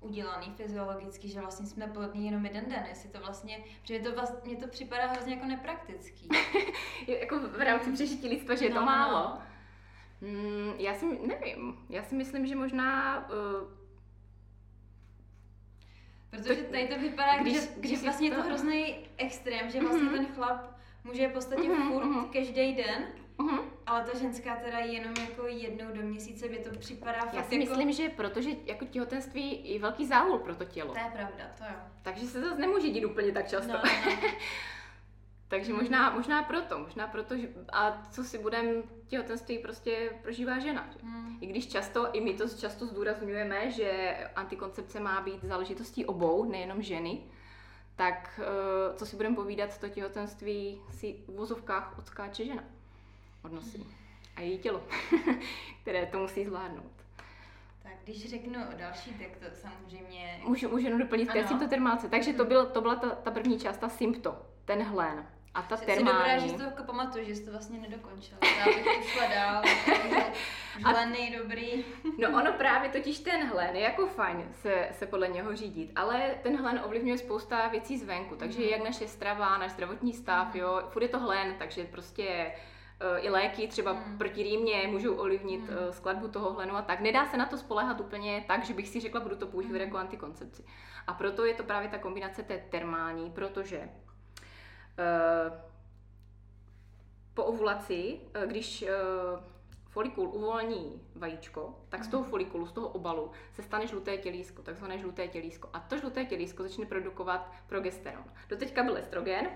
udělaný 0.00 0.52
fyziologicky, 0.56 1.28
že 1.28 1.40
vlastně 1.40 1.66
jsme 1.66 1.86
plodní 1.86 2.26
jenom 2.26 2.44
jeden 2.44 2.64
den, 2.68 2.84
jestli 2.88 3.08
to 3.08 3.20
vlastně, 3.20 3.64
protože 3.82 3.98
to 3.98 4.12
vlastně, 4.12 4.38
mně 4.44 4.56
to 4.56 4.68
připadá 4.68 5.06
hrozně 5.06 5.34
jako 5.34 5.46
nepraktický. 5.46 6.28
jako 7.20 7.38
v 7.38 7.60
rámci 7.60 7.92
přežití 7.92 8.28
lidstva, 8.28 8.54
že 8.54 8.64
je 8.64 8.70
no, 8.70 8.80
to 8.80 8.86
málo. 8.86 9.18
No. 9.18 9.42
Hmm, 10.22 10.72
já 10.78 10.94
si 10.94 11.18
nevím, 11.26 11.86
já 11.90 12.02
si 12.02 12.14
myslím, 12.14 12.46
že 12.46 12.56
možná 12.56 13.18
uh, 13.28 13.68
Protože 16.30 16.62
tady 16.62 16.88
to 16.88 16.98
vypadá, 16.98 17.38
když, 17.38 17.56
když 17.76 17.98
že 17.98 18.02
vlastně 18.04 18.30
to... 18.30 18.36
je 18.36 18.42
to 18.42 18.48
hrozný 18.48 18.96
extrém, 19.16 19.70
že 19.70 19.80
vlastně 19.80 20.02
mm-hmm. 20.02 20.16
ten 20.16 20.26
chlap 20.26 20.74
může 21.04 21.28
v 21.28 21.32
podstatě 21.32 21.62
mm-hmm. 21.62 21.92
furt 21.92 22.04
mm-hmm. 22.04 22.30
každý 22.30 22.74
den, 22.74 23.06
mm-hmm. 23.38 23.60
ale 23.86 24.04
ta 24.04 24.18
ženská 24.18 24.56
teda 24.56 24.78
jenom 24.78 25.14
jako 25.20 25.46
jednou 25.46 25.86
do 25.94 26.02
měsíce 26.02 26.48
by 26.48 26.58
to 26.58 26.78
připadá 26.78 27.20
fakt 27.20 27.34
Já 27.34 27.42
si 27.42 27.54
jako... 27.54 27.70
myslím, 27.70 27.92
že 27.92 28.08
protože 28.08 28.50
jako 28.64 28.84
těhotenství 28.84 29.72
je 29.72 29.80
velký 29.80 30.06
záhul 30.06 30.38
pro 30.38 30.54
to 30.54 30.64
tělo. 30.64 30.92
To 30.92 30.98
je 30.98 31.10
pravda, 31.12 31.44
to 31.58 31.64
jo. 31.64 31.76
Takže 32.02 32.26
se 32.26 32.40
zase 32.40 32.60
nemůže 32.60 32.88
dít 32.88 33.04
úplně 33.04 33.32
tak 33.32 33.48
často. 33.48 33.72
No, 33.72 33.82
no. 33.84 34.20
Takže 35.48 35.72
hmm. 35.72 35.80
možná, 35.80 36.10
možná 36.10 36.42
proto, 36.42 36.78
možná 36.78 37.06
proto, 37.06 37.36
že, 37.36 37.48
a 37.72 38.02
co 38.10 38.24
si 38.24 38.38
budem, 38.38 38.82
těhotenství 39.06 39.58
prostě 39.58 40.10
prožívá 40.22 40.58
žena. 40.58 40.88
Že? 40.92 40.98
Hmm. 41.02 41.38
I 41.40 41.46
když 41.46 41.66
často, 41.66 42.08
i 42.12 42.20
my 42.20 42.34
to 42.34 42.48
často 42.48 42.86
zdůrazňujeme, 42.86 43.70
že 43.70 44.16
antikoncepce 44.36 45.00
má 45.00 45.20
být 45.20 45.44
záležitostí 45.44 46.06
obou, 46.06 46.44
nejenom 46.44 46.82
ženy, 46.82 47.22
tak 47.96 48.40
eh, 48.42 48.96
co 48.96 49.06
si 49.06 49.16
budeme 49.16 49.36
povídat, 49.36 49.78
to 49.78 49.88
těhotenství 49.88 50.80
si 50.90 51.16
v 51.26 51.36
vozovkách 51.36 51.98
odskáče 51.98 52.44
žena 52.44 52.64
odnosí. 53.44 53.86
A 54.36 54.40
její 54.40 54.58
tělo, 54.58 54.82
které 55.82 56.06
to 56.06 56.18
musí 56.18 56.44
zvládnout. 56.44 56.92
Tak 57.82 57.92
když 58.04 58.30
řeknu 58.30 58.60
další, 58.76 59.10
tak 59.10 59.36
to 59.36 59.56
samozřejmě... 59.56 60.40
Můžu, 60.44 60.68
můžu 60.68 60.84
jenom 60.84 61.00
doplnit 61.00 61.32
k 61.32 61.48
symptotermáce. 61.48 62.08
Takže 62.08 62.32
to, 62.32 62.44
byl, 62.44 62.66
to 62.66 62.80
byla 62.80 62.94
ta, 62.94 63.10
ta 63.10 63.30
první 63.30 63.58
část, 63.58 63.76
ta 63.76 63.88
sympto, 63.88 64.46
ten 64.64 64.82
hlen. 64.82 65.26
A 65.54 65.62
ta 65.62 65.76
Jsi 65.76 65.86
termální... 65.86 66.18
dobrá, 66.18 66.38
že 66.38 66.48
si 66.48 66.56
to 66.56 66.62
jako 66.62 66.82
pamatuju, 66.82 67.24
že 67.24 67.36
jsi 67.36 67.44
to 67.44 67.50
vlastně 67.50 67.78
nedokončila. 67.78 68.38
Já 68.58 68.64
bych 68.64 69.12
šla 69.12 69.26
dál. 69.26 69.62
Hlen 70.84 71.16
dobrý. 71.38 71.84
no 72.18 72.28
ono 72.28 72.52
právě 72.58 72.90
totiž 72.90 73.18
ten 73.18 73.46
hlen 73.46 73.76
je 73.76 73.82
jako 73.82 74.06
fajn 74.06 74.48
se, 74.52 74.88
se 74.92 75.06
podle 75.06 75.28
něho 75.28 75.56
řídit, 75.56 75.92
ale 75.96 76.34
ten 76.42 76.56
hlen 76.56 76.80
ovlivňuje 76.84 77.18
spousta 77.18 77.68
věcí 77.68 77.98
zvenku, 77.98 78.36
takže 78.36 78.58
mm. 78.58 78.64
jak 78.64 78.84
naše 78.84 79.08
strava, 79.08 79.58
náš 79.58 79.70
zdravotní 79.70 80.12
stav, 80.12 80.54
jo, 80.54 80.82
furt 80.88 81.02
je 81.02 81.08
to 81.08 81.18
hlen, 81.18 81.54
takže 81.58 81.84
prostě 81.84 82.52
i 83.18 83.30
léky 83.30 83.68
třeba 83.68 83.92
mm. 83.92 84.18
proti 84.18 84.42
rýmě 84.42 84.88
můžou 84.90 85.14
ovlivnit 85.14 85.60
mm. 85.60 85.68
uh, 85.68 85.90
skladbu 85.90 86.28
toho 86.28 86.52
hlenu 86.52 86.76
a 86.76 86.82
tak. 86.82 87.00
Nedá 87.00 87.26
se 87.26 87.36
na 87.36 87.46
to 87.46 87.58
spolehat 87.58 88.00
úplně 88.00 88.44
tak, 88.48 88.64
že 88.64 88.74
bych 88.74 88.88
si 88.88 89.00
řekla, 89.00 89.20
budu 89.20 89.36
to 89.36 89.46
používat 89.46 89.74
mm. 89.74 89.80
jako 89.80 89.96
antikoncepci. 89.96 90.64
A 91.06 91.14
proto 91.14 91.44
je 91.44 91.54
to 91.54 91.64
právě 91.64 91.88
ta 91.88 91.98
kombinace 91.98 92.42
té 92.42 92.58
termální, 92.70 93.30
protože 93.30 93.88
Eh, 94.98 95.62
po 97.34 97.44
ovulaci, 97.44 98.20
eh, 98.34 98.46
když 98.46 98.82
eh, 98.82 98.88
folikul 99.88 100.28
uvolní 100.28 101.02
vajíčko, 101.14 101.84
tak 101.88 102.04
z 102.04 102.08
toho 102.08 102.22
mhm. 102.22 102.30
folikulu, 102.30 102.66
z 102.66 102.72
toho 102.72 102.88
obalu 102.88 103.30
se 103.52 103.62
stane 103.62 103.86
žluté 103.86 104.16
tělísko, 104.16 104.62
takzvané 104.62 104.98
žluté 104.98 105.28
tělísko. 105.28 105.70
A 105.72 105.80
to 105.80 105.98
žluté 105.98 106.24
tělísko 106.24 106.62
začne 106.62 106.86
produkovat 106.86 107.52
progesteron. 107.66 108.24
Doteďka 108.48 108.82
byl 108.82 108.96
estrogen 108.96 109.48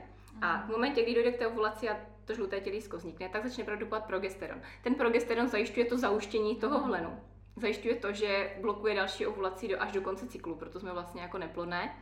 a 0.42 0.66
v 0.66 0.68
momentě, 0.68 1.02
kdy 1.02 1.14
dojde 1.14 1.32
k 1.32 1.38
té 1.38 1.46
ovulaci 1.46 1.88
a 1.88 1.96
to 2.24 2.34
žluté 2.34 2.60
tělísko 2.60 2.96
vznikne, 2.96 3.28
tak 3.28 3.46
začne 3.46 3.64
produkovat 3.64 4.04
progesteron. 4.06 4.60
Ten 4.82 4.94
progesteron 4.94 5.48
zajišťuje 5.48 5.86
to 5.86 5.98
zauštění 5.98 6.56
toho 6.56 6.78
hlenu. 6.78 7.20
Zajišťuje 7.56 7.94
to, 7.94 8.12
že 8.12 8.56
blokuje 8.60 8.94
další 8.94 9.26
ovulaci 9.26 9.68
do, 9.68 9.82
až 9.82 9.92
do 9.92 10.00
konce 10.00 10.26
cyklu, 10.26 10.54
proto 10.54 10.80
jsme 10.80 10.92
vlastně 10.92 11.22
jako 11.22 11.38
neplodné 11.38 11.94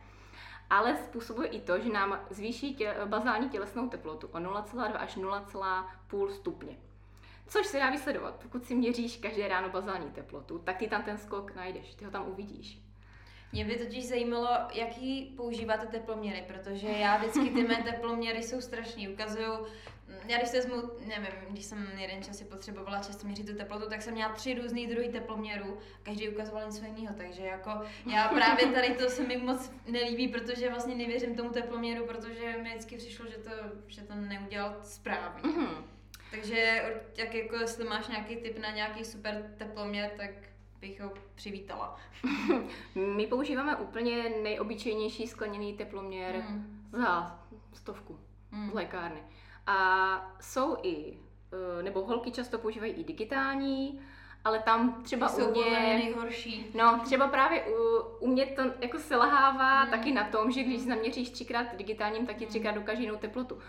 ale 0.69 0.97
způsobuje 0.97 1.47
i 1.47 1.61
to, 1.61 1.79
že 1.79 1.89
nám 1.89 2.19
zvýší 2.29 2.75
tě, 2.75 2.95
bazální 3.05 3.49
tělesnou 3.49 3.89
teplotu 3.89 4.27
o 4.27 4.37
0,2 4.37 4.95
až 4.95 5.17
0,5 5.17 6.29
stupně. 6.29 6.77
Což 7.47 7.67
se 7.67 7.79
dá 7.79 7.89
vysledovat. 7.89 8.39
Pokud 8.43 8.65
si 8.65 8.75
měříš 8.75 9.17
každé 9.17 9.47
ráno 9.47 9.69
bazální 9.69 10.11
teplotu, 10.11 10.59
tak 10.59 10.77
ty 10.77 10.87
tam 10.87 11.03
ten 11.03 11.17
skok 11.17 11.55
najdeš, 11.55 11.95
ty 11.95 12.05
ho 12.05 12.11
tam 12.11 12.27
uvidíš. 12.29 12.86
Mě 13.51 13.65
by 13.65 13.75
totiž 13.75 14.07
zajímalo, 14.07 14.49
jaký 14.73 15.33
používáte 15.37 15.87
teploměry, 15.87 16.43
protože 16.47 16.87
já 16.87 17.17
vždycky 17.17 17.49
ty 17.49 17.63
mé 17.63 17.75
teploměry 17.91 18.43
jsou 18.43 18.61
strašný. 18.61 19.09
Ukazují, 19.09 19.47
já 20.27 20.37
když 20.37 20.49
se 20.49 20.57
vezmu, 20.57 20.75
nevím, 21.07 21.31
když 21.49 21.65
jsem 21.65 21.87
jeden 21.97 22.23
čas 22.23 22.37
si 22.37 22.45
potřebovala 22.45 23.03
často 23.03 23.27
měřit 23.27 23.47
tu 23.47 23.55
teplotu, 23.55 23.89
tak 23.89 24.01
jsem 24.01 24.13
měla 24.13 24.31
tři 24.31 24.53
různý 24.53 24.87
druhy 24.87 25.09
teploměrů, 25.09 25.77
každý 26.03 26.29
ukazoval 26.29 26.65
něco 26.65 26.85
jiného, 26.85 27.15
takže 27.17 27.43
jako 27.43 27.71
já 28.13 28.27
právě 28.27 28.67
tady 28.67 28.89
to 28.89 29.09
se 29.09 29.23
mi 29.23 29.37
moc 29.37 29.71
nelíbí, 29.87 30.27
protože 30.27 30.69
vlastně 30.69 30.95
nevěřím 30.95 31.35
tomu 31.35 31.49
teploměru, 31.49 32.05
protože 32.05 32.57
mi 32.63 32.69
vždycky 32.69 32.97
přišlo, 32.97 33.25
že 33.27 33.37
to, 33.37 33.51
že 33.87 34.01
to 34.01 34.15
neudělal 34.15 34.77
správně. 34.83 35.41
Mm-hmm. 35.41 35.83
Takže 36.31 36.83
jak 37.17 37.33
jako 37.33 37.55
jestli 37.55 37.83
máš 37.83 38.07
nějaký 38.07 38.35
tip 38.35 38.57
na 38.57 38.71
nějaký 38.71 39.05
super 39.05 39.53
teploměr, 39.57 40.11
tak 40.17 40.29
bych 40.81 41.01
ho 41.01 41.11
přivítala. 41.35 41.99
My 42.95 43.27
používáme 43.27 43.75
úplně 43.75 44.29
nejobyčejnější 44.43 45.27
skleněný 45.27 45.73
teploměr 45.73 46.35
mm. 46.49 46.89
za 46.91 47.39
stovku 47.73 48.19
mm. 48.51 48.69
z 48.69 48.73
lékárny. 48.73 49.23
A 49.67 50.37
jsou 50.41 50.77
i, 50.83 51.17
eh, 51.53 51.83
nebo 51.83 52.05
holky 52.05 52.31
často 52.31 52.57
používají 52.57 52.93
i 52.93 53.03
digitální, 53.03 53.99
ale 54.43 54.59
tam 54.59 55.03
třeba 55.03 55.33
u 55.33 55.51
mě... 55.51 55.71
nejhorší. 55.71 56.65
No, 56.73 56.99
třeba 57.03 57.27
právě 57.27 57.63
u, 57.63 58.01
u 58.19 58.27
mě 58.27 58.45
to 58.45 58.61
jako 58.81 58.99
se 58.99 59.15
lahává 59.15 59.85
mm. 59.85 59.91
taky 59.91 60.11
na 60.11 60.23
tom, 60.23 60.51
že 60.51 60.63
když 60.63 60.81
zaměříš 60.81 61.29
třikrát 61.29 61.75
digitálním, 61.75 62.25
tak 62.25 62.35
ti 62.35 62.45
mm. 62.45 62.49
třikrát 62.49 62.75
dokáže 62.75 63.01
jinou 63.01 63.15
teplotu. 63.17 63.59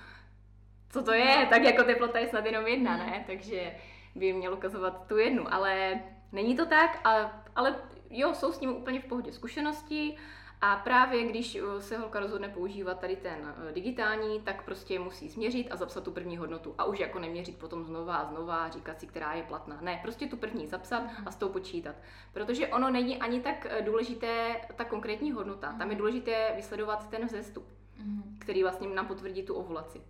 Co 0.90 1.02
to 1.02 1.12
je? 1.12 1.46
Tak 1.50 1.62
jako 1.62 1.84
teplota 1.84 2.18
je 2.18 2.28
snad 2.28 2.46
jenom 2.46 2.66
jedna, 2.66 2.96
mm. 2.96 2.98
ne? 2.98 3.24
Takže 3.26 3.74
by 4.14 4.32
měl 4.32 4.54
ukazovat 4.54 5.06
tu 5.06 5.16
jednu, 5.16 5.54
ale 5.54 6.00
Není 6.32 6.56
to 6.56 6.66
tak, 6.66 7.00
ale, 7.04 7.30
ale 7.56 7.76
jo, 8.10 8.34
jsou 8.34 8.52
s 8.52 8.60
ním 8.60 8.70
úplně 8.70 9.00
v 9.00 9.04
pohodě 9.04 9.32
zkušenosti 9.32 10.16
a 10.60 10.76
právě 10.76 11.24
když 11.24 11.54
eh, 11.56 11.82
se 11.82 11.98
holka 11.98 12.20
rozhodne 12.20 12.48
používat 12.48 13.00
tady 13.00 13.16
ten 13.16 13.54
eh, 13.68 13.72
digitální, 13.72 14.40
tak 14.40 14.62
prostě 14.62 14.98
musí 14.98 15.28
změřit 15.28 15.68
a 15.70 15.76
zapsat 15.76 16.04
tu 16.04 16.10
první 16.10 16.36
hodnotu 16.36 16.74
a 16.78 16.84
už 16.84 16.98
jako 16.98 17.18
neměřit 17.18 17.58
potom 17.58 17.84
znova 17.84 18.16
a 18.16 18.24
znova, 18.24 18.68
říkat 18.68 19.00
si, 19.00 19.06
která 19.06 19.32
je 19.32 19.42
platná. 19.42 19.78
Ne, 19.80 19.98
prostě 20.02 20.26
tu 20.26 20.36
první 20.36 20.66
zapsat 20.66 21.02
a 21.26 21.30
s 21.30 21.36
tou 21.36 21.48
počítat. 21.48 21.96
Protože 22.32 22.68
ono 22.68 22.90
není 22.90 23.18
ani 23.18 23.40
tak 23.40 23.66
eh, 23.70 23.82
důležité 23.82 24.60
ta 24.76 24.84
konkrétní 24.84 25.32
hodnota. 25.32 25.74
Tam 25.78 25.90
je 25.90 25.96
důležité 25.96 26.52
vysledovat 26.56 27.10
ten 27.10 27.26
vzestup, 27.26 27.66
mhm. 27.98 28.36
který 28.38 28.62
vlastně 28.62 28.88
nám 28.88 29.06
potvrdí 29.06 29.42
tu 29.42 29.54
ovulaci. 29.54 30.02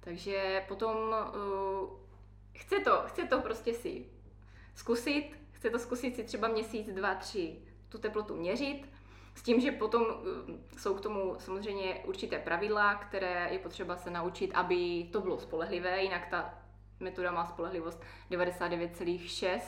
Takže 0.00 0.64
potom 0.68 0.96
uh, 0.96 1.88
chce 2.52 2.78
to, 2.78 3.02
chce 3.06 3.26
to 3.26 3.40
prostě 3.40 3.74
si 3.74 4.06
zkusit, 4.74 5.39
chce 5.60 5.70
to 5.70 5.78
zkusit 5.78 6.16
si 6.16 6.24
třeba 6.24 6.48
měsíc, 6.48 6.92
dva, 6.92 7.14
tři 7.14 7.56
tu 7.88 7.98
teplotu 7.98 8.36
měřit, 8.36 8.88
s 9.34 9.42
tím, 9.42 9.60
že 9.60 9.72
potom 9.72 10.06
eh, 10.08 10.78
jsou 10.78 10.94
k 10.94 11.00
tomu 11.00 11.36
samozřejmě 11.38 12.00
určité 12.04 12.38
pravidla, 12.38 12.94
které 12.94 13.48
je 13.50 13.58
potřeba 13.58 13.96
se 13.96 14.10
naučit, 14.10 14.50
aby 14.54 15.08
to 15.12 15.20
bylo 15.20 15.38
spolehlivé, 15.38 16.02
jinak 16.02 16.26
ta 16.26 16.54
metoda 17.00 17.32
má 17.32 17.46
spolehlivost 17.46 18.02
99,6, 18.30 19.60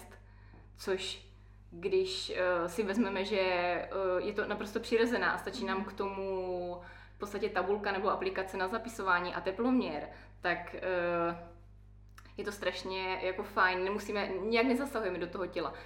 což 0.76 1.26
když 1.70 2.30
uh, 2.30 2.68
si 2.68 2.82
vezmeme, 2.82 3.24
že 3.24 3.42
uh, 3.92 4.26
je 4.26 4.32
to 4.32 4.46
naprosto 4.46 4.80
přirozená 4.80 5.30
a 5.30 5.38
stačí 5.38 5.64
nám 5.64 5.84
k 5.84 5.92
tomu 5.92 6.80
v 7.16 7.18
podstatě 7.18 7.48
tabulka 7.48 7.92
nebo 7.92 8.10
aplikace 8.10 8.56
na 8.56 8.68
zapisování 8.68 9.34
a 9.34 9.40
teploměr, 9.40 10.08
tak 10.40 10.74
uh, 10.74 11.51
je 12.36 12.44
to 12.44 12.52
strašně 12.52 13.20
jako 13.22 13.42
fajn, 13.42 13.84
nemusíme, 13.84 14.28
nějak 14.28 14.66
nezasahujeme 14.66 15.18
do 15.18 15.26
toho 15.26 15.46
těla. 15.46 15.70
Uh, 15.72 15.76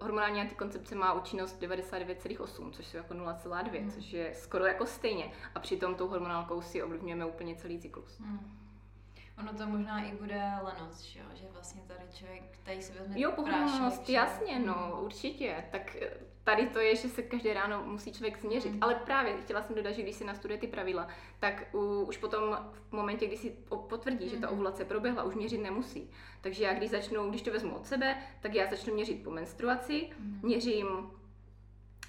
hormonální 0.00 0.40
antikoncepce 0.40 0.94
má 0.94 1.12
účinnost 1.12 1.62
99,8, 1.62 2.70
což 2.70 2.86
jsou 2.86 2.96
jako 2.96 3.14
0,2, 3.14 3.82
mm. 3.82 3.90
což 3.90 4.12
je 4.12 4.34
skoro 4.34 4.66
jako 4.66 4.86
stejně. 4.86 5.32
A 5.54 5.60
přitom 5.60 5.94
tou 5.94 6.08
hormonálkou 6.08 6.62
si 6.62 6.82
ovlivňujeme 6.82 7.26
úplně 7.26 7.56
celý 7.56 7.78
cyklus. 7.78 8.18
Mm. 8.18 8.64
Ono 9.38 9.54
to 9.54 9.66
možná 9.66 10.04
i 10.04 10.12
bude 10.12 10.42
lenost, 10.62 11.00
že, 11.00 11.20
jo? 11.20 11.26
že 11.34 11.44
vlastně 11.52 11.82
tady 11.86 12.02
člověk, 12.12 12.42
tady 12.62 12.82
si 12.82 12.92
vezme 12.92 13.20
Jo, 13.20 13.32
pohodlnost, 13.32 14.08
jasně, 14.08 14.58
no, 14.58 14.98
určitě. 15.00 15.64
Tak 15.70 15.96
eh, 15.96 16.10
tady 16.44 16.66
to 16.66 16.78
je, 16.78 16.96
že 16.96 17.08
se 17.08 17.22
každé 17.22 17.54
ráno 17.54 17.82
musí 17.86 18.12
člověk 18.12 18.40
změřit. 18.40 18.72
Mm. 18.72 18.78
Ale 18.82 18.94
právě 18.94 19.36
chtěla 19.42 19.62
jsem 19.62 19.76
dodat, 19.76 19.92
že 19.92 20.02
když 20.02 20.16
si 20.16 20.24
nastuduje 20.24 20.58
ty 20.58 20.66
pravidla, 20.66 21.08
tak 21.40 21.66
uh, 21.72 22.08
už 22.08 22.16
potom 22.16 22.58
v 22.88 22.92
momentě, 22.92 23.26
kdy 23.26 23.36
si 23.36 23.50
potvrdí, 23.88 24.24
mm. 24.24 24.30
že 24.30 24.36
ta 24.36 24.46
mhm. 24.46 24.54
ovulace 24.54 24.84
proběhla, 24.84 25.22
už 25.22 25.34
měřit 25.34 25.58
nemusí. 25.58 26.10
Takže 26.40 26.64
já 26.64 26.74
když 26.74 26.90
začnu, 26.90 27.30
když 27.30 27.42
to 27.42 27.50
vezmu 27.50 27.74
od 27.74 27.86
sebe, 27.86 28.16
tak 28.40 28.54
já 28.54 28.70
začnu 28.70 28.94
měřit 28.94 29.24
po 29.24 29.30
menstruaci, 29.30 30.10
mm. 30.18 30.40
měřím 30.42 30.86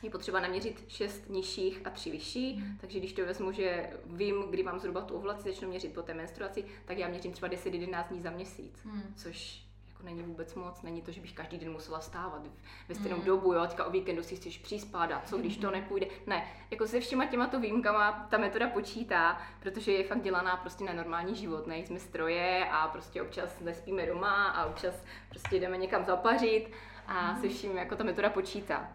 je 0.04 0.10
potřeba 0.10 0.40
naměřit 0.40 0.84
6 0.88 1.30
nižších 1.30 1.82
a 1.86 1.90
3 1.90 2.12
vyšší, 2.12 2.56
mm. 2.58 2.78
takže 2.78 3.00
když 3.00 3.14
to 3.14 3.26
vezmu, 3.26 3.52
že 3.52 3.90
vím, 4.06 4.42
kdy 4.50 4.64
mám 4.64 4.80
zhruba 4.80 5.02
tu 5.02 5.16
ovulaci, 5.16 5.50
začnu 5.50 5.70
měřit 5.70 5.94
po 5.94 6.02
té 6.02 6.14
menstruaci, 6.14 6.66
tak 6.86 6.98
já 6.98 7.08
měřím 7.08 7.32
třeba 7.32 7.48
10-11 7.48 8.08
dní 8.08 8.22
za 8.22 8.32
měsíc, 8.32 8.84
mm. 8.84 9.14
což 9.16 9.66
není 10.06 10.24
vůbec 10.24 10.56
moc, 10.56 10.82
není 10.82 11.02
to, 11.02 11.12
že 11.12 11.22
bych 11.22 11.34
každý 11.34 11.58
den 11.58 11.72
musela 11.72 12.00
stávat 12.00 12.42
ve 12.90 12.96
stejnou 12.96 13.18
mm. 13.18 13.24
dobu, 13.24 13.54
jo, 13.54 13.62
teďka 13.68 13.86
o 13.86 13.92
víkendu 13.92 14.24
si 14.24 14.36
chceš 14.36 14.58
přispádat, 14.58 15.30
co 15.30 15.38
když 15.38 15.58
to 15.58 15.68
hmm. 15.68 15.76
nepůjde. 15.76 16.08
Ne, 16.28 16.48
jako 16.72 16.88
se 16.88 17.00
všema 17.00 17.26
těma 17.26 17.48
to 17.48 17.60
výjimkama 17.60 18.28
ta 18.30 18.38
metoda 18.38 18.70
počítá, 18.70 19.42
protože 19.60 19.92
je 19.92 20.04
fakt 20.04 20.22
dělaná 20.22 20.58
prostě 20.58 20.84
na 20.84 20.94
normální 20.94 21.36
život, 21.36 21.68
ne, 21.68 21.78
jsme 21.78 22.00
stroje 22.00 22.68
a 22.72 22.88
prostě 22.88 23.22
občas 23.22 23.60
nespíme 23.60 24.06
doma 24.06 24.48
a 24.48 24.66
občas 24.66 24.96
prostě 25.30 25.60
jdeme 25.60 25.78
někam 25.78 26.06
zapařit 26.06 26.72
a 27.08 27.32
mm. 27.32 27.42
se 27.42 27.50
vším 27.50 27.78
jako 27.78 27.96
ta 27.96 28.04
metoda 28.04 28.30
počítá. 28.30 28.92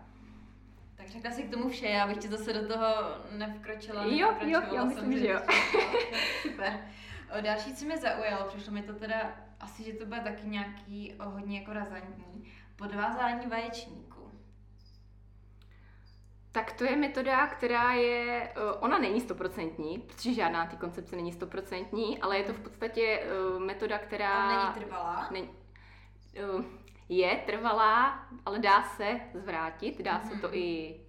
Tak 0.96 1.08
řekla 1.08 1.30
si 1.30 1.42
k 1.42 1.50
tomu 1.50 1.68
vše, 1.68 1.86
já 1.86 2.06
bych 2.06 2.18
tě 2.18 2.28
zase 2.28 2.52
do 2.52 2.68
toho 2.68 2.86
nevkročila. 3.30 4.04
Jo, 4.04 4.34
jo, 4.40 4.61
já 4.72 4.84
myslím, 4.84 5.18
že 5.18 5.28
jo. 5.28 5.40
Super. 6.42 6.80
O, 7.38 7.40
další, 7.40 7.74
co 7.74 7.84
mě 7.84 7.98
zaujalo, 7.98 8.44
přišlo 8.48 8.72
mi 8.72 8.82
to 8.82 8.92
teda, 8.92 9.32
asi, 9.61 9.84
že 9.84 9.92
to 9.92 10.06
bude 10.06 10.20
taky 10.20 10.48
nějaký 10.48 11.14
o, 11.14 11.30
hodně 11.30 11.58
jako 11.58 11.72
razantní, 11.72 12.52
podvázání 12.76 13.46
vaječníku. 13.46 14.30
Tak 16.52 16.72
to 16.72 16.84
je 16.84 16.96
metoda, 16.96 17.46
která 17.46 17.92
je, 17.92 18.52
ona 18.80 18.98
není 18.98 19.20
stoprocentní, 19.20 19.98
protože 19.98 20.34
žádná 20.34 20.66
ty 20.66 20.76
koncepce 20.76 21.16
není 21.16 21.32
stoprocentní, 21.32 22.18
ale 22.18 22.38
je 22.38 22.44
to 22.44 22.52
v 22.52 22.61
podstatě 22.61 23.26
metoda, 23.58 23.98
která... 23.98 24.32
A 24.32 24.48
není 24.48 24.84
trvalá? 24.84 25.28
Není, 25.30 25.50
je 27.08 27.42
trvalá, 27.46 28.26
ale 28.46 28.58
dá 28.58 28.82
se 28.82 29.20
zvrátit, 29.34 30.02
dá 30.02 30.20
se 30.20 30.36
to 30.40 30.46
mhm. 30.46 30.56
i 30.56 31.00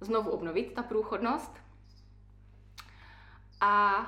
znovu 0.00 0.30
obnovit, 0.30 0.74
ta 0.74 0.82
průchodnost. 0.82 1.56
A 3.60 4.00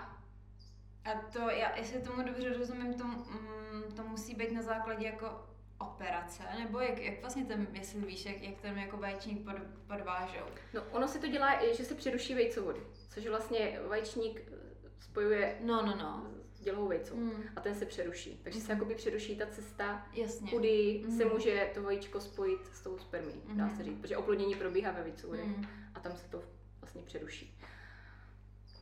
a 1.05 1.11
to, 1.33 1.39
já, 1.39 1.77
jestli 1.77 2.01
tomu 2.01 2.23
dobře 2.23 2.59
rozumím, 2.59 2.95
to, 2.95 3.05
mm, 3.05 3.83
to 3.97 4.03
musí 4.03 4.35
být 4.35 4.53
na 4.53 4.63
základě 4.63 5.07
jako 5.07 5.47
operace, 5.79 6.43
nebo 6.59 6.81
jak, 6.81 6.99
jak 6.99 7.21
vlastně 7.21 7.45
ten, 7.45 7.67
jestli 7.73 8.01
víš, 8.01 8.27
jak, 8.27 8.43
jak 8.43 8.61
ten 8.61 8.79
jako 8.79 8.97
vaječník 8.97 9.45
pod, 9.45 9.57
podvážou? 9.87 10.45
No 10.75 10.83
ono 10.91 11.09
se 11.09 11.19
to 11.19 11.27
dělá, 11.27 11.75
že 11.77 11.85
se 11.85 11.95
přeruší 11.95 12.35
vejcovody, 12.35 12.81
což 13.09 13.27
vlastně 13.27 13.81
vaječník 13.89 14.53
spojuje 15.01 15.59
no, 15.61 15.87
no, 15.87 15.97
no 15.97 16.27
dělovou 16.61 16.89
vejcou 16.89 17.17
mm. 17.17 17.43
a 17.57 17.61
ten 17.61 17.75
se 17.75 17.87
přeruší. 17.87 18.41
Takže 18.45 18.61
se 18.61 18.67
hmm. 18.67 18.77
jakoby 18.77 18.95
přeruší 18.95 19.37
ta 19.37 19.47
cesta, 19.47 20.07
Jasně. 20.13 20.51
kudy 20.51 21.03
mm. 21.05 21.17
se 21.17 21.25
může 21.25 21.71
to 21.75 21.83
vajíčko 21.83 22.21
spojit 22.21 22.67
s 22.73 22.81
tou 22.81 22.99
spermí, 22.99 23.43
mm. 23.47 23.57
dá 23.57 23.69
se 23.69 23.85
říct. 23.85 24.01
Protože 24.01 24.17
oplodnění 24.17 24.55
probíhá 24.55 24.93
ve 24.93 25.03
vejcovodech 25.03 25.47
mm. 25.47 25.67
a 25.95 26.01
tam 26.01 26.17
se 26.17 26.29
to 26.29 26.43
vlastně 26.81 27.03
přeruší. 27.03 27.59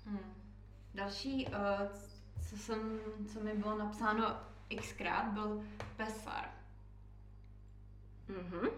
Mm. 0.06 0.47
Další, 0.94 1.46
uh, 1.46 1.52
co, 2.50 2.56
jsem, 2.56 3.00
co 3.32 3.40
mi 3.40 3.52
bylo 3.52 3.78
napsáno 3.78 4.36
xkrát, 4.80 5.26
byl 5.26 5.64
pesar. 5.96 6.44
Mm-hmm. 8.30 8.68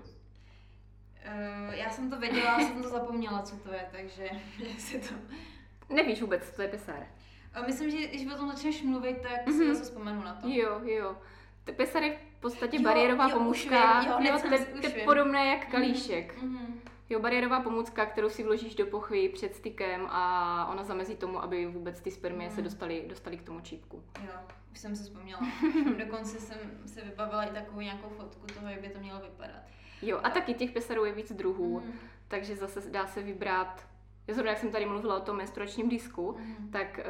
Uh, 1.26 1.74
já 1.74 1.90
jsem 1.90 2.10
to 2.10 2.18
věděla, 2.18 2.52
ale 2.52 2.64
jsem 2.64 2.82
to 2.82 2.88
zapomněla, 2.88 3.42
co 3.42 3.56
to 3.56 3.72
je, 3.72 3.88
takže 3.92 4.28
jestli 4.58 5.00
to... 5.00 5.14
Nevíš 5.94 6.20
vůbec, 6.20 6.50
co 6.50 6.56
to 6.56 6.62
je 6.62 6.68
pesar? 6.68 7.06
Myslím, 7.66 7.90
že 7.90 8.06
když 8.06 8.26
o 8.26 8.36
tom 8.36 8.50
začneš 8.50 8.82
mluvit, 8.82 9.22
tak 9.22 9.46
mm-hmm. 9.46 9.56
si 9.56 9.64
mhm. 9.64 9.74
zase 9.74 9.84
vzpomenu 9.84 10.22
na 10.22 10.34
to. 10.34 10.48
Jo, 10.48 10.80
jo. 10.84 11.16
Pesar 11.76 12.02
je 12.02 12.18
v 12.38 12.40
podstatě 12.40 12.76
jo, 12.76 12.82
bariérová 12.82 13.28
jo, 13.28 13.38
pomůcka, 13.38 14.02
jo, 14.02 14.18
jo, 14.20 14.38
to, 14.42 14.80
to 14.80 14.86
je 14.86 15.04
podobné 15.04 15.46
jak 15.46 15.62
mhm, 15.62 15.70
kalíšek. 15.70 16.42
Mm-hmm. 16.42 16.69
Jo, 17.10 17.20
bariérová 17.20 17.60
pomůcka, 17.60 18.06
kterou 18.06 18.28
si 18.28 18.42
vložíš 18.42 18.74
do 18.74 18.86
pochvy 18.86 19.28
před 19.28 19.54
stykem 19.54 20.06
a 20.10 20.66
ona 20.72 20.84
zamezí 20.84 21.16
tomu, 21.16 21.42
aby 21.42 21.66
vůbec 21.66 22.00
ty 22.00 22.10
spermie 22.10 22.48
mm. 22.48 22.54
se 22.54 22.62
dostaly, 22.62 23.04
dostaly 23.06 23.36
k 23.36 23.42
tomu 23.42 23.60
čípku. 23.60 24.02
Jo, 24.24 24.32
už 24.72 24.78
jsem 24.78 24.96
se 24.96 25.02
vzpomněla. 25.02 25.40
Dokonce 25.98 26.40
jsem 26.40 26.58
se 26.86 27.02
vybavila 27.02 27.44
i 27.44 27.50
takovou 27.50 27.80
nějakou 27.80 28.08
fotku 28.08 28.46
toho, 28.46 28.68
jak 28.68 28.80
by 28.80 28.88
to 28.88 28.98
mělo 28.98 29.20
vypadat. 29.20 29.62
Jo, 30.02 30.20
a 30.22 30.30
taky 30.30 30.54
těch 30.54 30.70
pesarů 30.70 31.04
je 31.04 31.12
víc 31.12 31.32
druhů, 31.32 31.80
mm. 31.80 31.92
takže 32.28 32.56
zase 32.56 32.90
dá 32.90 33.06
se 33.06 33.22
vybrat 33.22 33.86
zrovna, 34.28 34.50
jak 34.50 34.60
jsem 34.60 34.70
tady 34.70 34.86
mluvila 34.86 35.16
o 35.16 35.20
tom 35.20 35.36
menstruačním 35.36 35.88
disku, 35.88 36.36
mm. 36.38 36.70
tak 36.70 37.00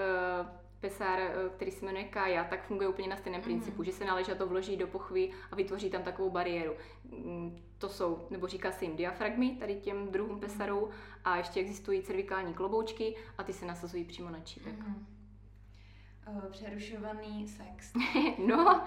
uh, 0.40 0.46
pesár, 0.80 1.20
eh, 1.20 1.32
který 1.56 1.70
se 1.70 1.86
jmenuje 1.86 2.04
Kaja, 2.04 2.44
tak 2.44 2.64
funguje 2.64 2.88
úplně 2.88 3.08
na 3.08 3.16
stejném 3.16 3.40
mm. 3.40 3.44
principu, 3.44 3.82
že 3.82 3.92
se 3.92 4.34
to 4.38 4.46
vloží 4.46 4.76
do 4.76 4.86
pochvy 4.86 5.30
a 5.50 5.56
vytvoří 5.56 5.90
tam 5.90 6.02
takovou 6.02 6.30
bariéru. 6.30 6.72
Mm, 7.04 7.62
to 7.78 7.88
jsou, 7.88 8.26
nebo 8.30 8.46
říká 8.46 8.72
se 8.72 8.84
jim 8.84 8.96
diafragmy, 8.96 9.50
tady 9.50 9.74
těm 9.74 10.08
druhům 10.08 10.32
mhm. 10.32 10.40
pesarů, 10.40 10.90
a 11.24 11.36
ještě 11.36 11.60
existují 11.60 12.02
cervikální 12.02 12.54
kloboučky 12.54 13.16
a 13.38 13.42
ty 13.42 13.52
se 13.52 13.66
nasazují 13.66 14.04
přímo 14.04 14.30
na 14.30 14.40
čípek. 14.40 14.74
Mm. 14.78 15.06
Uh, 16.28 16.44
přerušovaný 16.50 17.48
sex. 17.48 17.92
no, 18.46 18.84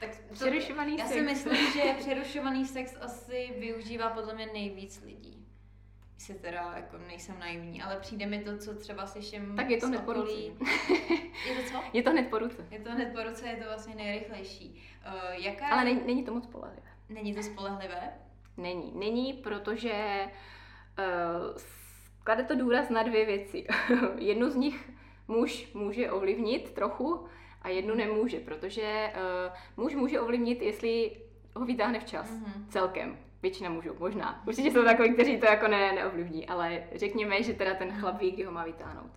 tak 0.00 0.16
to, 0.28 0.34
přerušovaný 0.34 0.98
já 0.98 1.06
sex. 1.06 1.16
Já 1.16 1.22
si 1.22 1.28
myslím, 1.28 1.72
že 1.72 1.94
přerušovaný 1.98 2.66
sex 2.66 2.96
asi 3.00 3.54
využívá 3.58 4.10
podle 4.10 4.34
mě 4.34 4.46
nejvíc 4.46 5.02
lidí 5.04 5.42
si 6.22 6.34
teda 6.34 6.72
jako 6.76 6.98
nejsem 6.98 7.38
naivní, 7.38 7.82
ale 7.82 7.96
přijde 8.00 8.26
mi 8.26 8.38
to, 8.38 8.58
co 8.58 8.74
třeba 8.74 9.06
slyším 9.06 9.56
Tak 9.56 9.70
je 9.70 9.76
to 9.76 9.86
hned 9.86 10.04
po 10.04 10.12
ruce. 10.12 10.32
je 11.48 11.54
to 11.56 11.70
co? 11.70 11.82
Je 11.92 12.02
to 12.02 12.10
hned 12.10 12.30
po 12.30 12.38
ruce. 12.38 12.66
Je 12.70 12.80
to 12.80 12.90
hned 12.90 13.12
po 13.12 13.22
ruce, 13.22 13.48
je 13.48 13.56
to 13.56 13.64
vlastně 13.64 13.94
nejrychlejší. 13.94 14.82
Uh, 15.06 15.44
jaká... 15.44 15.68
Ale 15.68 15.84
není, 15.84 16.00
není 16.06 16.24
to 16.24 16.34
moc 16.34 16.44
spolehlivé. 16.44 16.88
Není 17.08 17.34
to 17.34 17.42
spolehlivé? 17.42 18.12
Není. 18.56 18.92
Není, 18.94 19.32
protože 19.32 20.28
uh, 20.98 21.56
klade 22.24 22.42
to 22.42 22.54
důraz 22.54 22.88
na 22.88 23.02
dvě 23.02 23.26
věci. 23.26 23.66
Jednu 24.18 24.50
z 24.50 24.56
nich 24.56 24.90
muž 25.28 25.72
může 25.74 26.10
ovlivnit 26.10 26.72
trochu 26.72 27.26
a 27.62 27.68
jednu 27.68 27.94
nemůže, 27.94 28.40
protože 28.40 29.12
uh, 29.14 29.84
muž 29.84 29.94
může 29.94 30.20
ovlivnit, 30.20 30.62
jestli 30.62 31.20
ho 31.56 31.64
vytáhne 31.64 32.00
včas 32.00 32.30
mm-hmm. 32.30 32.68
celkem 32.68 33.18
většina 33.42 33.70
mužů, 33.70 33.96
možná. 33.98 34.42
Určitě 34.46 34.70
jsou 34.70 34.84
takový, 34.84 35.14
kteří 35.14 35.40
to 35.40 35.46
jako 35.46 35.68
ne, 35.68 35.92
neovlivní, 35.92 36.46
ale 36.46 36.82
řekněme, 36.94 37.42
že 37.42 37.54
teda 37.54 37.74
ten 37.74 38.00
chlap 38.00 38.20
ví, 38.20 38.30
kdy 38.30 38.44
ho 38.44 38.52
má 38.52 38.64
vytáhnout. 38.64 39.10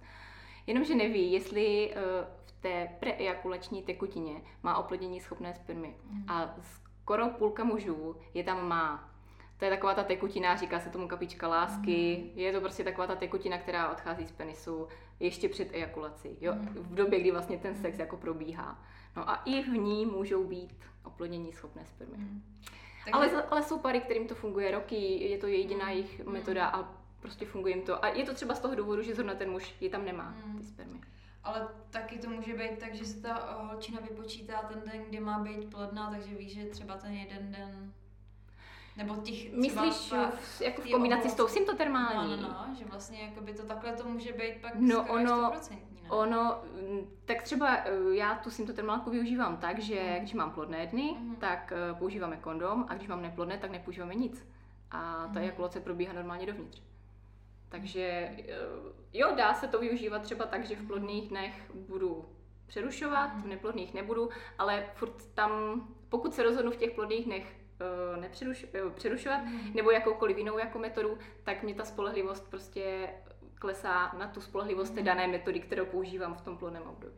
Jenomže 0.67 0.95
neví, 0.95 1.31
jestli 1.31 1.89
uh, 1.95 2.01
v 2.45 2.51
té 2.51 2.89
preejakulační 2.99 3.83
tekutině 3.83 4.41
má 4.63 4.77
oplodnění 4.77 5.19
schopné 5.19 5.53
spermy. 5.53 5.95
Mm. 6.09 6.25
A 6.27 6.55
skoro 7.01 7.29
půlka 7.29 7.63
mužů 7.63 8.15
je 8.33 8.43
tam 8.43 8.67
má. 8.67 9.11
To 9.57 9.65
je 9.65 9.71
taková 9.71 9.93
ta 9.93 10.03
tekutina, 10.03 10.55
říká 10.55 10.79
se 10.79 10.89
tomu 10.89 11.07
kapička 11.07 11.47
lásky. 11.47 12.23
Mm. 12.23 12.39
Je 12.39 12.53
to 12.53 12.61
prostě 12.61 12.83
taková 12.83 13.07
ta 13.07 13.15
tekutina, 13.15 13.57
která 13.57 13.91
odchází 13.91 14.27
z 14.27 14.31
penisu 14.31 14.87
ještě 15.19 15.49
před 15.49 15.73
ejakulací. 15.73 16.37
Jo? 16.41 16.53
Mm. 16.53 16.67
V 16.67 16.95
době, 16.95 17.19
kdy 17.19 17.31
vlastně 17.31 17.57
ten 17.57 17.75
sex 17.75 17.99
jako 17.99 18.17
probíhá. 18.17 18.83
No 19.15 19.29
a 19.29 19.35
i 19.45 19.61
v 19.61 19.67
ní 19.67 20.05
můžou 20.05 20.43
být 20.43 20.85
oplodnění 21.03 21.53
schopné 21.53 21.85
spermy. 21.85 22.17
Mm. 22.17 22.43
Takže... 23.05 23.35
Ale, 23.35 23.43
ale 23.43 23.63
jsou 23.63 23.79
pary, 23.79 23.99
kterým 23.99 24.27
to 24.27 24.35
funguje 24.35 24.71
roky, 24.71 25.29
je 25.29 25.37
to 25.37 25.47
jediná 25.47 25.85
mm. 25.85 25.91
jejich 25.91 26.25
metoda 26.25 26.67
a 26.67 26.93
prostě 27.19 27.45
funguje 27.45 27.75
jim 27.75 27.85
to. 27.85 28.05
A 28.05 28.07
je 28.07 28.25
to 28.25 28.33
třeba 28.33 28.55
z 28.55 28.59
toho 28.59 28.75
důvodu, 28.75 29.01
že 29.01 29.15
zrovna 29.15 29.35
ten 29.35 29.51
muž 29.51 29.75
je 29.81 29.89
tam 29.89 30.05
nemá, 30.05 30.35
mm. 30.45 30.57
ty 30.57 30.63
spermy. 30.63 31.01
Ale 31.43 31.67
taky 31.89 32.17
to 32.17 32.29
může 32.29 32.53
být 32.53 32.79
tak, 32.79 32.95
že 32.95 33.05
se 33.05 33.21
ta 33.21 33.57
holčina 33.61 33.99
vypočítá 34.01 34.61
ten 34.61 34.91
den, 34.91 35.03
kdy 35.09 35.19
má 35.19 35.39
být 35.39 35.69
plodná, 35.71 36.11
takže 36.11 36.35
ví, 36.35 36.49
že 36.49 36.65
třeba 36.65 36.97
ten 36.97 37.11
jeden 37.11 37.51
den 37.51 37.93
nebo 38.97 39.15
těch 39.15 39.53
Myslíš 39.53 40.13
v, 40.39 40.61
jako 40.61 40.81
v 40.81 40.91
kombinaci 40.91 41.29
s 41.29 41.33
tou 41.33 41.47
symptotermální? 41.47 42.37
No, 42.37 42.41
no, 42.41 42.67
no, 42.67 42.75
že 42.79 42.85
vlastně 42.85 43.21
jako 43.21 43.41
by 43.41 43.53
to 43.53 43.63
takhle 43.63 43.93
to 43.93 44.09
může 44.09 44.33
být 44.33 44.61
pak 44.61 44.75
no, 44.75 45.03
ono, 45.03 45.51
100%, 45.51 45.71
ne? 45.71 45.94
Ono, 46.09 46.61
mm, 46.73 47.07
tak 47.25 47.41
třeba 47.41 47.77
eh, 47.77 47.91
já 48.11 48.35
tu 48.35 48.49
symptotermálku 48.49 49.09
využívám 49.09 49.57
tak, 49.57 49.79
že 49.79 50.01
mm. 50.01 50.19
když 50.19 50.33
mám 50.33 50.51
plodné 50.51 50.87
dny, 50.87 51.15
mm. 51.19 51.35
tak 51.35 51.73
eh, 51.75 51.93
používáme 51.93 52.37
kondom 52.37 52.85
a 52.89 52.93
když 52.93 53.07
mám 53.07 53.21
neplodné, 53.21 53.57
tak 53.57 53.71
nepoužíváme 53.71 54.15
nic. 54.15 54.47
A 54.91 55.29
ta 55.33 55.39
mm. 55.39 55.45
ejakulace 55.45 55.79
probíhá 55.79 56.13
normálně 56.13 56.45
dovnitř. 56.45 56.81
Takže 57.69 58.01
eh, 58.01 58.55
jo, 59.13 59.33
dá 59.37 59.53
se 59.53 59.67
to 59.67 59.79
využívat 59.79 60.21
třeba 60.21 60.45
tak, 60.45 60.65
že 60.65 60.75
v 60.75 60.87
plodných 60.87 61.29
dnech 61.29 61.71
budu 61.73 62.25
přerušovat, 62.67 63.41
v 63.41 63.47
neplodných 63.47 63.93
nebudu, 63.93 64.29
ale 64.57 64.85
furt 64.93 65.33
tam, 65.33 65.81
pokud 66.09 66.33
se 66.33 66.43
rozhodnu 66.43 66.71
v 66.71 66.77
těch 66.77 66.91
plodných 66.91 67.25
dnech 67.25 67.55
nepřerušovat, 68.83 69.43
mm. 69.45 69.73
nebo 69.73 69.91
jakoukoliv 69.91 70.37
jinou 70.37 70.57
jako 70.57 70.79
metodu, 70.79 71.17
tak 71.43 71.63
mě 71.63 71.73
ta 71.75 71.85
spolehlivost 71.85 72.49
prostě 72.49 73.09
klesá 73.65 74.13
na 74.17 74.27
tu 74.27 74.41
spolehlivost 74.41 74.95
té 74.95 75.03
dané 75.03 75.27
metody, 75.27 75.59
kterou 75.59 75.85
používám 75.85 76.35
v 76.35 76.41
tom 76.41 76.57
plodném 76.57 76.83
období. 76.83 77.15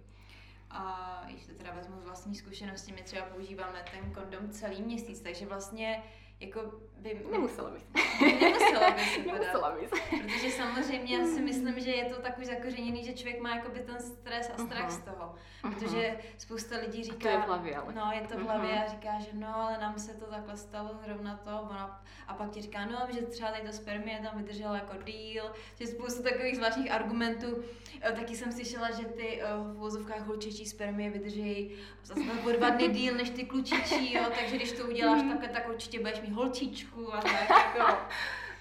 a 0.70 1.24
když 1.30 1.46
to 1.46 1.54
teda 1.54 1.74
vezmu 1.74 2.00
z 2.00 2.06
vlastní 2.06 2.36
zkušenosti, 2.36 2.92
my 2.92 3.02
třeba 3.04 3.26
používáme 3.26 3.84
ten 3.92 4.14
kondom 4.14 4.50
celý 4.50 4.82
měsíc, 4.82 5.22
takže 5.22 5.46
vlastně 5.46 6.04
jako 6.40 6.62
by... 6.98 7.26
Nemusela 7.32 7.70
bys. 7.70 7.84
Nemusela 8.22 8.77
bys. 8.77 8.77
Nemusela 9.26 9.72
bys. 9.72 9.90
Protože 10.22 10.52
samozřejmě 10.52 11.18
já 11.18 11.26
si 11.26 11.42
myslím, 11.42 11.80
že 11.80 11.92
je 11.92 12.06
to 12.06 12.22
takový 12.22 12.46
zakořeněný, 12.46 13.06
že 13.06 13.14
člověk 13.14 13.42
má 13.42 13.56
jakoby 13.56 13.80
ten 13.80 14.00
stres 14.00 14.52
a 14.58 14.66
strach 14.66 14.90
uh-huh. 14.90 15.02
z 15.02 15.02
toho. 15.02 15.36
Protože 15.62 15.98
uh-huh. 15.98 16.18
spousta 16.38 16.78
lidí 16.78 17.04
říká... 17.04 17.16
A 17.16 17.22
to 17.22 17.28
je 17.28 17.38
v 17.38 17.46
hlavě, 17.46 17.78
ale. 17.78 17.94
No, 17.94 18.12
je 18.14 18.22
to 18.22 18.38
v 18.38 18.42
hlavě 18.42 18.70
uh-huh. 18.70 18.86
a 18.86 18.88
říká, 18.88 19.20
že 19.20 19.30
no, 19.34 19.56
ale 19.56 19.78
nám 19.78 20.00
se 20.00 20.14
to 20.14 20.26
takhle 20.26 20.58
stalo 20.58 20.90
zrovna 21.06 21.40
to. 21.44 21.62
Ona, 21.62 22.04
a 22.28 22.34
pak 22.34 22.50
ti 22.50 22.62
říká, 22.62 22.86
no, 22.86 23.08
že 23.14 23.22
třeba 23.22 23.52
tady 23.52 23.68
to 23.68 23.74
spermie 23.74 24.20
tam 24.20 24.38
vydrželo 24.38 24.76
jako 24.76 24.94
díl. 25.04 25.44
Že 25.80 25.88
spoustu 25.88 26.24
takových 26.24 26.56
zvláštních 26.56 26.92
argumentů. 26.92 27.64
Eh, 28.02 28.12
taky 28.12 28.36
jsem 28.36 28.52
slyšela, 28.52 28.92
že 28.92 29.06
ty 29.06 29.42
eh, 29.42 29.46
v 29.58 29.78
vozovkách 29.78 30.28
holčičí 30.28 30.66
spermie 30.66 31.10
vydrží 31.10 31.72
zase 32.04 32.22
o 32.46 32.52
dva 32.52 32.70
dny 32.70 32.88
díl 32.98 33.16
než 33.16 33.30
ty 33.30 33.46
klučičí, 33.46 34.14
jo. 34.14 34.24
Takže 34.40 34.56
když 34.56 34.72
to 34.72 34.84
uděláš 34.84 35.22
uh-huh. 35.22 35.30
takhle, 35.30 35.50
tak 35.50 35.70
určitě 35.70 36.00
budeš 36.00 36.22
mít 36.22 36.34
holčičku 36.34 37.14
a 37.14 37.22
tak 37.22 37.50
jako. 37.50 37.98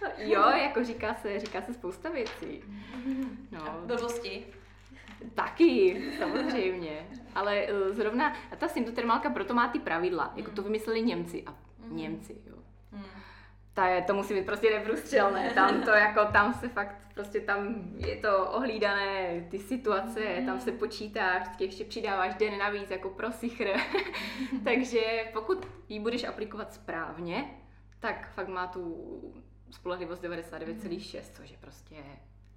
Jo, 0.18 0.40
jako 0.40 0.84
říká 0.84 1.14
se, 1.14 1.40
říká 1.40 1.62
se 1.62 1.74
spousta 1.74 2.10
věcí. 2.10 2.62
No. 3.52 3.80
Blbosti. 3.86 4.46
Taky, 5.34 6.02
samozřejmě. 6.18 7.06
Ale 7.34 7.66
uh, 7.66 7.94
zrovna 7.94 8.36
ta 8.58 8.68
symptotermálka 8.68 9.30
proto 9.30 9.54
má 9.54 9.68
ty 9.68 9.78
pravidla. 9.78 10.32
Jako 10.36 10.50
to 10.50 10.62
vymysleli 10.62 11.02
Němci 11.02 11.44
a 11.46 11.54
mm. 11.78 11.96
Němci, 11.96 12.36
jo. 12.46 12.56
Mm. 12.92 13.04
Ta 13.74 13.86
je, 13.86 14.02
to 14.02 14.14
musí 14.14 14.34
být 14.34 14.46
prostě 14.46 14.70
neprůstřelné. 14.70 15.50
Tam 15.50 15.82
to 15.82 15.90
jako, 15.90 16.24
tam 16.24 16.54
se 16.54 16.68
fakt, 16.68 16.96
prostě 17.14 17.40
tam 17.40 17.74
je 17.96 18.16
to 18.16 18.50
ohlídané, 18.50 19.46
ty 19.50 19.58
situace, 19.58 20.20
mm. 20.40 20.46
tam 20.46 20.60
se 20.60 20.72
počítáš, 20.72 21.42
vždycky 21.42 21.64
ještě 21.64 21.84
přidáváš 21.84 22.34
den 22.34 22.58
navíc 22.58 22.90
jako 22.90 23.08
pro 23.08 23.32
sichr. 23.32 23.68
Takže 24.64 25.00
pokud 25.32 25.68
ji 25.88 26.00
budeš 26.00 26.24
aplikovat 26.24 26.74
správně, 26.74 27.50
tak 28.00 28.30
fakt 28.34 28.48
má 28.48 28.66
tu 28.66 28.94
spolehlivost 29.70 30.22
99,6, 30.22 31.20
což 31.32 31.50
je 31.50 31.56
prostě 31.60 31.96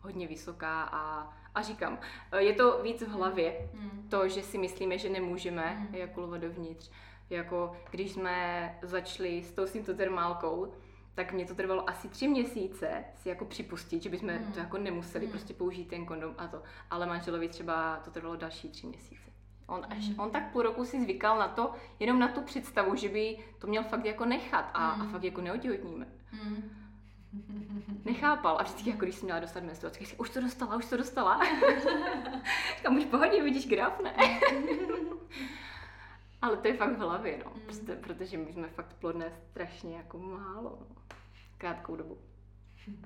hodně 0.02 0.28
vysoká 0.28 0.84
a, 0.84 1.34
a 1.56 1.62
říkám, 1.62 2.00
je 2.38 2.54
to 2.54 2.84
víc 2.84 3.02
v 3.02 3.10
hlavě, 3.10 3.70
mm. 3.74 4.08
to, 4.10 4.28
že 4.28 4.42
si 4.42 4.58
myslíme, 4.58 4.98
že 4.98 5.10
nemůžeme 5.10 5.76
mm. 5.76 5.96
ejakulovat 5.96 6.42
dovnitř. 6.42 6.92
Jako 7.30 7.76
když 7.92 8.12
jsme 8.12 8.78
začali 8.82 9.44
s 9.44 9.52
tou 9.52 9.68
symptotermálkou, 9.68 10.74
tak 11.16 11.34
mě 11.34 11.46
to 11.46 11.56
trvalo 11.56 11.90
asi 11.90 12.10
tři 12.10 12.28
měsíce 12.28 13.04
si 13.16 13.30
jako 13.30 13.46
připustit, 13.46 14.04
že 14.04 14.10
bychom 14.10 14.30
mm. 14.30 14.52
to 14.54 14.60
jako 14.60 14.78
nemuseli 14.78 15.26
mm. 15.26 15.32
prostě 15.32 15.54
použít 15.54 15.86
ten 15.86 16.06
kondom 16.06 16.36
a 16.38 16.48
to. 16.48 16.64
Ale 16.92 17.06
manželovi 17.06 17.50
třeba 17.50 17.98
to 18.06 18.12
trvalo 18.12 18.36
další 18.36 18.70
tři 18.70 18.88
měsíce. 18.88 19.30
On, 19.68 19.86
až, 19.90 20.10
mm. 20.10 20.20
on 20.20 20.32
tak 20.32 20.52
půl 20.52 20.62
roku 20.62 20.86
si 20.86 21.04
zvykal 21.04 21.38
na 21.40 21.48
to, 21.48 21.74
jenom 22.00 22.20
na 22.20 22.28
tu 22.28 22.42
představu, 22.42 22.96
že 22.96 23.10
by 23.10 23.38
to 23.60 23.68
měl 23.68 23.84
fakt 23.84 24.06
jako 24.06 24.26
nechat 24.26 24.72
a, 24.74 24.96
mm. 24.96 25.02
a 25.02 25.06
fakt 25.06 25.24
jako 25.24 25.42
neotěhotníme. 25.42 26.08
Mm. 26.44 26.79
Nechápal 28.06 28.58
a 28.60 28.64
vždycky, 28.64 28.90
jako 28.90 29.06
když 29.06 29.16
jsem 29.16 29.26
měla 29.26 29.40
dostat 29.40 29.64
menstruaci, 29.64 30.06
říkal, 30.06 30.22
už 30.22 30.30
to 30.30 30.42
dostala, 30.42 30.76
už 30.76 30.86
to 30.86 30.98
dostala. 30.98 31.40
Říkám, 32.78 32.98
už 32.98 33.06
pohodě, 33.06 33.44
vidíš 33.44 33.68
graf, 33.68 34.00
ne? 34.04 34.16
Ale 36.42 36.58
to 36.58 36.68
je 36.68 36.78
fakt 36.78 36.98
v 36.98 37.00
hlavě, 37.00 37.40
no. 37.46 37.52
Mm. 37.56 37.62
Prostě, 37.62 37.96
protože 37.96 38.38
my 38.38 38.54
jsme 38.54 38.68
fakt 38.68 38.94
plodné 38.94 39.32
strašně 39.52 39.98
jako 39.98 40.18
málo, 40.18 40.78
no. 40.90 40.96
Krátkou 41.58 41.96
dobu. 41.96 42.18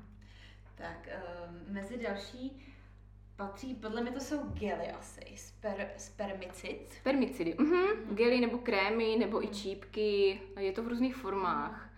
Tak, 0.75 1.07
uh, 1.07 1.73
mezi 1.73 1.97
další 1.97 2.73
patří, 3.35 3.75
podle 3.75 4.01
mě 4.01 4.11
to 4.11 4.19
jsou 4.19 4.43
gely 4.43 4.89
asi, 4.91 5.25
sper, 5.35 5.91
spermicid. 5.97 6.93
Spermicidy, 6.93 7.55
mhm. 7.59 7.75
Mm. 7.75 8.15
Gely 8.15 8.41
nebo 8.41 8.57
krémy, 8.57 9.15
nebo 9.19 9.37
mm. 9.37 9.43
i 9.43 9.47
čípky, 9.47 10.41
je 10.59 10.71
to 10.71 10.83
v 10.83 10.87
různých 10.87 11.15
formách. 11.15 11.92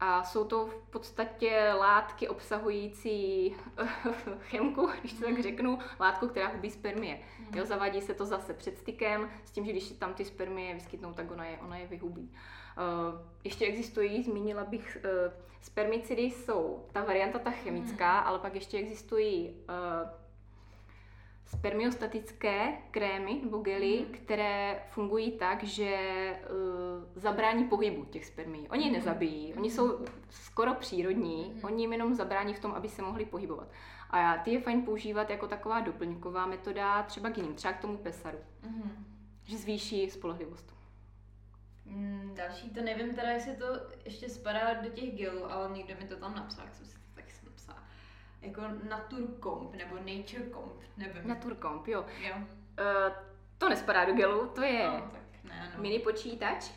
A 0.00 0.24
jsou 0.24 0.44
to 0.44 0.66
v 0.66 0.90
podstatě 0.90 1.72
látky 1.78 2.28
obsahující 2.28 3.54
chemku, 4.40 4.90
když 5.00 5.12
to 5.12 5.20
tak 5.20 5.32
mhm. 5.32 5.42
řeknu, 5.42 5.78
látku, 6.00 6.28
která 6.28 6.48
hubí 6.48 6.70
spermie. 6.70 7.20
Mm. 7.38 7.58
Jo, 7.58 7.66
zavádí 7.66 8.00
se 8.00 8.14
to 8.14 8.26
zase 8.26 8.54
před 8.54 8.78
stykem, 8.78 9.30
s 9.44 9.50
tím, 9.50 9.64
že 9.64 9.72
když 9.72 9.84
se 9.84 9.94
tam 9.94 10.14
ty 10.14 10.24
spermie 10.24 10.74
vyskytnou, 10.74 11.12
tak 11.12 11.30
ona 11.30 11.44
je, 11.44 11.58
ona 11.58 11.76
je 11.76 11.86
vyhubí. 11.86 12.30
Uh, 12.30 13.20
ještě 13.44 13.66
existují, 13.66 14.22
zmínila 14.22 14.64
bych, 14.64 14.98
uh, 15.04 15.32
spermicidy 15.60 16.22
jsou 16.22 16.86
ta 16.92 17.04
varianta 17.04 17.38
ta 17.38 17.50
chemická, 17.50 18.20
mm. 18.20 18.26
ale 18.26 18.38
pak 18.38 18.54
ještě 18.54 18.78
existují 18.78 19.48
uh, 19.50 20.19
spermiostatické 21.50 22.72
krémy 22.90 23.40
nebo 23.42 23.58
gely, 23.58 24.04
mm. 24.08 24.14
které 24.14 24.82
fungují 24.90 25.32
tak, 25.32 25.64
že 25.64 25.96
uh, 26.50 27.20
zabrání 27.20 27.64
pohybu 27.64 28.04
těch 28.04 28.26
spermí. 28.26 28.68
Oni 28.68 28.84
je 28.84 28.90
mhm. 28.90 28.98
nezabijí, 28.98 29.54
oni 29.54 29.70
jsou 29.70 30.04
skoro 30.30 30.74
přírodní, 30.74 31.52
mm. 31.54 31.64
oni 31.64 31.82
jim 31.82 31.92
jenom 31.92 32.14
zabrání 32.14 32.54
v 32.54 32.60
tom, 32.60 32.72
aby 32.72 32.88
se 32.88 33.02
mohli 33.02 33.24
pohybovat. 33.24 33.68
A 34.10 34.18
já, 34.18 34.36
ty 34.36 34.50
je 34.50 34.60
fajn 34.60 34.82
používat 34.82 35.30
jako 35.30 35.48
taková 35.48 35.80
doplňková 35.80 36.46
metoda 36.46 37.02
třeba 37.02 37.30
k 37.30 37.36
jiným, 37.36 37.54
třeba 37.54 37.74
k 37.74 37.80
tomu 37.80 37.96
pesaru, 37.96 38.38
mm. 38.62 39.06
že 39.44 39.58
zvýší 39.58 40.10
spolehlivost. 40.10 40.74
Mm, 41.84 42.32
další, 42.34 42.70
to 42.70 42.82
nevím 42.82 43.14
teda, 43.14 43.30
jestli 43.30 43.56
to 43.56 43.66
ještě 44.04 44.28
spadá 44.28 44.74
do 44.74 44.88
těch 44.90 45.16
gelů, 45.16 45.52
ale 45.52 45.70
někdo 45.70 45.94
mi 46.00 46.08
to 46.08 46.16
tam 46.16 46.34
napsal, 46.34 46.64
jak 46.64 46.74
jsem 46.74 46.86
si 46.86 46.99
jako 48.42 48.62
Naturcomp 48.88 49.74
nebo 49.74 49.96
Naturecomp, 49.96 50.72
nevím. 50.96 51.28
Naturcomp, 51.28 51.88
jo. 51.88 52.04
jo. 52.28 52.34
Uh, 52.36 53.12
to 53.58 53.68
nespadá 53.68 54.04
do 54.04 54.14
gelu, 54.14 54.46
to 54.46 54.62
je 54.62 54.86
no, 54.86 55.10
tak 55.12 55.22
ne, 55.44 55.72
no. 55.76 55.82
mini 55.82 55.98
počítač. 55.98 56.70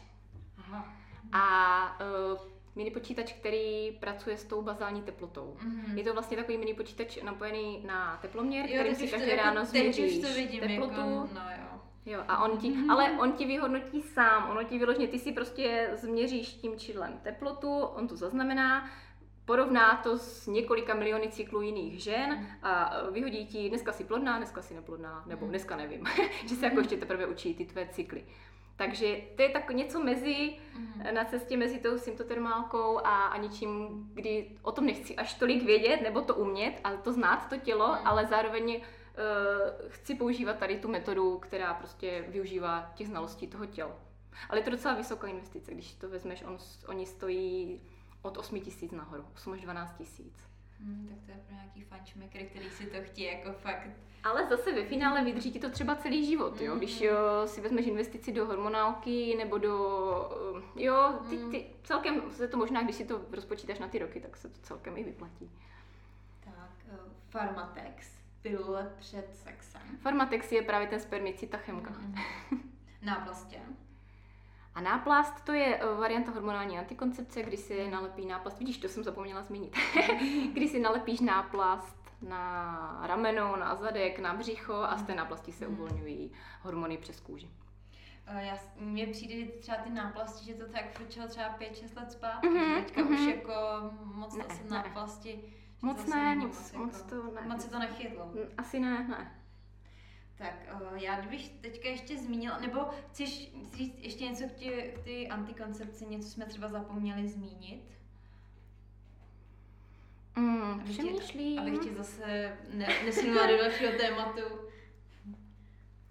Aha. 0.58 0.94
A 1.32 2.00
uh, 2.32 2.40
mini 2.76 2.92
počítač, 2.92 3.34
který 3.34 3.92
pracuje 3.92 4.38
s 4.38 4.44
tou 4.44 4.62
bazální 4.62 5.02
teplotou. 5.02 5.58
Mm-hmm. 5.60 5.98
Je 5.98 6.04
to 6.04 6.14
vlastně 6.14 6.38
takový 6.38 6.58
mini 6.58 6.74
počítač 6.74 7.22
napojený 7.22 7.84
na 7.86 8.18
teploměr, 8.22 8.66
jo, 8.70 8.74
který 8.74 8.96
si 8.96 9.08
každý 9.08 9.30
jako, 9.30 9.44
ráno 9.44 9.66
změří 9.66 10.22
teplotu. 10.60 10.94
Jako, 10.94 11.30
no 11.34 11.42
jo. 11.58 11.74
Jo, 12.06 12.24
a 12.28 12.44
on 12.44 12.58
ti, 12.58 12.72
mm-hmm. 12.72 12.92
ale 12.92 13.12
on 13.12 13.32
ti 13.32 13.46
vyhodnotí 13.46 14.02
sám, 14.02 14.50
ono 14.50 14.64
ti 14.64 14.78
vyložně, 14.78 15.08
ty 15.08 15.20
si 15.20 15.32
prostě 15.32 15.90
změříš 15.94 16.54
tím 16.54 16.80
čidlem 16.80 17.20
teplotu, 17.24 17.80
on 17.80 18.08
to 18.08 18.16
zaznamená, 18.16 18.90
porovná 19.46 19.96
to 20.04 20.18
s 20.18 20.48
několika 20.48 20.94
miliony 20.94 21.28
cyklů 21.28 21.62
jiných 21.62 22.04
žen 22.04 22.48
a 22.62 23.02
vyhodí 23.12 23.46
ti, 23.46 23.70
dneska 23.70 23.92
si 23.92 24.04
plodná, 24.04 24.38
dneska 24.38 24.62
si 24.62 24.74
neplodná, 24.74 25.24
nebo 25.26 25.46
dneska 25.46 25.76
nevím, 25.76 26.06
že 26.48 26.56
se 26.56 26.66
jako 26.66 26.80
ještě 26.80 26.98
teprve 26.98 27.26
učí 27.26 27.54
ty 27.54 27.66
tvé 27.66 27.88
cykly. 27.88 28.26
Takže 28.76 29.22
to 29.36 29.42
je 29.42 29.50
tak 29.50 29.72
něco 29.72 30.04
mezi, 30.04 30.56
na 31.12 31.26
cestě 31.26 31.58
mezi 31.58 31.80
tou 31.80 31.98
symptotermálkou 31.98 32.98
a, 32.98 33.28
a 33.28 33.38
něčím, 33.38 33.90
kdy 34.14 34.58
o 34.62 34.72
tom 34.72 34.86
nechci 34.86 35.16
až 35.16 35.34
tolik 35.34 35.64
vědět, 35.64 36.02
nebo 36.02 36.22
to 36.22 36.36
umět, 36.36 36.80
ale 36.84 36.98
to 36.98 37.14
znát, 37.14 37.50
to 37.50 37.58
tělo, 37.58 38.08
ale 38.08 38.26
zároveň 38.26 38.76
uh, 38.76 38.82
chci 39.90 40.16
používat 40.16 40.58
tady 40.58 40.78
tu 40.78 40.88
metodu, 40.88 41.38
která 41.38 41.74
prostě 41.74 42.26
využívá 42.28 42.92
těch 42.96 43.08
znalostí 43.08 43.48
toho 43.48 43.66
těla. 43.66 43.96
Ale 44.50 44.60
je 44.60 44.64
to 44.64 44.70
docela 44.70 44.94
vysoká 44.94 45.28
investice, 45.28 45.74
když 45.74 45.94
to 45.94 46.10
vezmeš, 46.10 46.44
on, 46.44 46.58
oni 46.88 47.06
stojí 47.06 47.82
od 48.24 48.38
8 48.38 48.62
tisíc 48.62 48.92
nahoru, 48.92 49.26
8 49.36 49.54
až 49.54 49.62
12 49.62 49.98
tisíc. 49.98 50.34
Hmm, 50.80 51.08
tak 51.10 51.18
to 51.26 51.32
je 51.32 51.38
pro 51.38 51.56
nějaký 51.56 51.82
fančmekry, 51.82 52.44
který 52.46 52.70
si 52.70 52.86
to 52.86 52.98
chtějí 53.02 53.28
jako 53.28 53.54
fakt. 53.54 53.90
Ale 54.24 54.48
zase 54.48 54.72
ve 54.72 54.86
finále 54.86 55.24
vydrží 55.24 55.52
ti 55.52 55.60
to 55.60 55.70
třeba 55.70 55.96
celý 55.96 56.26
život, 56.26 56.62
jo? 56.62 56.76
Když 56.76 57.02
jo, 57.02 57.18
si 57.46 57.62
vezmeš 57.62 57.88
investici 57.88 58.32
do 58.32 58.46
hormonálky 58.46 59.36
nebo 59.38 59.58
do, 59.58 59.76
eh, 60.78 60.84
jo, 60.84 61.20
ty, 61.30 61.38
ty, 61.38 61.60
hmm. 61.60 61.68
celkem 61.84 62.32
se 62.32 62.48
to 62.48 62.58
možná, 62.58 62.84
když 62.84 62.96
si 62.96 63.06
to 63.06 63.22
rozpočítáš 63.32 63.80
na 63.80 63.88
ty 63.88 64.00
roky, 64.00 64.20
tak 64.20 64.38
se 64.38 64.50
to 64.50 64.60
celkem 64.62 64.98
i 64.98 65.04
vyplatí. 65.04 65.52
Tak, 66.46 66.72
uh, 66.92 66.98
Pharmatex, 67.30 68.08
pilule 68.42 68.94
před 69.00 69.36
sexem. 69.36 69.82
Pharmatex 70.04 70.52
je 70.52 70.62
právě 70.62 70.88
ten 70.88 71.00
spermicid, 71.00 71.50
ta 71.50 71.58
chemka. 71.58 71.92
Mm-hmm. 71.92 72.60
A 74.76 74.82
náplast 74.82 75.46
to 75.46 75.52
je 75.52 75.78
eh, 75.78 75.96
varianta 75.96 76.32
hormonální 76.32 76.80
antikoncepce, 76.80 77.44
kdy 77.44 77.58
si 77.58 77.92
nalepí 77.92 78.26
náplast, 78.26 78.60
vidíš, 78.60 78.78
to 78.78 78.88
jsem 78.88 79.04
zapomněla 79.04 79.44
zmínit, 79.44 79.76
kdy 80.54 80.68
si 80.68 80.80
nalepíš 80.80 81.20
náplast 81.20 81.98
na 82.22 83.00
rameno, 83.08 83.56
na 83.56 83.76
zadek, 83.76 84.20
na 84.20 84.34
břicho 84.34 84.74
a 84.74 84.98
z 84.98 85.04
té 85.04 85.16
náplasti 85.16 85.52
se 85.52 85.68
mhm. 85.68 85.74
uvolňují 85.74 86.32
hormony 86.62 86.98
přes 86.98 87.20
kůži. 87.20 87.50
Eh, 88.28 88.46
já, 88.46 88.58
mně 88.80 89.08
přijde, 89.08 89.36
že 89.36 89.52
třeba 89.52 89.78
ty 89.78 89.90
náplasti, 89.90 90.46
že 90.46 90.54
to 90.54 90.66
tak 90.66 90.92
frčelo 90.92 91.28
třeba 91.28 91.58
5-6 91.60 91.98
let 91.98 92.12
zpátky, 92.12 92.48
mm-hmm, 92.48 92.84
teďka 92.84 93.02
mm-hmm. 93.02 93.14
už 93.14 93.20
mhm. 93.20 93.30
jako 93.30 93.54
moc 94.04 94.36
ne, 94.36 94.44
asi 94.44 94.64
náplasti. 94.70 95.44
Moc 95.82 96.06
ne, 96.06 96.36
moc, 96.36 96.72
moc, 96.72 96.74
moc 96.74 96.98
jako, 96.98 97.10
to 97.10 97.32
ne. 97.32 97.42
Moc 97.48 97.62
se 97.62 97.70
to 97.70 97.80
nechytlo. 97.80 98.32
Asi 98.58 98.80
ne, 98.80 99.08
ne. 99.10 99.43
Tak 100.38 100.54
uh, 100.74 100.98
já 100.98 101.20
kdybych 101.20 101.50
teďka 101.50 101.90
ještě 101.90 102.18
zmínila, 102.18 102.60
nebo 102.60 102.80
chceš 103.12 103.52
říct 103.74 104.00
ještě 104.00 104.26
něco 104.26 104.44
k, 104.44 104.54
tě, 104.54 104.82
k 104.82 105.00
ty 105.00 105.28
antikoncepci, 105.28 106.06
něco 106.06 106.30
jsme 106.30 106.46
třeba 106.46 106.68
zapomněli 106.68 107.28
zmínit? 107.28 107.84
Mm, 110.36 110.84
přemýšlím. 110.84 111.60
Abych 111.60 111.80
tě 111.80 111.94
zase 111.94 112.58
ne, 112.74 112.88
nesunula 113.06 113.48
do 113.48 113.58
dalšího 113.58 113.92
tématu. 113.92 114.42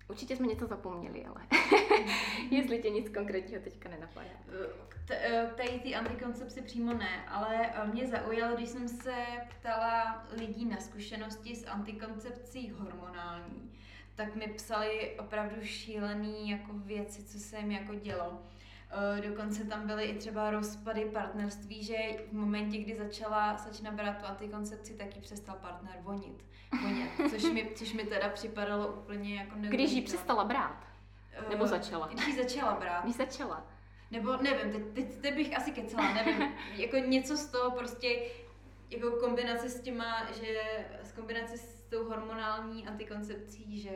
Určitě 0.08 0.36
jsme 0.36 0.46
něco 0.46 0.66
zapomněli, 0.66 1.24
ale 1.24 1.46
jestli 2.50 2.78
tě 2.78 2.90
nic 2.90 3.08
konkrétního 3.14 3.62
teďka 3.62 3.88
nenapadá. 3.88 4.30
Eh, 5.10 5.50
tady 5.56 5.80
ty 5.82 5.94
antikoncepci 5.94 6.62
přímo 6.62 6.92
ne, 6.92 7.24
ale 7.28 7.72
eh, 7.74 7.86
mě 7.86 8.06
zaujalo, 8.06 8.56
když 8.56 8.68
jsem 8.68 8.88
se 8.88 9.14
ptala 9.48 10.26
lidí 10.38 10.64
na 10.64 10.76
zkušenosti 10.76 11.56
s 11.56 11.66
antikoncepcí 11.66 12.70
hormonální, 12.70 13.71
tak 14.14 14.34
mi 14.34 14.46
psali 14.46 15.16
opravdu 15.18 15.56
šílený 15.62 16.50
jako 16.50 16.72
věci, 16.72 17.22
co 17.22 17.38
se 17.38 17.58
jim 17.58 17.70
jako 17.70 17.94
dělo. 17.94 18.42
Eh, 18.90 19.20
dokonce 19.20 19.64
tam 19.64 19.86
byly 19.86 20.04
i 20.04 20.18
třeba 20.18 20.50
rozpady 20.50 21.04
partnerství, 21.04 21.84
že 21.84 21.96
v 22.30 22.32
momentě, 22.32 22.78
kdy 22.78 22.96
začala 22.96 23.56
začne 23.56 23.90
brát 23.90 24.18
tu 24.18 24.26
antikoncepci, 24.26 24.94
tak 24.94 25.16
jí 25.16 25.22
přestal 25.22 25.56
partner 25.56 25.96
vonit. 26.00 26.44
vonit 26.82 27.30
což, 27.30 27.42
mi, 27.42 27.70
což 27.74 27.92
mi 27.92 28.04
teda 28.04 28.28
připadalo 28.28 28.88
úplně 28.88 29.36
jako 29.36 29.50
neuvěřitelné. 29.50 29.76
Když 29.76 29.92
ji 29.92 30.02
přestala 30.02 30.44
brát? 30.44 30.86
Nebo 31.48 31.66
začala? 31.66 32.06
Když 32.06 32.26
ji 32.26 32.42
začala 32.42 32.74
brát. 32.74 33.04
Když 33.04 33.16
začala. 33.16 33.66
Nebo 34.10 34.36
nevím, 34.36 34.72
teď, 34.72 34.94
teď, 34.94 35.20
teď 35.20 35.34
bych 35.34 35.56
asi 35.56 35.72
kecala, 35.72 36.14
nevím. 36.14 36.52
jako 36.76 36.96
něco 36.96 37.36
z 37.36 37.46
toho 37.46 37.70
prostě, 37.70 38.22
jako 38.90 39.10
kombinace 39.10 39.68
s 39.68 39.80
těma, 39.80 40.26
že 40.32 40.58
s 41.02 41.12
kombinace 41.12 41.58
s 41.58 41.71
tou 41.92 42.04
hormonální 42.04 42.86
antikoncepcí, 42.86 43.80
že 43.80 43.90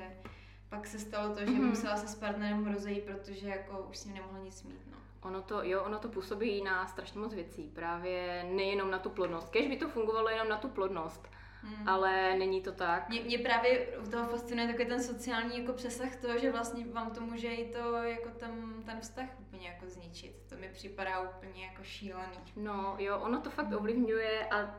pak 0.69 0.87
se 0.87 0.99
stalo 0.99 1.35
to, 1.35 1.41
že 1.41 1.47
mm-hmm. 1.47 1.69
musela 1.69 1.97
se 1.97 2.09
s 2.09 2.15
partnerem 2.15 2.73
rozejít, 2.73 3.05
protože 3.05 3.49
jako 3.49 3.87
už 3.91 3.97
s 3.97 4.05
ním 4.05 4.15
nemohla 4.15 4.39
nic 4.39 4.63
mít. 4.63 4.81
No. 4.91 4.97
Ono 5.23 5.43
to, 5.43 5.63
jo, 5.63 5.83
ono 5.83 5.99
to 5.99 6.09
působí 6.09 6.65
na 6.65 6.87
strašně 6.87 7.21
moc 7.21 7.35
věcí, 7.35 7.71
právě 7.75 8.45
nejenom 8.53 8.91
na 8.91 8.99
tu 8.99 9.11
plodnost. 9.11 9.49
Kež 9.49 9.67
by 9.67 9.77
to 9.77 9.89
fungovalo 9.89 10.29
jenom 10.29 10.49
na 10.49 10.57
tu 10.57 10.69
plodnost, 10.69 11.29
Hmm. 11.63 11.89
Ale 11.89 12.35
není 12.39 12.61
to 12.61 12.73
tak. 12.73 13.09
Mě, 13.09 13.23
mě 13.23 13.39
právě 13.39 13.99
u 14.07 14.11
toho 14.11 14.27
fascinuje 14.27 14.67
takový 14.67 14.89
ten 14.89 15.03
sociální 15.03 15.59
jako 15.59 15.73
přesah 15.73 16.17
toho, 16.17 16.39
že 16.39 16.53
vlastně 16.53 16.87
vám 16.87 17.11
to 17.11 17.21
může 17.21 17.49
i 17.49 17.73
to 17.73 17.95
jako 17.95 18.29
ten, 18.29 18.83
ten 18.87 19.01
vztah 19.01 19.29
úplně 19.41 19.69
jako 19.69 19.85
zničit. 19.89 20.37
To 20.49 20.57
mi 20.57 20.69
připadá 20.69 21.21
úplně 21.21 21.65
jako 21.65 21.83
šílený. 21.83 22.37
No 22.57 22.97
jo, 22.99 23.19
ono 23.19 23.41
to 23.41 23.51
fakt 23.51 23.73
ovlivňuje 23.73 24.47
a 24.47 24.75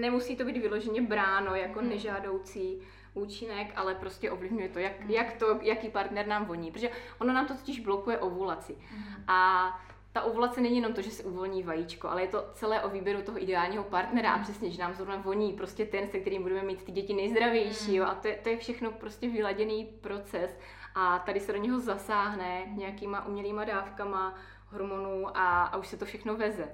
nemusí 0.00 0.36
to 0.36 0.44
být 0.44 0.56
vyloženě 0.56 1.02
bráno 1.02 1.54
jako 1.54 1.78
hmm. 1.78 1.88
nežádoucí 1.88 2.80
účinek, 3.14 3.72
ale 3.76 3.94
prostě 3.94 4.30
ovlivňuje 4.30 4.68
to, 4.68 4.78
jak, 4.78 5.00
hmm. 5.00 5.10
jak 5.10 5.32
to, 5.32 5.58
jaký 5.62 5.88
partner 5.88 6.26
nám 6.26 6.44
voní. 6.44 6.72
Protože 6.72 6.90
ono 7.18 7.32
nám 7.32 7.46
to 7.46 7.54
totiž 7.54 7.80
blokuje 7.80 8.18
ovulaci. 8.18 8.76
Hmm. 8.90 9.24
A 9.28 9.68
ta 10.12 10.22
ovulace 10.22 10.60
není 10.60 10.76
jenom 10.76 10.92
to, 10.92 11.02
že 11.02 11.10
se 11.10 11.22
uvolní 11.22 11.62
vajíčko, 11.62 12.08
ale 12.08 12.22
je 12.22 12.28
to 12.28 12.44
celé 12.52 12.82
o 12.82 12.88
výběru 12.88 13.22
toho 13.22 13.42
ideálního 13.42 13.84
partnera 13.84 14.32
a 14.32 14.38
přesně, 14.38 14.70
že 14.70 14.82
nám 14.82 14.94
zrovna 14.94 15.16
voní 15.16 15.52
prostě 15.52 15.84
ten, 15.84 16.08
se 16.08 16.18
kterým 16.18 16.42
budeme 16.42 16.62
mít 16.62 16.82
ty 16.82 16.92
děti 16.92 17.14
nejzdravější, 17.14 17.94
jo, 17.94 18.04
a 18.04 18.14
to 18.14 18.28
je, 18.28 18.34
to 18.34 18.48
je 18.48 18.56
všechno 18.56 18.90
prostě 18.90 19.28
vyladěný 19.28 19.84
proces 19.84 20.58
a 20.94 21.18
tady 21.18 21.40
se 21.40 21.52
do 21.52 21.58
něho 21.58 21.80
zasáhne 21.80 22.66
nějakýma 22.66 23.26
umělýma 23.26 23.64
dávkama 23.64 24.34
hormonů 24.70 25.36
a, 25.36 25.62
a 25.62 25.76
už 25.76 25.86
se 25.86 25.96
to 25.96 26.04
všechno 26.04 26.36
veze. 26.36 26.68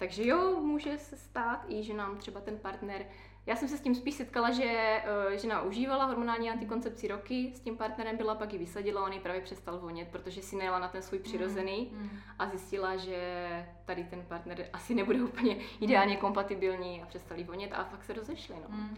Takže 0.00 0.28
jo, 0.28 0.60
může 0.60 0.98
se 0.98 1.16
stát 1.16 1.64
i, 1.68 1.82
že 1.82 1.94
nám 1.94 2.16
třeba 2.16 2.40
ten 2.40 2.58
partner 2.58 3.06
já 3.46 3.56
jsem 3.56 3.68
se 3.68 3.78
s 3.78 3.80
tím 3.80 3.94
spíš 3.94 4.14
setkala, 4.14 4.50
že 4.50 5.02
uh, 5.28 5.36
žena 5.36 5.62
užívala 5.62 6.04
hormonální 6.04 6.50
antikoncepci 6.50 7.08
roky, 7.08 7.52
s 7.54 7.60
tím 7.60 7.76
partnerem 7.76 8.16
byla, 8.16 8.34
pak 8.34 8.52
ji 8.52 8.58
vysadila, 8.58 9.04
on 9.04 9.12
ji 9.12 9.20
právě 9.20 9.40
přestal 9.40 9.78
vonět, 9.78 10.08
protože 10.08 10.42
si 10.42 10.56
najela 10.56 10.78
na 10.78 10.88
ten 10.88 11.02
svůj 11.02 11.18
přirozený 11.18 11.90
mm, 11.92 12.02
mm. 12.02 12.10
a 12.38 12.48
zjistila, 12.48 12.96
že 12.96 13.66
tady 13.84 14.04
ten 14.04 14.22
partner 14.28 14.66
asi 14.72 14.94
nebude 14.94 15.22
úplně 15.22 15.56
ideálně 15.80 16.16
kompatibilní 16.16 17.02
a 17.02 17.06
přestali 17.06 17.44
vonět 17.44 17.72
a 17.72 17.84
fakt 17.84 18.04
se 18.04 18.12
rozešli. 18.12 18.56
No. 18.68 18.76
Mm. 18.76 18.96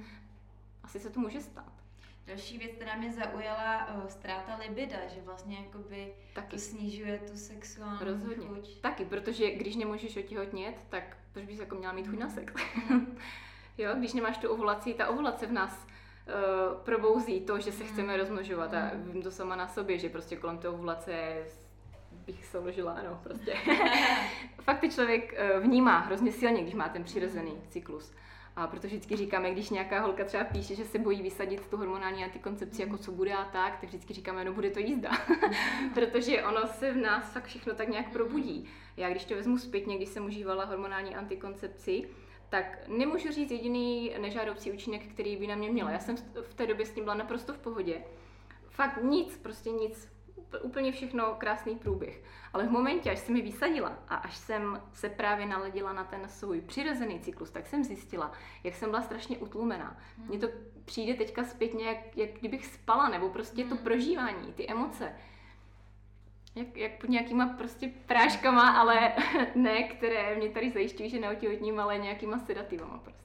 Asi 0.83 1.01
se 1.01 1.11
to 1.11 1.21
může 1.21 1.41
stát. 1.41 1.82
Další 2.27 2.59
věc, 2.59 2.73
která 2.73 2.97
mě 2.97 3.13
zaujala, 3.13 3.95
uh, 3.95 4.07
ztráta 4.07 4.57
libida, 4.57 4.97
že 5.15 5.21
vlastně 5.21 5.57
jakoby 5.57 6.15
Taky. 6.35 6.51
to 6.51 6.59
snižuje 6.59 7.19
tu 7.19 7.37
sexuální 7.37 7.99
Rozhodně. 8.03 8.47
chuť. 8.47 8.81
Taky, 8.81 9.05
protože 9.05 9.51
když 9.51 9.77
nemůžeš 9.77 10.17
otěhotnět, 10.17 10.75
tak 10.89 11.17
proč 11.33 11.45
bys 11.45 11.59
jako 11.59 11.75
měla 11.75 11.93
mít 11.93 12.09
chuť 12.09 12.19
na 12.19 12.29
sex? 12.29 12.55
Mm. 12.91 13.19
Jo, 13.79 13.95
když 13.99 14.13
nemáš 14.13 14.39
tu 14.39 14.49
ovulaci, 14.49 14.95
ta 14.95 15.09
ovulace 15.09 15.47
v 15.47 15.53
nás 15.53 15.87
uh, 15.87 16.83
probouzí 16.85 17.41
to, 17.41 17.61
že 17.61 17.73
se 17.73 17.85
chceme 17.85 18.17
rozmnožovat 18.17 18.75
a 18.75 18.91
mm. 18.95 19.13
vím 19.13 19.23
to 19.23 19.31
sama 19.31 19.57
na 19.57 19.69
sobě, 19.69 19.99
že 19.99 20.09
prostě 20.09 20.37
kolem 20.37 20.59
té 20.59 20.69
ovulace 20.69 21.45
bych 22.13 22.45
se 22.45 22.59
uložila, 22.59 22.93
ano, 22.93 23.21
prostě. 23.23 23.55
Fakt 24.61 24.81
ty 24.81 24.91
člověk 24.91 25.35
uh, 25.57 25.63
vnímá 25.63 25.99
hrozně 25.99 26.33
silně, 26.33 26.63
když 26.63 26.75
má 26.75 26.89
ten 26.89 27.05
přirozený 27.05 27.63
cyklus. 27.69 28.13
A 28.57 28.67
protože 28.67 28.97
vždycky 28.97 29.17
říkáme, 29.17 29.51
když 29.51 29.71
nějaká 29.71 30.01
holka 30.01 30.25
třeba 30.25 30.45
píše, 30.45 30.75
že 30.75 30.85
se 30.85 30.99
bojí 30.99 31.23
vysadit 31.23 31.67
tu 31.67 31.77
hormonální 31.77 32.25
antikoncepci, 32.25 32.83
jako 32.83 32.99
co 32.99 33.13
bude 33.13 33.33
a 33.33 33.45
tak, 33.45 33.81
tak 33.81 33.89
vždycky 33.89 34.15
říkáme, 34.15 34.45
no 34.45 34.53
bude 34.53 34.71
to 34.71 34.79
jízda. 34.79 35.11
protože 35.95 36.43
ono 36.43 36.67
se 36.67 36.93
v 36.93 36.97
nás 36.97 37.33
fakt 37.33 37.45
všechno 37.45 37.75
tak 37.75 37.89
nějak 37.89 38.13
probudí. 38.13 38.69
Já 38.97 39.11
když 39.11 39.25
to 39.25 39.35
vezmu 39.35 39.59
zpětně, 39.59 39.97
když 39.97 40.09
jsem 40.09 40.25
užívala 40.25 40.65
hormonální 40.65 41.17
antikoncepci, 41.17 42.09
tak 42.49 42.89
nemůžu 42.89 43.33
říct 43.33 43.51
jediný 43.51 44.13
nežádoucí 44.21 44.73
účinek, 44.73 45.07
který 45.07 45.37
by 45.37 45.47
na 45.47 45.55
mě 45.55 45.71
měla. 45.71 45.91
Já 45.91 45.99
jsem 45.99 46.17
v 46.43 46.55
té 46.55 46.67
době 46.67 46.87
s 46.87 46.91
tím 46.91 47.05
byla 47.05 47.15
naprosto 47.15 47.53
v 47.53 47.59
pohodě. 47.59 48.03
Fakt 48.69 49.03
nic, 49.03 49.37
prostě 49.37 49.71
nic. 49.71 50.12
Úplně 50.63 50.93
všechno 50.93 51.35
krásný 51.39 51.77
průběh. 51.77 52.23
Ale 52.53 52.67
v 52.67 52.71
momentě, 52.71 53.11
až 53.11 53.19
jsem 53.19 53.35
mi 53.35 53.43
vysadila 53.43 53.99
a 54.09 54.15
až 54.15 54.37
jsem 54.37 54.83
se 54.93 55.09
právě 55.09 55.47
naladila 55.47 55.93
na 55.93 56.05
ten 56.05 56.29
svůj 56.29 56.61
přirozený 56.61 57.21
cyklus, 57.21 57.51
tak 57.51 57.67
jsem 57.67 57.85
zjistila, 57.85 58.33
jak 58.65 58.75
jsem 58.75 58.91
byla 58.91 59.03
strašně 59.03 59.39
utlumená. 59.39 59.97
Mně 60.29 60.39
to 60.39 60.47
přijde 60.85 61.15
teďka 61.15 61.45
zpětně, 61.45 61.85
jak, 61.85 62.17
jak 62.17 62.31
kdybych 62.31 62.67
spala, 62.67 63.09
nebo 63.09 63.29
prostě 63.29 63.65
to 63.65 63.75
hmm. 63.75 63.85
prožívání, 63.85 64.53
ty 64.53 64.69
emoce 64.69 65.13
jak, 66.55 66.77
jak 66.77 67.01
pod 67.01 67.11
nějakýma 67.11 67.47
prostě 67.47 67.91
práškama, 68.07 68.81
ale 68.81 69.13
ne, 69.55 69.83
které 69.83 70.37
mě 70.37 70.49
tady 70.49 70.71
zajišťují, 70.71 71.11
že 71.11 71.21
neotěhotním, 71.21 71.81
ale 71.81 71.99
nějakýma 71.99 72.39
sedativama 72.39 72.99
prostě. 72.99 73.22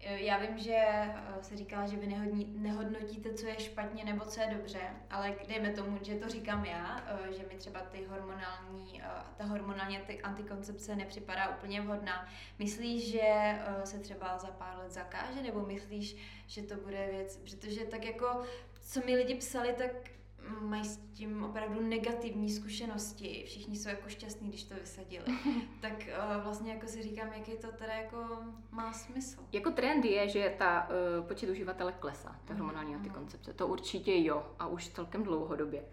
Já 0.00 0.38
vím, 0.38 0.58
že 0.58 0.76
eh, 0.76 1.14
se 1.42 1.56
říkala, 1.56 1.86
že 1.86 1.96
vy 1.96 2.06
nehodnotíte, 2.46 3.34
co 3.34 3.46
je 3.46 3.60
špatně 3.60 4.04
nebo 4.04 4.24
co 4.24 4.40
je 4.40 4.46
dobře, 4.46 4.80
ale 5.10 5.34
dejme 5.48 5.70
tomu, 5.70 5.98
že 6.02 6.14
to 6.14 6.28
říkám 6.28 6.64
já, 6.64 7.04
eh, 7.06 7.32
že 7.32 7.42
mi 7.52 7.54
třeba 7.58 7.80
ty 7.80 8.04
hormonální, 8.04 9.02
eh, 9.02 9.22
ta 9.36 9.44
hormonální 9.44 9.98
antikoncepce 10.22 10.96
nepřipadá 10.96 11.48
úplně 11.48 11.80
vhodná. 11.80 12.28
Myslíš, 12.58 13.10
že 13.12 13.58
se 13.84 13.98
třeba 13.98 14.38
za 14.38 14.48
pár 14.48 14.78
let 14.78 14.92
zakáže, 14.92 15.42
nebo 15.42 15.66
myslíš, 15.66 16.16
že 16.46 16.62
to 16.62 16.76
bude 16.76 17.08
věc, 17.10 17.36
protože 17.36 17.84
tak 17.84 18.04
jako, 18.04 18.42
co 18.80 19.00
mi 19.06 19.16
lidi 19.16 19.34
psali, 19.34 19.72
tak 19.72 19.90
mají 20.60 20.84
s 20.84 20.96
tím 20.96 21.44
opravdu 21.44 21.80
negativní 21.80 22.50
zkušenosti, 22.50 23.42
všichni 23.46 23.76
jsou 23.76 23.88
jako 23.88 24.08
šťastní, 24.08 24.48
když 24.48 24.64
to 24.64 24.74
vysadili, 24.74 25.24
tak 25.80 25.92
uh, 25.92 26.44
vlastně 26.44 26.72
jako 26.72 26.86
si 26.86 27.02
říkám, 27.02 27.32
jaký 27.32 27.52
to 27.52 27.72
teda 27.72 27.92
jako 27.92 28.26
má 28.70 28.92
smysl. 28.92 29.40
Jako 29.52 29.70
trend 29.70 30.04
je, 30.04 30.28
že 30.28 30.54
ta 30.58 30.88
uh, 30.88 31.26
počet 31.26 31.50
uživatelek 31.50 31.94
klesá, 31.96 32.28
ta 32.44 32.54
mhm, 32.54 32.62
hormonální 32.62 32.90
mm. 32.90 32.96
antikoncepce. 32.96 33.52
To 33.52 33.66
určitě 33.66 34.24
jo 34.24 34.46
a 34.58 34.66
už 34.66 34.88
celkem 34.88 35.22
dlouhodobě. 35.22 35.84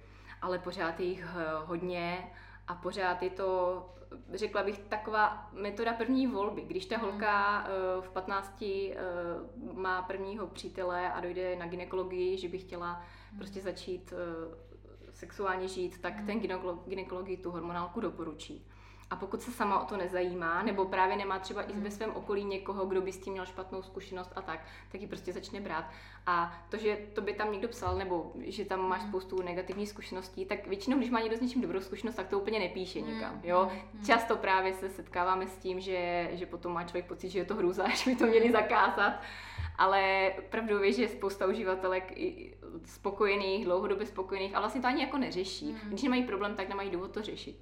Ale 0.42 0.60
pořád 0.60 1.00
je 1.00 1.06
jich 1.06 1.26
uh, 1.26 1.70
hodně 1.70 2.32
a 2.68 2.76
pořád 2.76 3.24
je 3.24 3.30
to, 3.30 3.86
řekla 4.34 4.64
bych, 4.64 4.80
taková 4.80 5.50
metoda 5.54 5.94
první 5.94 6.28
volby. 6.28 6.62
Když 6.62 6.86
ta 6.86 6.98
mhm. 6.98 7.06
holka 7.06 7.68
uh, 7.98 8.04
v 8.04 8.10
15 8.10 8.62
uh, 8.62 9.74
má 9.74 10.02
prvního 10.02 10.48
přítele 10.48 11.12
a 11.12 11.20
dojde 11.20 11.56
na 11.56 11.68
ginekologii, 11.68 12.38
že 12.38 12.48
by 12.48 12.58
chtěla 12.58 13.02
prostě 13.38 13.62
začít 13.62 14.14
uh, 14.14 14.54
sexuálně 15.14 15.68
žít, 15.68 16.02
tak 16.02 16.14
ten 16.26 16.40
ginekolog, 16.40 17.28
tu 17.44 17.52
hormonálku 17.52 18.00
doporučí. 18.00 18.68
A 19.14 19.16
pokud 19.16 19.42
se 19.42 19.52
sama 19.52 19.80
o 19.80 19.86
to 19.86 19.98
nezajímá, 19.98 20.64
nebo 20.64 20.86
právě 20.86 21.16
nemá 21.16 21.40
třeba 21.40 21.62
i 21.62 21.74
ve 21.74 21.80
hmm. 21.80 21.92
svém 21.92 22.12
okolí 22.12 22.44
někoho, 22.44 22.86
kdo 22.86 23.02
by 23.02 23.12
s 23.12 23.18
tím 23.18 23.34
měl 23.34 23.46
špatnou 23.46 23.82
zkušenost 23.82 24.32
a 24.36 24.42
tak, 24.42 24.60
tak 24.92 25.02
ji 25.02 25.08
prostě 25.08 25.34
začne 25.34 25.62
brát. 25.62 25.86
A 26.26 26.58
to, 26.70 26.78
že 26.78 26.98
to 27.14 27.22
by 27.22 27.34
tam 27.34 27.52
někdo 27.52 27.68
psal, 27.68 27.96
nebo 27.98 28.32
že 28.46 28.66
tam 28.66 28.90
máš 28.90 29.02
hmm. 29.02 29.10
spoustu 29.10 29.42
negativních 29.42 29.90
zkušeností, 29.90 30.46
tak 30.46 30.68
většinou, 30.68 30.98
když 30.98 31.10
má 31.10 31.20
někdo 31.20 31.38
s 31.38 31.42
něčím 31.42 31.62
dobrou 31.62 31.82
zkušenost, 31.82 32.16
tak 32.16 32.28
to 32.28 32.40
úplně 32.40 32.60
nepíše 32.60 33.00
hmm. 33.00 33.14
nikam. 33.14 33.42
Jo? 33.44 33.72
Často 34.06 34.36
právě 34.36 34.74
se 34.74 34.90
setkáváme 34.90 35.48
s 35.48 35.58
tím, 35.58 35.80
že, 35.80 36.30
že 36.32 36.46
potom 36.46 36.74
má 36.74 36.84
člověk 36.84 37.06
pocit, 37.06 37.30
že 37.30 37.40
je 37.40 37.46
to 37.46 37.56
hrůza, 37.56 37.90
že 37.96 38.10
by 38.10 38.16
to 38.16 38.26
měli 38.26 38.52
zakázat. 38.52 39.14
Ale 39.78 40.34
pravdou 40.50 40.84
je, 40.84 40.92
že 40.92 41.08
spousta 41.08 41.46
uživatelek 41.46 42.14
spokojených, 42.86 43.66
dlouhodobě 43.66 44.06
spokojených 44.06 44.56
a 44.56 44.60
vlastně 44.60 44.82
to 44.82 44.88
ani 44.88 45.02
jako 45.02 45.18
neřeší. 45.18 45.78
Když 45.84 46.04
nemají 46.04 46.24
problém, 46.24 46.56
tak 46.56 46.70
nemají 46.70 46.90
důvod 46.90 47.12
to 47.12 47.22
řešit. 47.22 47.56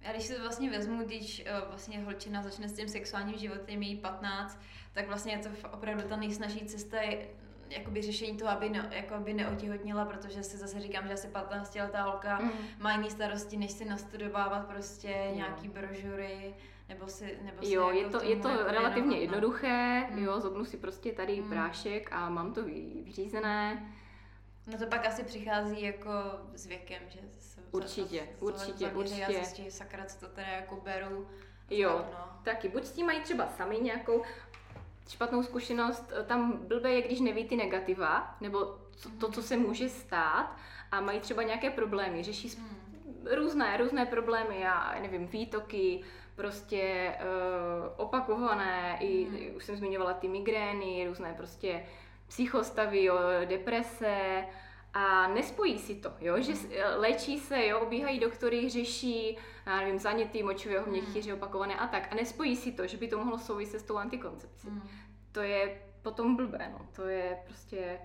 Já 0.00 0.12
když 0.12 0.24
si 0.24 0.34
to 0.34 0.42
vlastně 0.42 0.70
vezmu, 0.70 1.04
když 1.04 1.44
uh, 1.62 1.68
vlastně 1.68 2.00
holčina 2.00 2.42
začne 2.42 2.68
s 2.68 2.72
tím 2.72 2.88
sexuálním 2.88 3.38
životem, 3.38 3.82
jí 3.82 3.96
15, 3.96 4.60
tak 4.92 5.06
vlastně 5.08 5.32
je 5.32 5.38
to 5.38 5.48
opravdu 5.72 6.02
ta 6.08 6.16
nejsnažší 6.16 6.60
cesta 6.60 7.00
je, 7.02 7.28
jakoby 7.70 8.02
řešení 8.02 8.36
toho, 8.36 8.50
aby, 8.50 8.68
ne, 8.68 8.90
jako 8.92 9.14
aby 9.14 9.32
neotěhotnila, 9.32 10.04
protože 10.04 10.42
si 10.42 10.56
zase 10.56 10.80
říkám, 10.80 11.06
že 11.06 11.12
asi 11.12 11.28
15 11.28 11.74
letá 11.74 12.02
holka 12.02 12.38
mm. 12.38 12.50
má 12.78 12.92
jiný 12.92 13.10
starosti, 13.10 13.56
než 13.56 13.70
si 13.72 13.84
nastudovávat 13.84 14.66
prostě 14.66 15.26
mm. 15.30 15.36
nějaký 15.36 15.68
brožury, 15.68 16.54
nebo 16.88 17.08
si, 17.08 17.38
nebo 17.42 17.62
si 17.62 17.72
Jo, 17.72 17.90
jako 17.90 17.98
je 17.98 18.08
to, 18.08 18.22
je 18.24 18.36
to 18.36 18.48
jako 18.48 18.64
relativně 18.64 19.16
no. 19.16 19.22
jednoduché, 19.22 20.06
mm. 20.10 20.24
jo, 20.24 20.40
zobnu 20.40 20.64
si 20.64 20.76
prostě 20.76 21.12
tady 21.12 21.40
mm. 21.40 21.48
prášek 21.48 22.08
a 22.12 22.28
mám 22.28 22.52
to 22.52 22.64
vyřízené 22.64 23.88
No 24.72 24.78
to 24.78 24.86
pak 24.86 25.06
asi 25.06 25.24
přichází 25.24 25.82
jako 25.82 26.10
s 26.54 26.66
věkem, 26.66 27.02
že 27.08 27.18
určitě, 27.70 28.28
za, 28.40 28.46
určitě, 28.46 28.88
určitě. 28.88 29.20
Já 29.20 29.28
zjistí, 29.28 29.70
sakra, 29.70 30.04
co 30.04 30.20
to 30.20 30.26
teda 30.26 30.48
jako 30.48 30.76
beru. 30.76 31.28
Jo, 31.70 31.90
tak, 31.90 32.18
no. 32.18 32.40
taky. 32.44 32.68
Buď 32.68 32.84
s 32.84 32.92
tím 32.92 33.06
mají 33.06 33.20
třeba 33.20 33.46
sami 33.46 33.78
nějakou 33.78 34.22
špatnou 35.08 35.42
zkušenost, 35.42 36.12
tam 36.26 36.66
blbé 36.66 36.90
je, 36.90 37.02
když 37.02 37.20
neví 37.20 37.48
ty 37.48 37.56
negativa, 37.56 38.36
nebo 38.40 38.64
to, 39.02 39.10
to, 39.20 39.32
co 39.32 39.42
se 39.42 39.56
může 39.56 39.88
stát 39.88 40.56
a 40.90 41.00
mají 41.00 41.20
třeba 41.20 41.42
nějaké 41.42 41.70
problémy, 41.70 42.22
řeší 42.22 42.48
hmm. 42.48 43.26
různé, 43.36 43.76
různé 43.76 44.06
problémy, 44.06 44.60
já 44.60 44.96
nevím, 45.00 45.26
výtoky, 45.26 46.00
prostě 46.36 47.14
uh, 47.20 47.92
opakované, 47.96 48.98
i 49.00 49.24
hmm. 49.24 49.56
už 49.56 49.64
jsem 49.64 49.76
zmiňovala 49.76 50.12
ty 50.12 50.28
migrény, 50.28 51.04
různé 51.08 51.34
prostě 51.36 51.84
psychostavy, 52.28 53.04
jo, 53.04 53.18
deprese 53.44 54.44
a 54.98 55.28
nespojí 55.28 55.78
si 55.78 55.94
to, 55.94 56.12
jo, 56.20 56.42
že 56.42 56.52
hmm. 56.52 56.70
léčí 56.96 57.38
se, 57.38 57.66
jo, 57.66 57.80
obíhají 57.80 58.20
doktory, 58.20 58.68
řeší, 58.68 59.38
já 59.66 59.80
nevím, 59.80 59.98
zanětý 59.98 60.42
močového 60.42 60.86
měchýře 60.86 61.30
hmm. 61.30 61.42
opakované 61.42 61.74
a 61.74 61.86
tak 61.86 62.12
a 62.12 62.14
nespojí 62.14 62.56
si 62.56 62.72
to, 62.72 62.86
že 62.86 62.96
by 62.96 63.08
to 63.08 63.18
mohlo 63.18 63.38
souviset 63.38 63.80
s 63.80 63.84
tou 63.84 63.96
antikoncepcí. 63.96 64.68
Hmm. 64.68 64.88
To 65.32 65.40
je 65.40 65.82
potom 66.02 66.36
blbé, 66.36 66.70
no, 66.72 66.88
to 66.96 67.02
je 67.02 67.38
prostě 67.44 67.98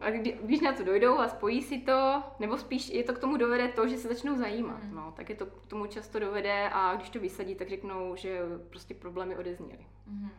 a 0.00 0.10
kdy, 0.10 0.38
když 0.42 0.60
na 0.60 0.72
to 0.72 0.84
dojdou 0.84 1.18
a 1.18 1.28
spojí 1.28 1.62
si 1.62 1.78
to, 1.78 2.22
nebo 2.38 2.58
spíš 2.58 2.88
je 2.88 3.04
to 3.04 3.12
k 3.12 3.18
tomu 3.18 3.36
dovede 3.36 3.68
to, 3.68 3.88
že 3.88 3.96
se 3.96 4.08
začnou 4.08 4.36
zajímat, 4.36 4.84
mm. 4.84 4.94
no, 4.94 5.12
tak 5.16 5.30
je 5.30 5.36
to 5.36 5.46
k 5.46 5.66
tomu 5.66 5.86
často 5.86 6.18
dovede 6.18 6.68
a 6.72 6.94
když 6.96 7.10
to 7.10 7.20
vysadí, 7.20 7.54
tak 7.54 7.68
řeknou, 7.68 8.16
že 8.16 8.40
prostě 8.70 8.94
problémy 8.94 9.36
odezněly. 9.36 9.86
Mm. 10.06 10.30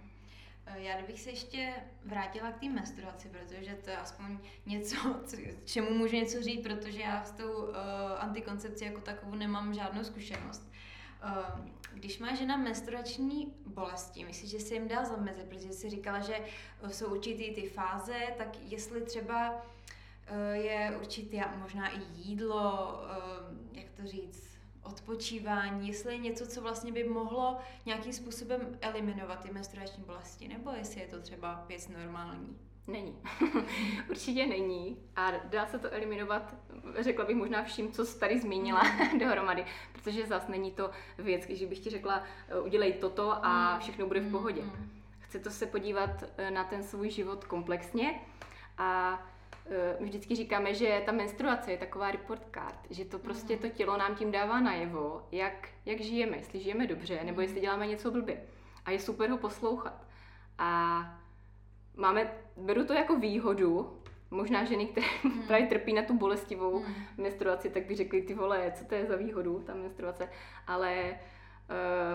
Já 0.74 0.98
kdybych 0.98 1.22
se 1.22 1.30
ještě 1.30 1.74
vrátila 2.06 2.52
k 2.52 2.60
té 2.60 2.70
menstruaci, 2.70 3.30
protože 3.30 3.76
to 3.84 3.90
je 3.90 3.98
aspoň 3.98 4.38
něco, 4.66 4.96
čemu 5.66 5.90
můžu 5.90 6.16
něco 6.16 6.42
říct, 6.42 6.64
protože 6.64 7.02
já 7.02 7.24
s 7.24 7.32
tou 7.32 7.54
uh, 7.54 7.76
antikoncepcí 8.20 8.86
jako 8.86 9.02
takovou 9.02 9.36
nemám 9.36 9.74
žádnou 9.74 10.04
zkušenost. 10.04 10.72
Uh, 11.24 11.76
když 11.96 12.20
má 12.20 12.36
žena 12.36 12.58
menstruační 12.58 13.54
bolesti, 13.66 14.26
myslíš, 14.26 14.52
že 14.52 14.60
se 14.60 14.74
jim 14.74 14.88
dá 14.88 15.06
zamezit, 15.06 15.46
protože 15.46 15.74
jsi 15.74 15.90
říkala, 15.90 16.20
že 16.20 16.40
jsou 16.88 17.08
určitý 17.08 17.52
ty 17.52 17.70
fáze, 17.70 18.16
tak 18.38 18.48
jestli 18.62 19.02
třeba 19.02 19.66
eh, 20.28 20.58
je 20.58 20.98
určitý 21.00 21.42
možná 21.56 21.90
i 21.90 22.00
jídlo, 22.16 23.00
eh, 23.10 23.80
jak 23.80 23.90
to 23.90 24.08
říct, 24.08 24.55
odpočívání, 24.86 25.88
jestli 25.88 26.14
je 26.14 26.18
něco, 26.18 26.48
co 26.48 26.62
vlastně 26.62 26.92
by 26.92 27.04
mohlo 27.04 27.58
nějakým 27.86 28.14
způsobem 28.14 28.78
eliminovat 28.82 29.40
ty 29.40 29.52
menstruační 29.52 30.04
bolesti, 30.04 30.48
nebo 30.48 30.72
jestli 30.72 31.02
je 31.02 31.08
to 31.08 31.22
třeba 31.22 31.66
věc 31.68 31.88
normální. 31.88 32.58
Není. 32.88 33.16
Určitě 34.10 34.46
není. 34.46 34.98
A 35.16 35.32
dá 35.32 35.66
se 35.66 35.80
to 35.80 35.94
eliminovat, 35.94 36.56
řekla 37.00 37.26
bych 37.26 37.36
možná 37.36 37.64
vším, 37.64 37.92
co 37.92 38.06
jsi 38.06 38.20
tady 38.20 38.40
zmínila 38.40 38.84
mm. 38.84 39.20
dohromady, 39.20 39.66
protože 39.94 40.28
zase 40.28 40.52
není 40.52 40.72
to 40.72 40.92
věc, 41.18 41.46
když 41.46 41.66
bych 41.66 41.80
ti 41.80 41.90
řekla, 41.90 42.24
eh, 42.50 42.60
udělej 42.60 42.94
toto 42.94 43.46
a 43.46 43.74
mm. 43.74 43.80
všechno 43.80 44.08
bude 44.08 44.20
v 44.20 44.32
pohodě. 44.32 44.62
Mm. 44.62 44.92
Chce 45.20 45.40
to 45.40 45.50
se 45.50 45.66
podívat 45.66 46.24
eh, 46.38 46.52
na 46.52 46.64
ten 46.64 46.84
svůj 46.84 47.10
život 47.10 47.46
komplexně 47.46 48.22
a 48.78 49.20
my 50.00 50.06
vždycky 50.06 50.36
říkáme, 50.36 50.74
že 50.74 51.02
ta 51.06 51.12
menstruace 51.12 51.72
je 51.72 51.78
taková 51.78 52.12
report 52.12 52.48
card, 52.54 52.80
že 52.90 53.06
to 53.06 53.20
prostě 53.20 53.58
to 53.58 53.70
tělo 53.70 53.98
nám 53.98 54.16
tím 54.16 54.32
dává 54.32 54.60
najevo, 54.60 55.28
jak, 55.32 55.70
jak 55.86 56.00
žijeme, 56.00 56.38
jestli 56.38 56.60
žijeme 56.60 56.88
dobře, 56.88 57.20
nebo 57.24 57.42
jestli 57.42 57.62
děláme 57.62 57.88
něco 57.88 58.12
blbě. 58.12 58.42
A 58.86 58.92
je 58.92 59.00
super 59.00 59.30
ho 59.30 59.38
poslouchat. 59.38 60.06
A 60.58 61.02
máme, 61.96 62.32
beru 62.58 62.86
to 62.86 62.94
jako 62.94 63.16
výhodu, 63.16 64.00
možná 64.32 64.64
ženy, 64.64 64.86
které 64.86 65.08
hmm. 65.24 65.44
právě 65.48 65.68
trpí 65.68 65.94
na 65.94 66.02
tu 66.02 66.18
bolestivou 66.18 66.80
hmm. 66.80 66.96
menstruaci, 67.18 67.70
tak 67.70 67.86
by 67.86 67.96
řekli, 67.96 68.22
ty 68.22 68.34
vole, 68.34 68.72
co 68.76 68.86
to 68.86 68.96
je 68.96 69.06
za 69.06 69.16
výhodu, 69.16 69.64
ta 69.66 69.74
menstruace, 69.74 70.30
ale 70.68 71.20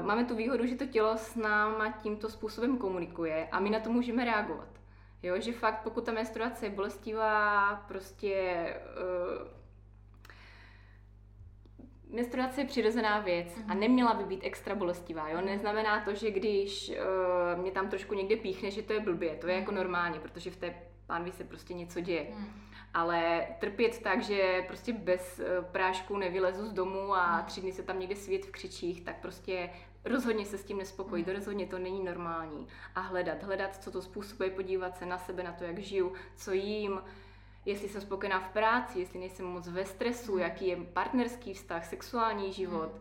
uh, 0.01 0.07
máme 0.07 0.24
tu 0.24 0.37
výhodu, 0.37 0.66
že 0.66 0.76
to 0.76 0.87
tělo 0.87 1.16
s 1.16 1.37
náma 1.37 1.93
tímto 1.93 2.28
způsobem 2.28 2.78
komunikuje 2.78 3.49
a 3.53 3.61
my 3.61 3.70
na 3.70 3.81
to 3.81 3.91
můžeme 3.91 4.24
reagovat. 4.24 4.80
Jo, 5.23 5.41
že 5.41 5.53
fakt, 5.53 5.83
pokud 5.83 6.05
ta 6.05 6.12
menstruace 6.12 6.66
je 6.66 6.71
bolestivá, 6.71 7.77
prostě 7.89 8.64
uh, 9.41 9.49
menstruace 12.14 12.61
je 12.61 12.66
přirozená 12.66 13.21
věc 13.21 13.47
mm-hmm. 13.47 13.64
a 13.68 13.73
mhm. 13.73 13.81
neměla 13.81 14.14
by 14.14 14.25
být 14.25 14.41
extra 14.43 14.75
bolestivá. 14.75 15.29
Jo? 15.29 15.41
Neznamená 15.41 16.01
to, 16.05 16.14
že 16.14 16.31
když 16.31 16.91
uh, 16.91 17.61
mě 17.61 17.71
tam 17.71 17.89
trošku 17.89 18.14
někde 18.14 18.37
píchne, 18.37 18.71
že 18.71 18.83
to 18.83 18.93
je 18.93 19.01
blbě. 19.01 19.37
To 19.37 19.49
je 19.49 19.55
jako 19.57 19.73
normálně, 19.73 20.21
protože 20.21 20.51
v 20.51 20.57
té 20.57 20.75
pánvi 21.07 21.33
se 21.33 21.45
prostě 21.45 21.75
něco 21.75 22.01
děje. 22.01 22.27
Mm. 22.35 22.47
Ale 22.95 23.47
trpět 23.59 24.03
tak, 24.03 24.23
že 24.23 24.64
prostě 24.66 24.93
bez 24.93 25.41
uh, 25.41 25.64
prášku 25.64 26.16
nevylezu 26.16 26.66
z 26.66 26.73
domu 26.73 27.14
a 27.14 27.43
tři 27.43 27.61
dny 27.61 27.73
se 27.73 27.83
tam 27.83 28.01
někde 28.01 28.16
svět 28.16 28.45
v 28.45 28.51
křičích, 28.51 29.01
tak 29.01 29.21
prostě 29.21 29.71
rozhodně 30.05 30.46
se 30.46 30.59
s 30.59 30.64
tím 30.64 30.78
nespokojit, 30.78 31.26
mm. 31.26 31.34
rozhodně 31.34 31.66
to 31.66 31.78
není 31.78 32.05
normální. 32.05 32.66
A 32.94 33.01
hledat, 33.01 33.42
hledat, 33.42 33.82
co 33.82 33.90
to 33.90 34.03
způsobuje, 34.03 34.51
podívat 34.51 34.96
se 34.96 35.07
na 35.07 35.18
sebe, 35.18 35.42
na 35.42 35.53
to, 35.53 35.64
jak 35.64 35.78
žiju, 35.78 36.12
co 36.36 36.53
jím, 36.53 37.01
jestli 37.64 37.88
jsem 37.88 38.01
spokojená 38.01 38.40
v 38.40 38.48
práci, 38.48 39.01
jestli 39.01 39.18
nejsem 39.18 39.46
moc 39.46 39.68
ve 39.68 39.84
stresu, 39.84 40.32
mm. 40.32 40.38
jaký 40.40 40.66
je 40.68 40.76
partnerský 40.76 41.55
vztah, 41.55 41.84
sexuální 41.84 42.53
život. 42.53 42.92
Mm. 42.94 43.01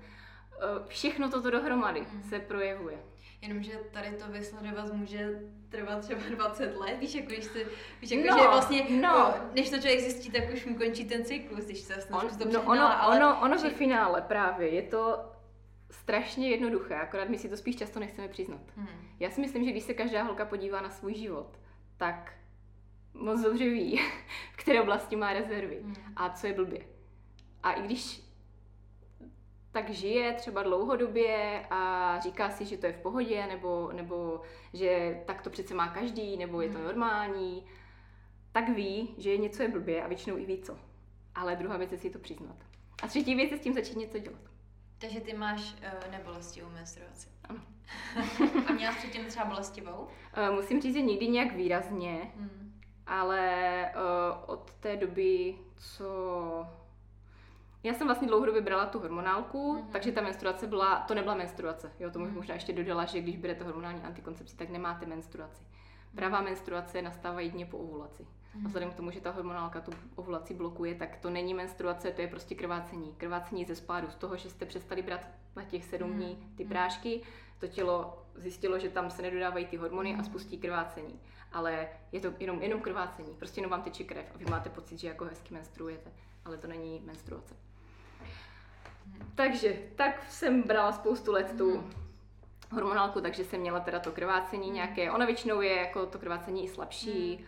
Všechno 0.88 1.30
toto 1.30 1.52
dohromady 1.52 2.02
mm. 2.02 2.24
se 2.24 2.40
projevuje. 2.40 2.98
Jenomže 3.42 3.72
tady 3.92 4.12
to 4.12 4.32
vysledovat 4.32 4.94
může 4.94 5.40
trvat 5.70 6.00
třeba 6.00 6.22
20 6.36 6.76
let, 6.78 6.98
víš, 7.00 7.16
jako 7.16 7.28
když 7.28 7.48
ty, 7.48 7.68
víš, 8.02 8.12
jako, 8.12 8.28
no, 8.28 8.38
že 8.38 8.48
vlastně, 8.48 8.86
no. 8.90 9.34
než 9.56 9.70
to 9.70 9.76
člověk 9.76 10.00
zjistí, 10.00 10.32
tak 10.32 10.44
už 10.54 10.66
mu 10.66 10.76
končí 10.76 11.06
ten 11.06 11.26
cyklus, 11.26 11.66
když 11.66 11.80
se 11.80 12.06
On, 12.12 12.38
to 12.38 12.46
no, 12.52 12.62
ono, 12.62 13.04
ale... 13.04 13.18
ono, 13.18 13.42
ono 13.42 13.58
že... 13.58 13.64
ve 13.64 13.70
finále 13.70 14.22
právě 14.22 14.70
je 14.70 14.82
to 14.82 15.20
strašně 15.92 16.50
jednoduché, 16.50 16.96
akorát 16.96 17.30
my 17.30 17.38
si 17.38 17.50
to 17.50 17.58
spíš 17.58 17.76
často 17.76 18.00
nechceme 18.00 18.28
přiznat. 18.28 18.62
Hmm. 18.76 18.88
Já 19.20 19.30
si 19.30 19.42
myslím, 19.42 19.64
že 19.64 19.72
když 19.72 19.84
se 19.84 19.94
každá 19.94 20.24
holka 20.24 20.46
podívá 20.46 20.82
na 20.82 20.90
svůj 20.90 21.16
život, 21.16 21.60
tak 21.98 22.34
moc 23.14 23.42
dobře 23.42 23.70
ví, 23.70 24.00
v 24.54 24.58
které 24.58 24.82
oblasti 24.82 25.16
má 25.16 25.34
rezervy 25.34 25.80
hmm. 25.84 25.96
a 26.16 26.30
co 26.30 26.48
je 26.48 26.54
blbě. 26.54 26.86
A 27.64 27.72
i 27.72 27.82
když 27.82 28.30
tak 29.72 29.90
žije 29.90 30.34
třeba 30.34 30.64
dlouhodobě 30.64 31.66
a 31.70 32.20
říká 32.20 32.50
si, 32.50 32.66
že 32.66 32.78
to 32.78 32.86
je 32.86 32.94
v 32.94 33.02
pohodě, 33.02 33.48
nebo, 33.48 33.92
nebo 33.94 34.42
že 34.74 35.22
tak 35.26 35.42
to 35.42 35.50
přece 35.50 35.74
má 35.74 35.88
každý, 35.88 36.38
nebo 36.38 36.62
je 36.62 36.70
to 36.70 36.78
hmm. 36.78 36.88
normální, 36.88 37.66
tak 38.52 38.70
ví, 38.70 39.16
že 39.18 39.38
něco 39.38 39.64
je 39.64 39.70
blbě 39.70 40.04
a 40.04 40.08
většinou 40.08 40.38
i 40.38 40.46
ví 40.46 40.62
co. 40.62 40.78
Ale 41.36 41.56
druhá 41.56 41.78
věc 41.78 41.92
je 41.92 41.98
si 41.98 42.10
to 42.10 42.20
přiznat. 42.20 42.56
A 43.04 43.08
třetí 43.08 43.36
věc 43.36 43.52
je 43.52 43.58
s 43.58 43.62
tím 43.62 43.74
začít 43.74 43.98
něco 43.98 44.20
dělat. 44.20 44.49
Takže 45.00 45.20
ty 45.20 45.34
máš 45.34 45.74
uh, 45.74 46.12
nebolestivou 46.12 46.70
menstruaci. 46.70 47.30
Ano. 47.50 47.60
a 48.68 48.74
měla 48.74 48.94
jsi 48.94 48.98
předtím 48.98 49.26
třeba 49.26 49.46
bolestivou? 49.46 50.08
Uh, 50.50 50.56
musím 50.56 50.82
říct, 50.82 50.94
že 50.94 51.02
nikdy 51.02 51.28
nějak 51.28 51.56
výrazně. 51.56 52.32
Hmm 52.36 52.70
ale 53.10 53.86
uh, 53.96 54.54
od 54.54 54.74
té 54.74 54.98
doby, 54.98 55.56
co 55.78 56.06
já 57.84 57.94
jsem 57.94 58.08
vlastně 58.08 58.28
dlouhodobě 58.28 58.62
brala 58.62 58.86
tu 58.86 59.00
hormonálku, 59.00 59.76
mm-hmm. 59.76 59.92
takže 59.92 60.12
ta 60.12 60.22
menstruace 60.22 60.68
byla, 60.68 61.00
to 61.00 61.16
nebyla 61.16 61.36
menstruace. 61.36 61.92
Jo, 62.00 62.12
to 62.12 62.20
mm-hmm. 62.20 62.34
možná 62.34 62.54
ještě 62.54 62.74
dodala, 62.74 63.06
že 63.06 63.22
když 63.22 63.38
berete 63.38 63.64
hormonální 63.64 64.02
antikoncepci, 64.02 64.58
tak 64.58 64.70
nemáte 64.70 65.06
menstruaci. 65.06 65.64
Pravá 66.16 66.42
menstruace 66.42 67.02
nastává 67.02 67.40
jedině 67.40 67.66
po 67.66 67.78
ovulaci. 67.78 68.28
A 68.66 68.68
vzhledem 68.68 68.92
k 68.92 68.96
tomu, 68.96 69.12
že 69.12 69.22
ta 69.22 69.32
hormonálka 69.32 69.82
tu 69.82 69.92
ovulaci 70.16 70.54
blokuje, 70.54 70.96
tak 70.96 71.18
to 71.18 71.30
není 71.30 71.54
menstruace, 71.54 72.12
to 72.12 72.22
je 72.22 72.28
prostě 72.28 72.56
krvácení. 72.56 73.16
Krvácení 73.18 73.66
ze 73.66 73.76
spádu, 73.76 74.10
z 74.10 74.16
toho, 74.16 74.38
že 74.38 74.50
jste 74.50 74.66
přestali 74.66 75.02
brát 75.02 75.22
na 75.56 75.64
těch 75.64 75.86
sedm 75.86 76.14
dní 76.14 76.38
mhm. 76.40 76.56
ty 76.56 76.66
prášky, 76.66 77.22
to 77.60 77.68
tělo 77.68 78.26
zjistilo, 78.36 78.80
že 78.80 78.90
tam 78.90 79.10
se 79.10 79.22
nedodávají 79.22 79.66
ty 79.66 79.78
hormony 79.78 80.16
a 80.16 80.24
spustí 80.24 80.58
krvácení 80.58 81.20
ale 81.52 81.88
je 82.12 82.20
to 82.20 82.34
jenom, 82.40 82.62
jenom 82.62 82.82
krvácení, 82.82 83.36
prostě 83.36 83.60
jenom 83.60 83.72
vám 83.72 83.82
teče 83.82 84.04
krev 84.04 84.26
a 84.36 84.38
vy 84.38 84.46
máte 84.46 84.70
pocit, 84.70 85.00
že 85.00 85.08
jako 85.08 85.26
hezky 85.26 85.54
menstruujete, 85.54 86.12
ale 86.46 86.58
to 86.58 86.68
není 86.68 87.02
menstruace. 87.06 87.56
Takže, 89.36 89.80
tak 89.96 90.24
jsem 90.30 90.64
brala 90.64 90.92
spoustu 90.92 91.32
let 91.32 91.56
tu 91.58 91.78
mhm. 91.78 91.92
Hormonálku, 92.72 93.22
takže 93.22 93.44
jsem 93.44 93.62
měla 93.62 93.80
teda 93.80 94.00
to 94.00 94.12
krvácení 94.12 94.66
mhm. 94.66 94.76
nějaké, 94.76 95.12
ona 95.12 95.26
většinou 95.26 95.62
je 95.62 95.76
jako 95.76 96.06
to 96.06 96.20
krvácení 96.20 96.64
i 96.64 96.68
slabší, 96.68 97.38
mm. 97.40 97.46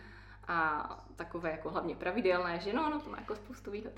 a 0.48 1.04
takové 1.16 1.50
jako 1.50 1.70
hlavně 1.70 1.96
pravidelné, 1.96 2.58
že 2.60 2.72
no, 2.72 2.90
no 2.90 3.00
to 3.00 3.10
má 3.10 3.18
jako 3.18 3.36
spoustu 3.36 3.70
výhod. 3.70 3.92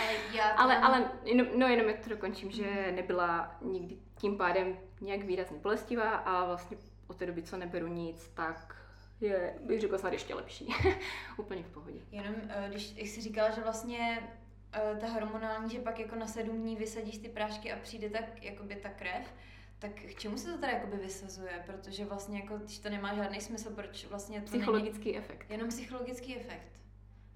Ale, 0.00 0.12
já 0.34 0.50
ale, 0.56 0.78
ale 0.78 1.10
jenom, 1.24 1.46
no 1.56 1.66
jenom 1.66 1.94
to 2.04 2.10
dokončím, 2.10 2.50
že 2.50 2.92
nebyla 2.92 3.56
nikdy 3.62 3.96
tím 4.16 4.36
pádem 4.36 4.78
nějak 5.00 5.22
výrazně 5.22 5.58
bolestivá 5.58 6.10
a 6.10 6.44
vlastně 6.44 6.76
od 7.06 7.16
té 7.16 7.26
doby, 7.26 7.42
co 7.42 7.56
neberu 7.56 7.86
nic, 7.86 8.28
tak 8.28 8.76
je, 9.20 9.54
bych 9.60 9.80
řekla, 9.80 9.98
snad 9.98 10.12
ještě 10.12 10.34
lepší. 10.34 10.74
Úplně 11.36 11.62
v 11.62 11.70
pohodě. 11.70 11.98
Jenom, 12.10 12.34
eh, 12.48 12.66
když 12.68 12.94
jsi 12.96 13.20
říkala, 13.20 13.50
že 13.50 13.60
vlastně 13.60 14.30
eh, 14.72 14.96
ta 15.00 15.06
hormonální, 15.06 15.70
že 15.70 15.80
pak 15.80 15.98
jako 15.98 16.16
na 16.16 16.26
sedm 16.26 16.56
dní 16.56 16.76
vysadíš 16.76 17.18
ty 17.18 17.28
prášky 17.28 17.72
a 17.72 17.78
přijde 17.78 18.10
tak 18.10 18.42
jakoby 18.42 18.76
ta 18.76 18.88
krev, 18.88 19.34
tak 19.78 19.90
k 19.90 20.14
čemu 20.14 20.38
se 20.38 20.52
to 20.52 20.58
teda 20.58 20.72
jakoby 20.72 20.96
vysazuje? 20.96 21.62
Protože 21.66 22.04
vlastně 22.04 22.40
jako, 22.40 22.58
když 22.58 22.78
to 22.78 22.90
nemá 22.90 23.14
žádný 23.14 23.40
smysl, 23.40 23.70
proč 23.74 24.06
vlastně 24.06 24.40
to 24.40 24.46
Psychologický 24.46 25.04
není... 25.04 25.18
efekt. 25.18 25.50
Jenom 25.50 25.68
psychologický 25.68 26.36
efekt. 26.36 26.80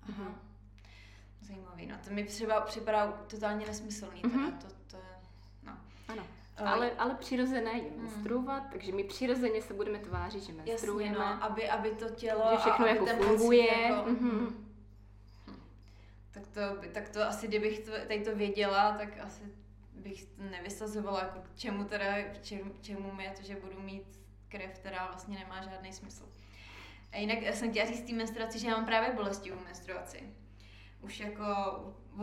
Aha. 0.09 0.25
Mm-hmm. 0.25 0.35
Zajímavý, 1.41 1.87
no 1.87 1.97
to 2.05 2.11
mi 2.11 2.25
třeba 2.25 2.61
připadá 2.61 3.13
totálně 3.13 3.67
nesmyslný, 3.67 4.23
teda 4.23 4.35
mm-hmm. 4.35 4.59
to, 4.59 4.67
to 4.87 4.97
je, 4.97 5.03
no. 5.63 5.73
Ano. 6.09 6.27
Ale, 6.57 6.93
ale 6.93 7.15
přirozené 7.15 7.73
je 7.73 7.91
hmm. 7.91 8.03
menstruovat, 8.03 8.63
mm. 8.63 8.71
takže 8.73 8.93
my 8.93 9.05
přirozeně 9.05 9.63
se 9.63 9.75
budeme 9.75 9.99
tvářit, 9.99 10.43
že 10.43 10.53
menstruujeme. 10.53 11.19
Jasně, 11.19 11.37
no, 11.37 11.45
aby, 11.45 11.69
aby 11.69 11.91
to 11.91 12.11
tělo 12.11 12.49
že 12.51 12.57
všechno 12.57 12.85
a 12.85 12.89
jako 12.89 13.07
funguje. 13.07 13.83
Jako, 13.83 14.11
mm-hmm. 14.11 14.53
Tak 16.31 16.47
to, 16.47 16.61
tak 16.93 17.09
to 17.09 17.23
asi, 17.23 17.49
kdybych 17.49 17.79
to, 17.79 17.91
tady 17.91 18.25
to 18.25 18.37
věděla, 18.37 18.93
tak 18.99 19.09
asi 19.21 19.43
bych 20.03 20.27
nevysazovala, 20.39 21.21
jako 21.21 21.39
k 21.41 21.59
čemu 21.59 21.85
teda, 21.85 22.23
k 22.23 22.43
čemu, 22.81 23.13
mi 23.13 23.25
je 23.25 23.31
to, 23.31 23.43
že 23.43 23.57
budu 23.57 23.83
mít 23.83 24.21
krev, 24.49 24.79
která 24.79 25.07
vlastně 25.07 25.39
nemá 25.39 25.63
žádný 25.63 25.93
smysl. 25.93 26.29
A 27.13 27.17
jinak 27.17 27.39
jsem 27.55 27.71
chtěla 27.71 27.87
říct 27.87 28.03
té 28.03 28.13
menstruaci, 28.13 28.59
že 28.59 28.67
já 28.67 28.77
mám 28.77 28.87
právě 28.87 29.15
bolesti 29.15 29.53
u 29.53 29.65
menstruaci. 29.65 30.23
Už 31.01 31.21
jako 31.21 31.45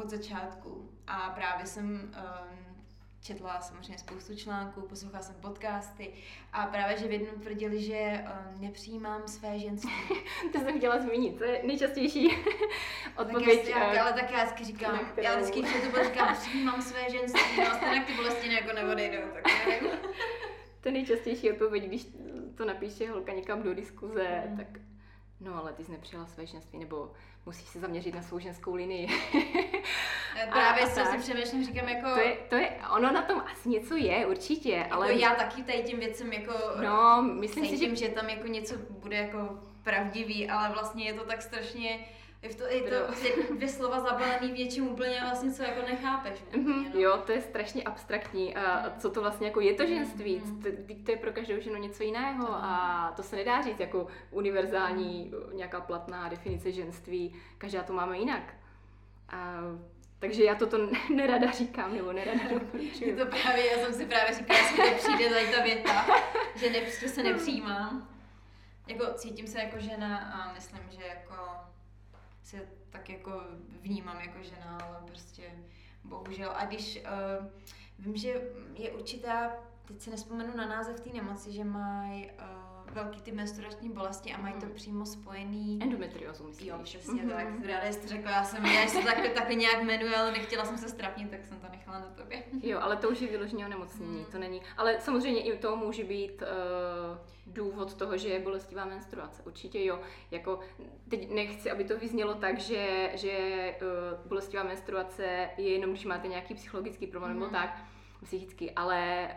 od 0.01 0.09
začátku. 0.09 0.91
A 1.07 1.29
právě 1.29 1.65
jsem 1.65 1.85
um, 1.85 2.68
četla 3.21 3.61
samozřejmě 3.61 3.97
spoustu 3.97 4.35
článků, 4.35 4.81
poslouchala 4.81 5.23
jsem 5.23 5.35
podcasty 5.35 6.13
a 6.53 6.65
právě, 6.65 6.97
že 6.97 7.07
v 7.07 7.11
jednom 7.11 7.41
tvrdili, 7.41 7.81
že 7.81 8.23
um, 8.23 8.61
nepřijímám 8.61 9.27
své 9.27 9.59
ženství. 9.59 9.91
to 10.51 10.59
jsem 10.59 10.77
chtěla 10.77 10.99
zmínit, 10.99 11.37
to 11.37 11.43
je 11.43 11.61
nejčastější 11.63 12.29
odpověď. 13.17 13.59
Tak 13.73 13.93
já, 13.93 14.01
ale 14.01 14.13
tak 14.13 14.31
já 14.31 14.43
vždycky 14.43 14.65
říkám, 14.65 14.99
kterou... 14.99 15.27
já 15.27 15.35
vždycky, 15.35 15.61
to 15.91 16.03
říkám, 16.03 16.35
přijímám 16.35 16.81
své 16.81 17.09
ženství, 17.09 17.41
no 17.57 17.71
a 17.71 17.75
stejně 17.75 18.05
ty 18.05 18.13
bolesti 18.13 18.53
jako 18.53 18.73
neodejdou, 18.73 19.27
tak 19.33 19.43
nevím. 19.67 19.89
to 20.81 20.87
je 20.87 20.91
nejčastější 20.91 21.51
odpověď, 21.51 21.83
když 21.83 22.07
to 22.55 22.65
napíše 22.65 23.09
holka 23.09 23.33
někam 23.33 23.63
do 23.63 23.73
diskuze, 23.73 24.43
mm. 24.49 24.57
tak 24.57 24.67
no 25.39 25.55
ale 25.55 25.73
ty 25.73 25.83
jsi 25.83 25.91
nepřijala 25.91 26.27
své 26.27 26.45
ženství, 26.45 26.79
nebo 26.79 27.11
musíš 27.45 27.67
se 27.67 27.79
zaměřit 27.79 28.15
na 28.15 28.21
svou 28.21 28.39
ženskou 28.39 28.75
linii. 28.75 29.07
Právě 30.51 30.87
co 30.87 31.05
si 31.05 31.17
přemýšlím, 31.17 31.65
říkám 31.65 31.89
jako... 31.89 32.13
To 32.13 32.19
je, 32.19 32.37
to 32.49 32.55
je, 32.55 32.71
ono 32.95 33.11
na 33.11 33.21
tom 33.21 33.43
asi 33.53 33.69
něco 33.69 33.95
je, 33.95 34.25
určitě, 34.25 34.71
jako 34.71 34.93
ale... 34.93 35.13
já 35.13 35.35
taky 35.35 35.63
tady 35.63 35.83
tím 35.83 35.99
věcem 35.99 36.33
jako... 36.33 36.53
No, 36.83 37.21
myslím 37.21 37.65
si, 37.65 37.77
že... 37.77 37.95
že 37.95 38.09
tam 38.09 38.29
jako 38.29 38.47
něco 38.47 38.75
bude 38.89 39.17
jako 39.17 39.59
pravdivý, 39.83 40.49
ale 40.49 40.69
vlastně 40.69 41.05
je 41.05 41.13
to 41.13 41.23
tak 41.23 41.41
strašně 41.41 41.99
je 42.41 42.55
to, 42.55 42.63
je 42.67 42.81
to 42.81 43.07
vlastně 43.07 43.29
dvě 43.55 43.69
slova 43.69 43.99
zabalený 43.99 44.51
v 44.51 44.57
něčím 44.57 44.87
úplně 44.87 45.19
vlastně, 45.21 45.51
co 45.51 45.63
jako 45.63 45.81
nechápeš. 45.81 46.39
mm-hmm, 46.51 46.93
no. 46.93 46.99
Jo, 46.99 47.17
to 47.25 47.31
je 47.31 47.41
strašně 47.41 47.83
abstraktní. 47.83 48.55
A 48.55 48.93
co 48.99 49.09
to 49.09 49.21
vlastně 49.21 49.47
jako 49.47 49.59
je 49.59 49.73
to 49.73 49.85
ženství? 49.85 50.41
Mm. 50.45 50.61
To, 50.61 50.69
to 51.05 51.11
je 51.11 51.17
pro 51.17 51.31
každou 51.31 51.59
ženu 51.59 51.75
něco 51.75 52.03
jiného 52.03 52.47
a 52.51 53.13
to 53.15 53.23
se 53.23 53.35
nedá 53.35 53.61
říct 53.61 53.79
jako 53.79 54.07
univerzální 54.31 55.31
nějaká 55.53 55.81
platná 55.81 56.29
definice 56.29 56.71
ženství. 56.71 57.35
Každá 57.57 57.83
to 57.83 57.93
máme 57.93 58.17
jinak. 58.17 58.53
A 59.29 59.61
takže 60.19 60.43
já 60.43 60.55
toto 60.55 60.89
nerada 61.15 61.51
říkám, 61.51 61.95
nebo 61.95 62.11
nerada 62.13 62.43
doporučuji. 62.53 63.15
to 63.15 63.25
právě, 63.25 63.71
já 63.71 63.77
jsem 63.77 63.93
si 63.93 64.05
právě 64.05 64.35
říkala, 64.35 64.59
že 64.59 64.75
to 64.75 64.97
přijde 64.97 65.29
tady 65.29 65.47
ta 65.47 65.63
věta, 65.63 66.05
že 66.55 66.69
ne, 66.69 66.91
se 66.91 67.23
nepřijímám. 67.23 68.09
Jako 68.87 69.05
cítím 69.13 69.47
se 69.47 69.59
jako 69.59 69.79
žena 69.79 70.17
a 70.17 70.53
myslím, 70.53 70.79
že 70.89 71.03
jako 71.07 71.35
se 72.49 72.57
tak 72.89 73.09
jako 73.09 73.43
vnímám 73.81 74.19
jako 74.19 74.43
žena, 74.43 74.77
ale 74.77 75.01
prostě 75.07 75.51
bohužel. 76.03 76.51
A 76.55 76.65
když 76.65 76.99
uh, 77.39 77.45
vím, 77.99 78.17
že 78.17 78.41
je 78.75 78.91
určitá, 78.91 79.51
teď 79.85 80.01
se 80.01 80.09
nespomenu 80.09 80.57
na 80.57 80.65
název 80.65 80.99
té 80.99 81.09
nemoci, 81.09 81.51
že 81.51 81.63
mají 81.63 82.25
uh, 82.25 82.68
velký 82.91 83.21
ty 83.21 83.31
menstruační 83.31 83.89
bolesti 83.89 84.33
a 84.33 84.41
mají 84.41 84.53
to 84.53 84.65
mhm. 84.65 84.75
přímo 84.75 85.05
spojený. 85.05 85.79
Endometriózu, 85.81 86.43
myslím. 86.43 86.67
Jo, 86.67 86.79
přesně 86.83 87.23
mm-hmm. 87.23 87.29
tak. 87.29 87.65
Ráda 87.65 87.91
jste 87.91 88.07
řekla, 88.07 88.31
já 88.31 88.43
jsem, 88.43 88.65
já 88.65 88.87
se 88.87 89.01
tak, 89.01 89.29
takhle 89.33 89.55
nějak 89.55 89.83
jmenuje, 89.83 90.15
ale 90.15 90.31
nechtěla 90.31 90.65
jsem 90.65 90.77
se 90.77 90.89
strapnit, 90.89 91.31
tak 91.31 91.45
jsem 91.45 91.59
to 91.59 91.67
nechala 91.71 91.99
na 91.99 92.05
tobě. 92.05 92.43
Jo, 92.63 92.79
ale 92.81 92.95
to 92.95 93.09
už 93.09 93.21
je 93.21 93.27
vyloženě 93.27 93.65
onemocnění, 93.65 94.19
mm. 94.19 94.25
to 94.25 94.37
není. 94.37 94.61
Ale 94.77 94.99
samozřejmě 94.99 95.41
i 95.41 95.57
to 95.57 95.75
může 95.75 96.03
být 96.03 96.41
uh, 96.41 97.17
důvod 97.47 97.93
toho, 97.93 98.17
že 98.17 98.29
je 98.29 98.39
bolestivá 98.39 98.85
menstruace. 98.85 99.43
Určitě 99.45 99.85
jo. 99.85 99.99
Jako, 100.31 100.59
teď 101.09 101.29
nechci, 101.29 101.71
aby 101.71 101.83
to 101.83 101.97
vyznělo 101.97 102.33
tak, 102.33 102.59
že, 102.59 103.11
že 103.13 103.37
uh, 103.81 104.27
bolestivá 104.27 104.63
menstruace 104.63 105.49
je 105.57 105.69
jenom, 105.69 105.89
když 105.89 106.05
máte 106.05 106.27
nějaký 106.27 106.53
psychologický 106.53 107.07
problém 107.07 107.33
mm. 107.33 107.39
nebo 107.39 107.51
tak 107.51 107.83
psychicky, 108.23 108.71
ale 108.71 109.29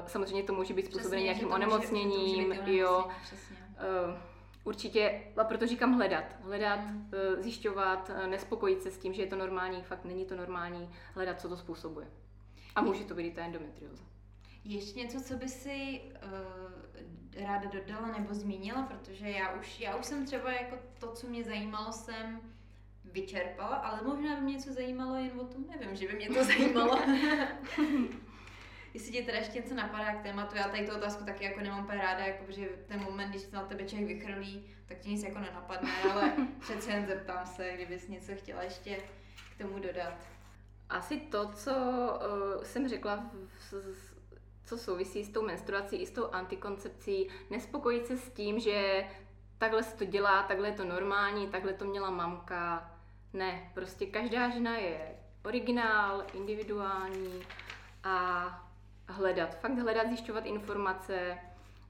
uh, 0.00 0.06
samozřejmě 0.06 0.42
to 0.42 0.52
může 0.52 0.74
být 0.74 0.86
způsobené 0.86 1.22
nějakým 1.22 1.52
onemocněním, 1.52 2.48
může, 2.48 2.76
jo. 2.76 3.04
Uh, 3.06 4.18
určitě, 4.64 5.22
a 5.36 5.44
proto 5.44 5.66
říkám 5.66 5.92
hledat, 5.92 6.24
hledat, 6.42 6.80
mm. 6.80 7.10
uh, 7.34 7.42
zjišťovat, 7.42 8.10
uh, 8.10 8.26
nespokojit 8.26 8.82
se 8.82 8.90
s 8.90 8.98
tím, 8.98 9.14
že 9.14 9.22
je 9.22 9.28
to 9.28 9.36
normální, 9.36 9.82
fakt 9.82 10.04
není 10.04 10.24
to 10.24 10.36
normální, 10.36 10.90
hledat, 11.14 11.40
co 11.40 11.48
to 11.48 11.56
způsobuje. 11.56 12.06
A 12.74 12.82
může 12.82 13.04
to 13.04 13.14
být 13.14 13.26
i 13.26 13.30
ta 13.30 13.44
endometrióza. 13.44 14.04
Ještě 14.64 15.00
něco, 15.00 15.20
co 15.20 15.34
by 15.34 15.48
si 15.48 16.00
uh, 16.24 17.44
ráda 17.46 17.70
dodala 17.70 18.18
nebo 18.18 18.34
zmínila, 18.34 18.82
protože 18.82 19.28
já 19.28 19.52
už, 19.52 19.80
já 19.80 19.96
už 19.96 20.06
jsem 20.06 20.26
třeba 20.26 20.52
jako 20.52 20.76
to, 21.00 21.12
co 21.12 21.26
mě 21.26 21.44
zajímalo, 21.44 21.92
jsem 21.92 22.40
vyčerpala, 23.12 23.76
ale 23.76 24.00
možná 24.04 24.36
by 24.36 24.40
mě 24.40 24.52
něco 24.52 24.72
zajímalo 24.72 25.16
jen 25.16 25.40
o 25.40 25.44
tom, 25.44 25.64
nevím, 25.80 25.96
že 25.96 26.08
by 26.08 26.14
mě 26.14 26.28
to 26.28 26.44
zajímalo. 26.52 27.00
Jestli 28.94 29.12
tě 29.12 29.22
teda 29.22 29.38
ještě 29.38 29.58
něco 29.58 29.74
napadá 29.74 30.14
k 30.14 30.22
tématu, 30.22 30.56
já 30.56 30.68
tady 30.68 30.86
tu 30.86 30.96
otázku 30.96 31.24
taky 31.24 31.44
jako 31.44 31.60
nemám 31.60 31.84
úplně 31.84 32.02
ráda, 32.02 32.26
jako, 32.26 32.52
že 32.52 32.68
ten 32.88 33.00
moment, 33.02 33.30
když 33.30 33.42
se 33.42 33.56
na 33.56 33.62
tebe 33.62 33.84
člověk 33.84 34.08
vychrlí, 34.08 34.70
tak 34.86 34.98
ti 34.98 35.10
nic 35.10 35.22
jako 35.22 35.38
nenapadne, 35.38 35.90
ale 36.12 36.32
přece 36.60 36.90
jen 36.90 37.06
zeptám 37.06 37.46
se, 37.46 37.72
kdybys 37.74 38.08
něco 38.08 38.32
chtěla 38.34 38.62
ještě 38.62 38.98
k 39.54 39.58
tomu 39.58 39.78
dodat. 39.78 40.14
Asi 40.88 41.16
to, 41.16 41.52
co 41.52 41.72
uh, 41.72 42.64
jsem 42.64 42.88
řekla, 42.88 43.30
v, 43.70 43.74
co 44.64 44.78
souvisí 44.78 45.24
s 45.24 45.32
tou 45.32 45.42
menstruací 45.42 45.96
i 45.96 46.06
s 46.06 46.10
tou 46.10 46.30
antikoncepcí, 46.30 47.28
nespokojit 47.50 48.06
se 48.06 48.16
s 48.16 48.30
tím, 48.30 48.60
že 48.60 49.04
takhle 49.58 49.82
se 49.82 49.96
to 49.96 50.04
dělá, 50.04 50.42
takhle 50.42 50.68
je 50.68 50.74
to 50.74 50.84
normální, 50.84 51.48
takhle 51.48 51.72
to 51.72 51.84
měla 51.84 52.10
mamka. 52.10 52.91
Ne, 53.32 53.70
prostě 53.74 54.06
každá 54.06 54.50
žena 54.50 54.76
je 54.76 55.16
originál, 55.44 56.24
individuální 56.34 57.42
a 58.04 58.46
hledat, 59.08 59.60
fakt 59.60 59.78
hledat, 59.78 60.06
zjišťovat 60.06 60.46
informace, 60.46 61.38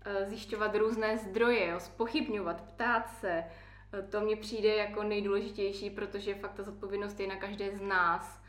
eh, 0.04 0.24
zjišťovat 0.26 0.74
různé 0.74 1.18
zdroje, 1.18 1.80
spochybňovat, 1.80 2.60
ptát 2.60 3.10
se. 3.20 3.44
Eh, 3.92 4.02
to 4.02 4.20
mně 4.20 4.36
přijde 4.36 4.76
jako 4.76 5.02
nejdůležitější, 5.02 5.90
protože 5.90 6.34
fakt 6.34 6.54
ta 6.54 6.62
zodpovědnost 6.62 7.20
je 7.20 7.26
na 7.26 7.36
každé 7.36 7.76
z 7.76 7.80
nás. 7.80 8.42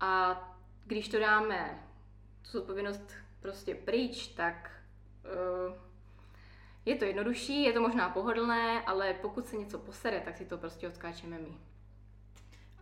A 0.00 0.42
když 0.86 1.08
to 1.08 1.18
dáme, 1.18 1.82
tu 2.42 2.50
zodpovědnost 2.50 3.12
prostě 3.40 3.74
pryč, 3.74 4.26
tak 4.26 4.70
uh, 5.24 5.74
je 6.84 6.96
to 6.96 7.04
jednodušší, 7.04 7.62
je 7.62 7.72
to 7.72 7.80
možná 7.80 8.08
pohodlné, 8.08 8.82
ale 8.82 9.14
pokud 9.14 9.46
se 9.46 9.56
něco 9.56 9.78
posere, 9.78 10.20
tak 10.20 10.36
si 10.36 10.44
to 10.44 10.58
prostě 10.58 10.88
odskáčeme 10.88 11.38
my. 11.38 11.71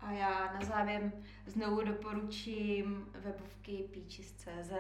A 0.01 0.12
já 0.12 0.53
na 0.53 0.61
závěr 0.66 1.12
znovu 1.46 1.82
doporučím 1.82 3.09
webovky 3.14 3.84
Peaches.cz, 3.94 4.72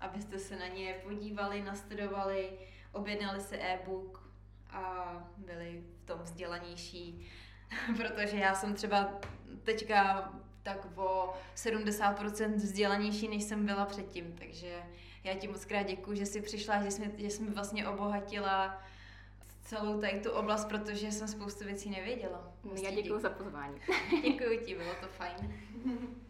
abyste 0.00 0.38
se 0.38 0.56
na 0.56 0.66
ně 0.66 0.94
podívali, 1.08 1.62
nastudovali, 1.62 2.50
objednali 2.92 3.40
si 3.40 3.56
e-book 3.56 4.30
a 4.70 5.14
byli 5.36 5.84
v 6.02 6.06
tom 6.06 6.18
vzdělanější, 6.22 7.26
protože 7.96 8.36
já 8.36 8.54
jsem 8.54 8.74
třeba 8.74 9.20
teďka 9.62 10.32
tak 10.62 10.98
o 10.98 11.34
70% 11.56 12.54
vzdělanější, 12.54 13.28
než 13.28 13.42
jsem 13.42 13.66
byla 13.66 13.86
předtím, 13.86 14.32
takže 14.38 14.82
já 15.24 15.34
ti 15.34 15.48
moc 15.48 15.64
krát 15.64 15.82
děkuji, 15.82 16.16
že 16.16 16.26
jsi 16.26 16.42
přišla, 16.42 16.82
že 16.82 16.90
jsi, 16.90 17.10
že 17.16 17.30
jsi 17.30 17.42
mi 17.42 17.50
vlastně 17.50 17.88
obohatila 17.88 18.82
celou 19.64 20.00
tady 20.00 20.20
tu 20.20 20.30
oblast, 20.30 20.68
protože 20.68 21.12
jsem 21.12 21.28
spoustu 21.28 21.64
věcí 21.64 21.90
nevěděla. 21.90 22.52
Já 22.82 22.90
děkuji 22.90 23.20
za 23.20 23.30
pozvání. 23.30 23.80
děkuji 24.22 24.58
ti, 24.66 24.74
bylo 24.74 24.94
to 25.00 25.06
fajn. 25.08 25.54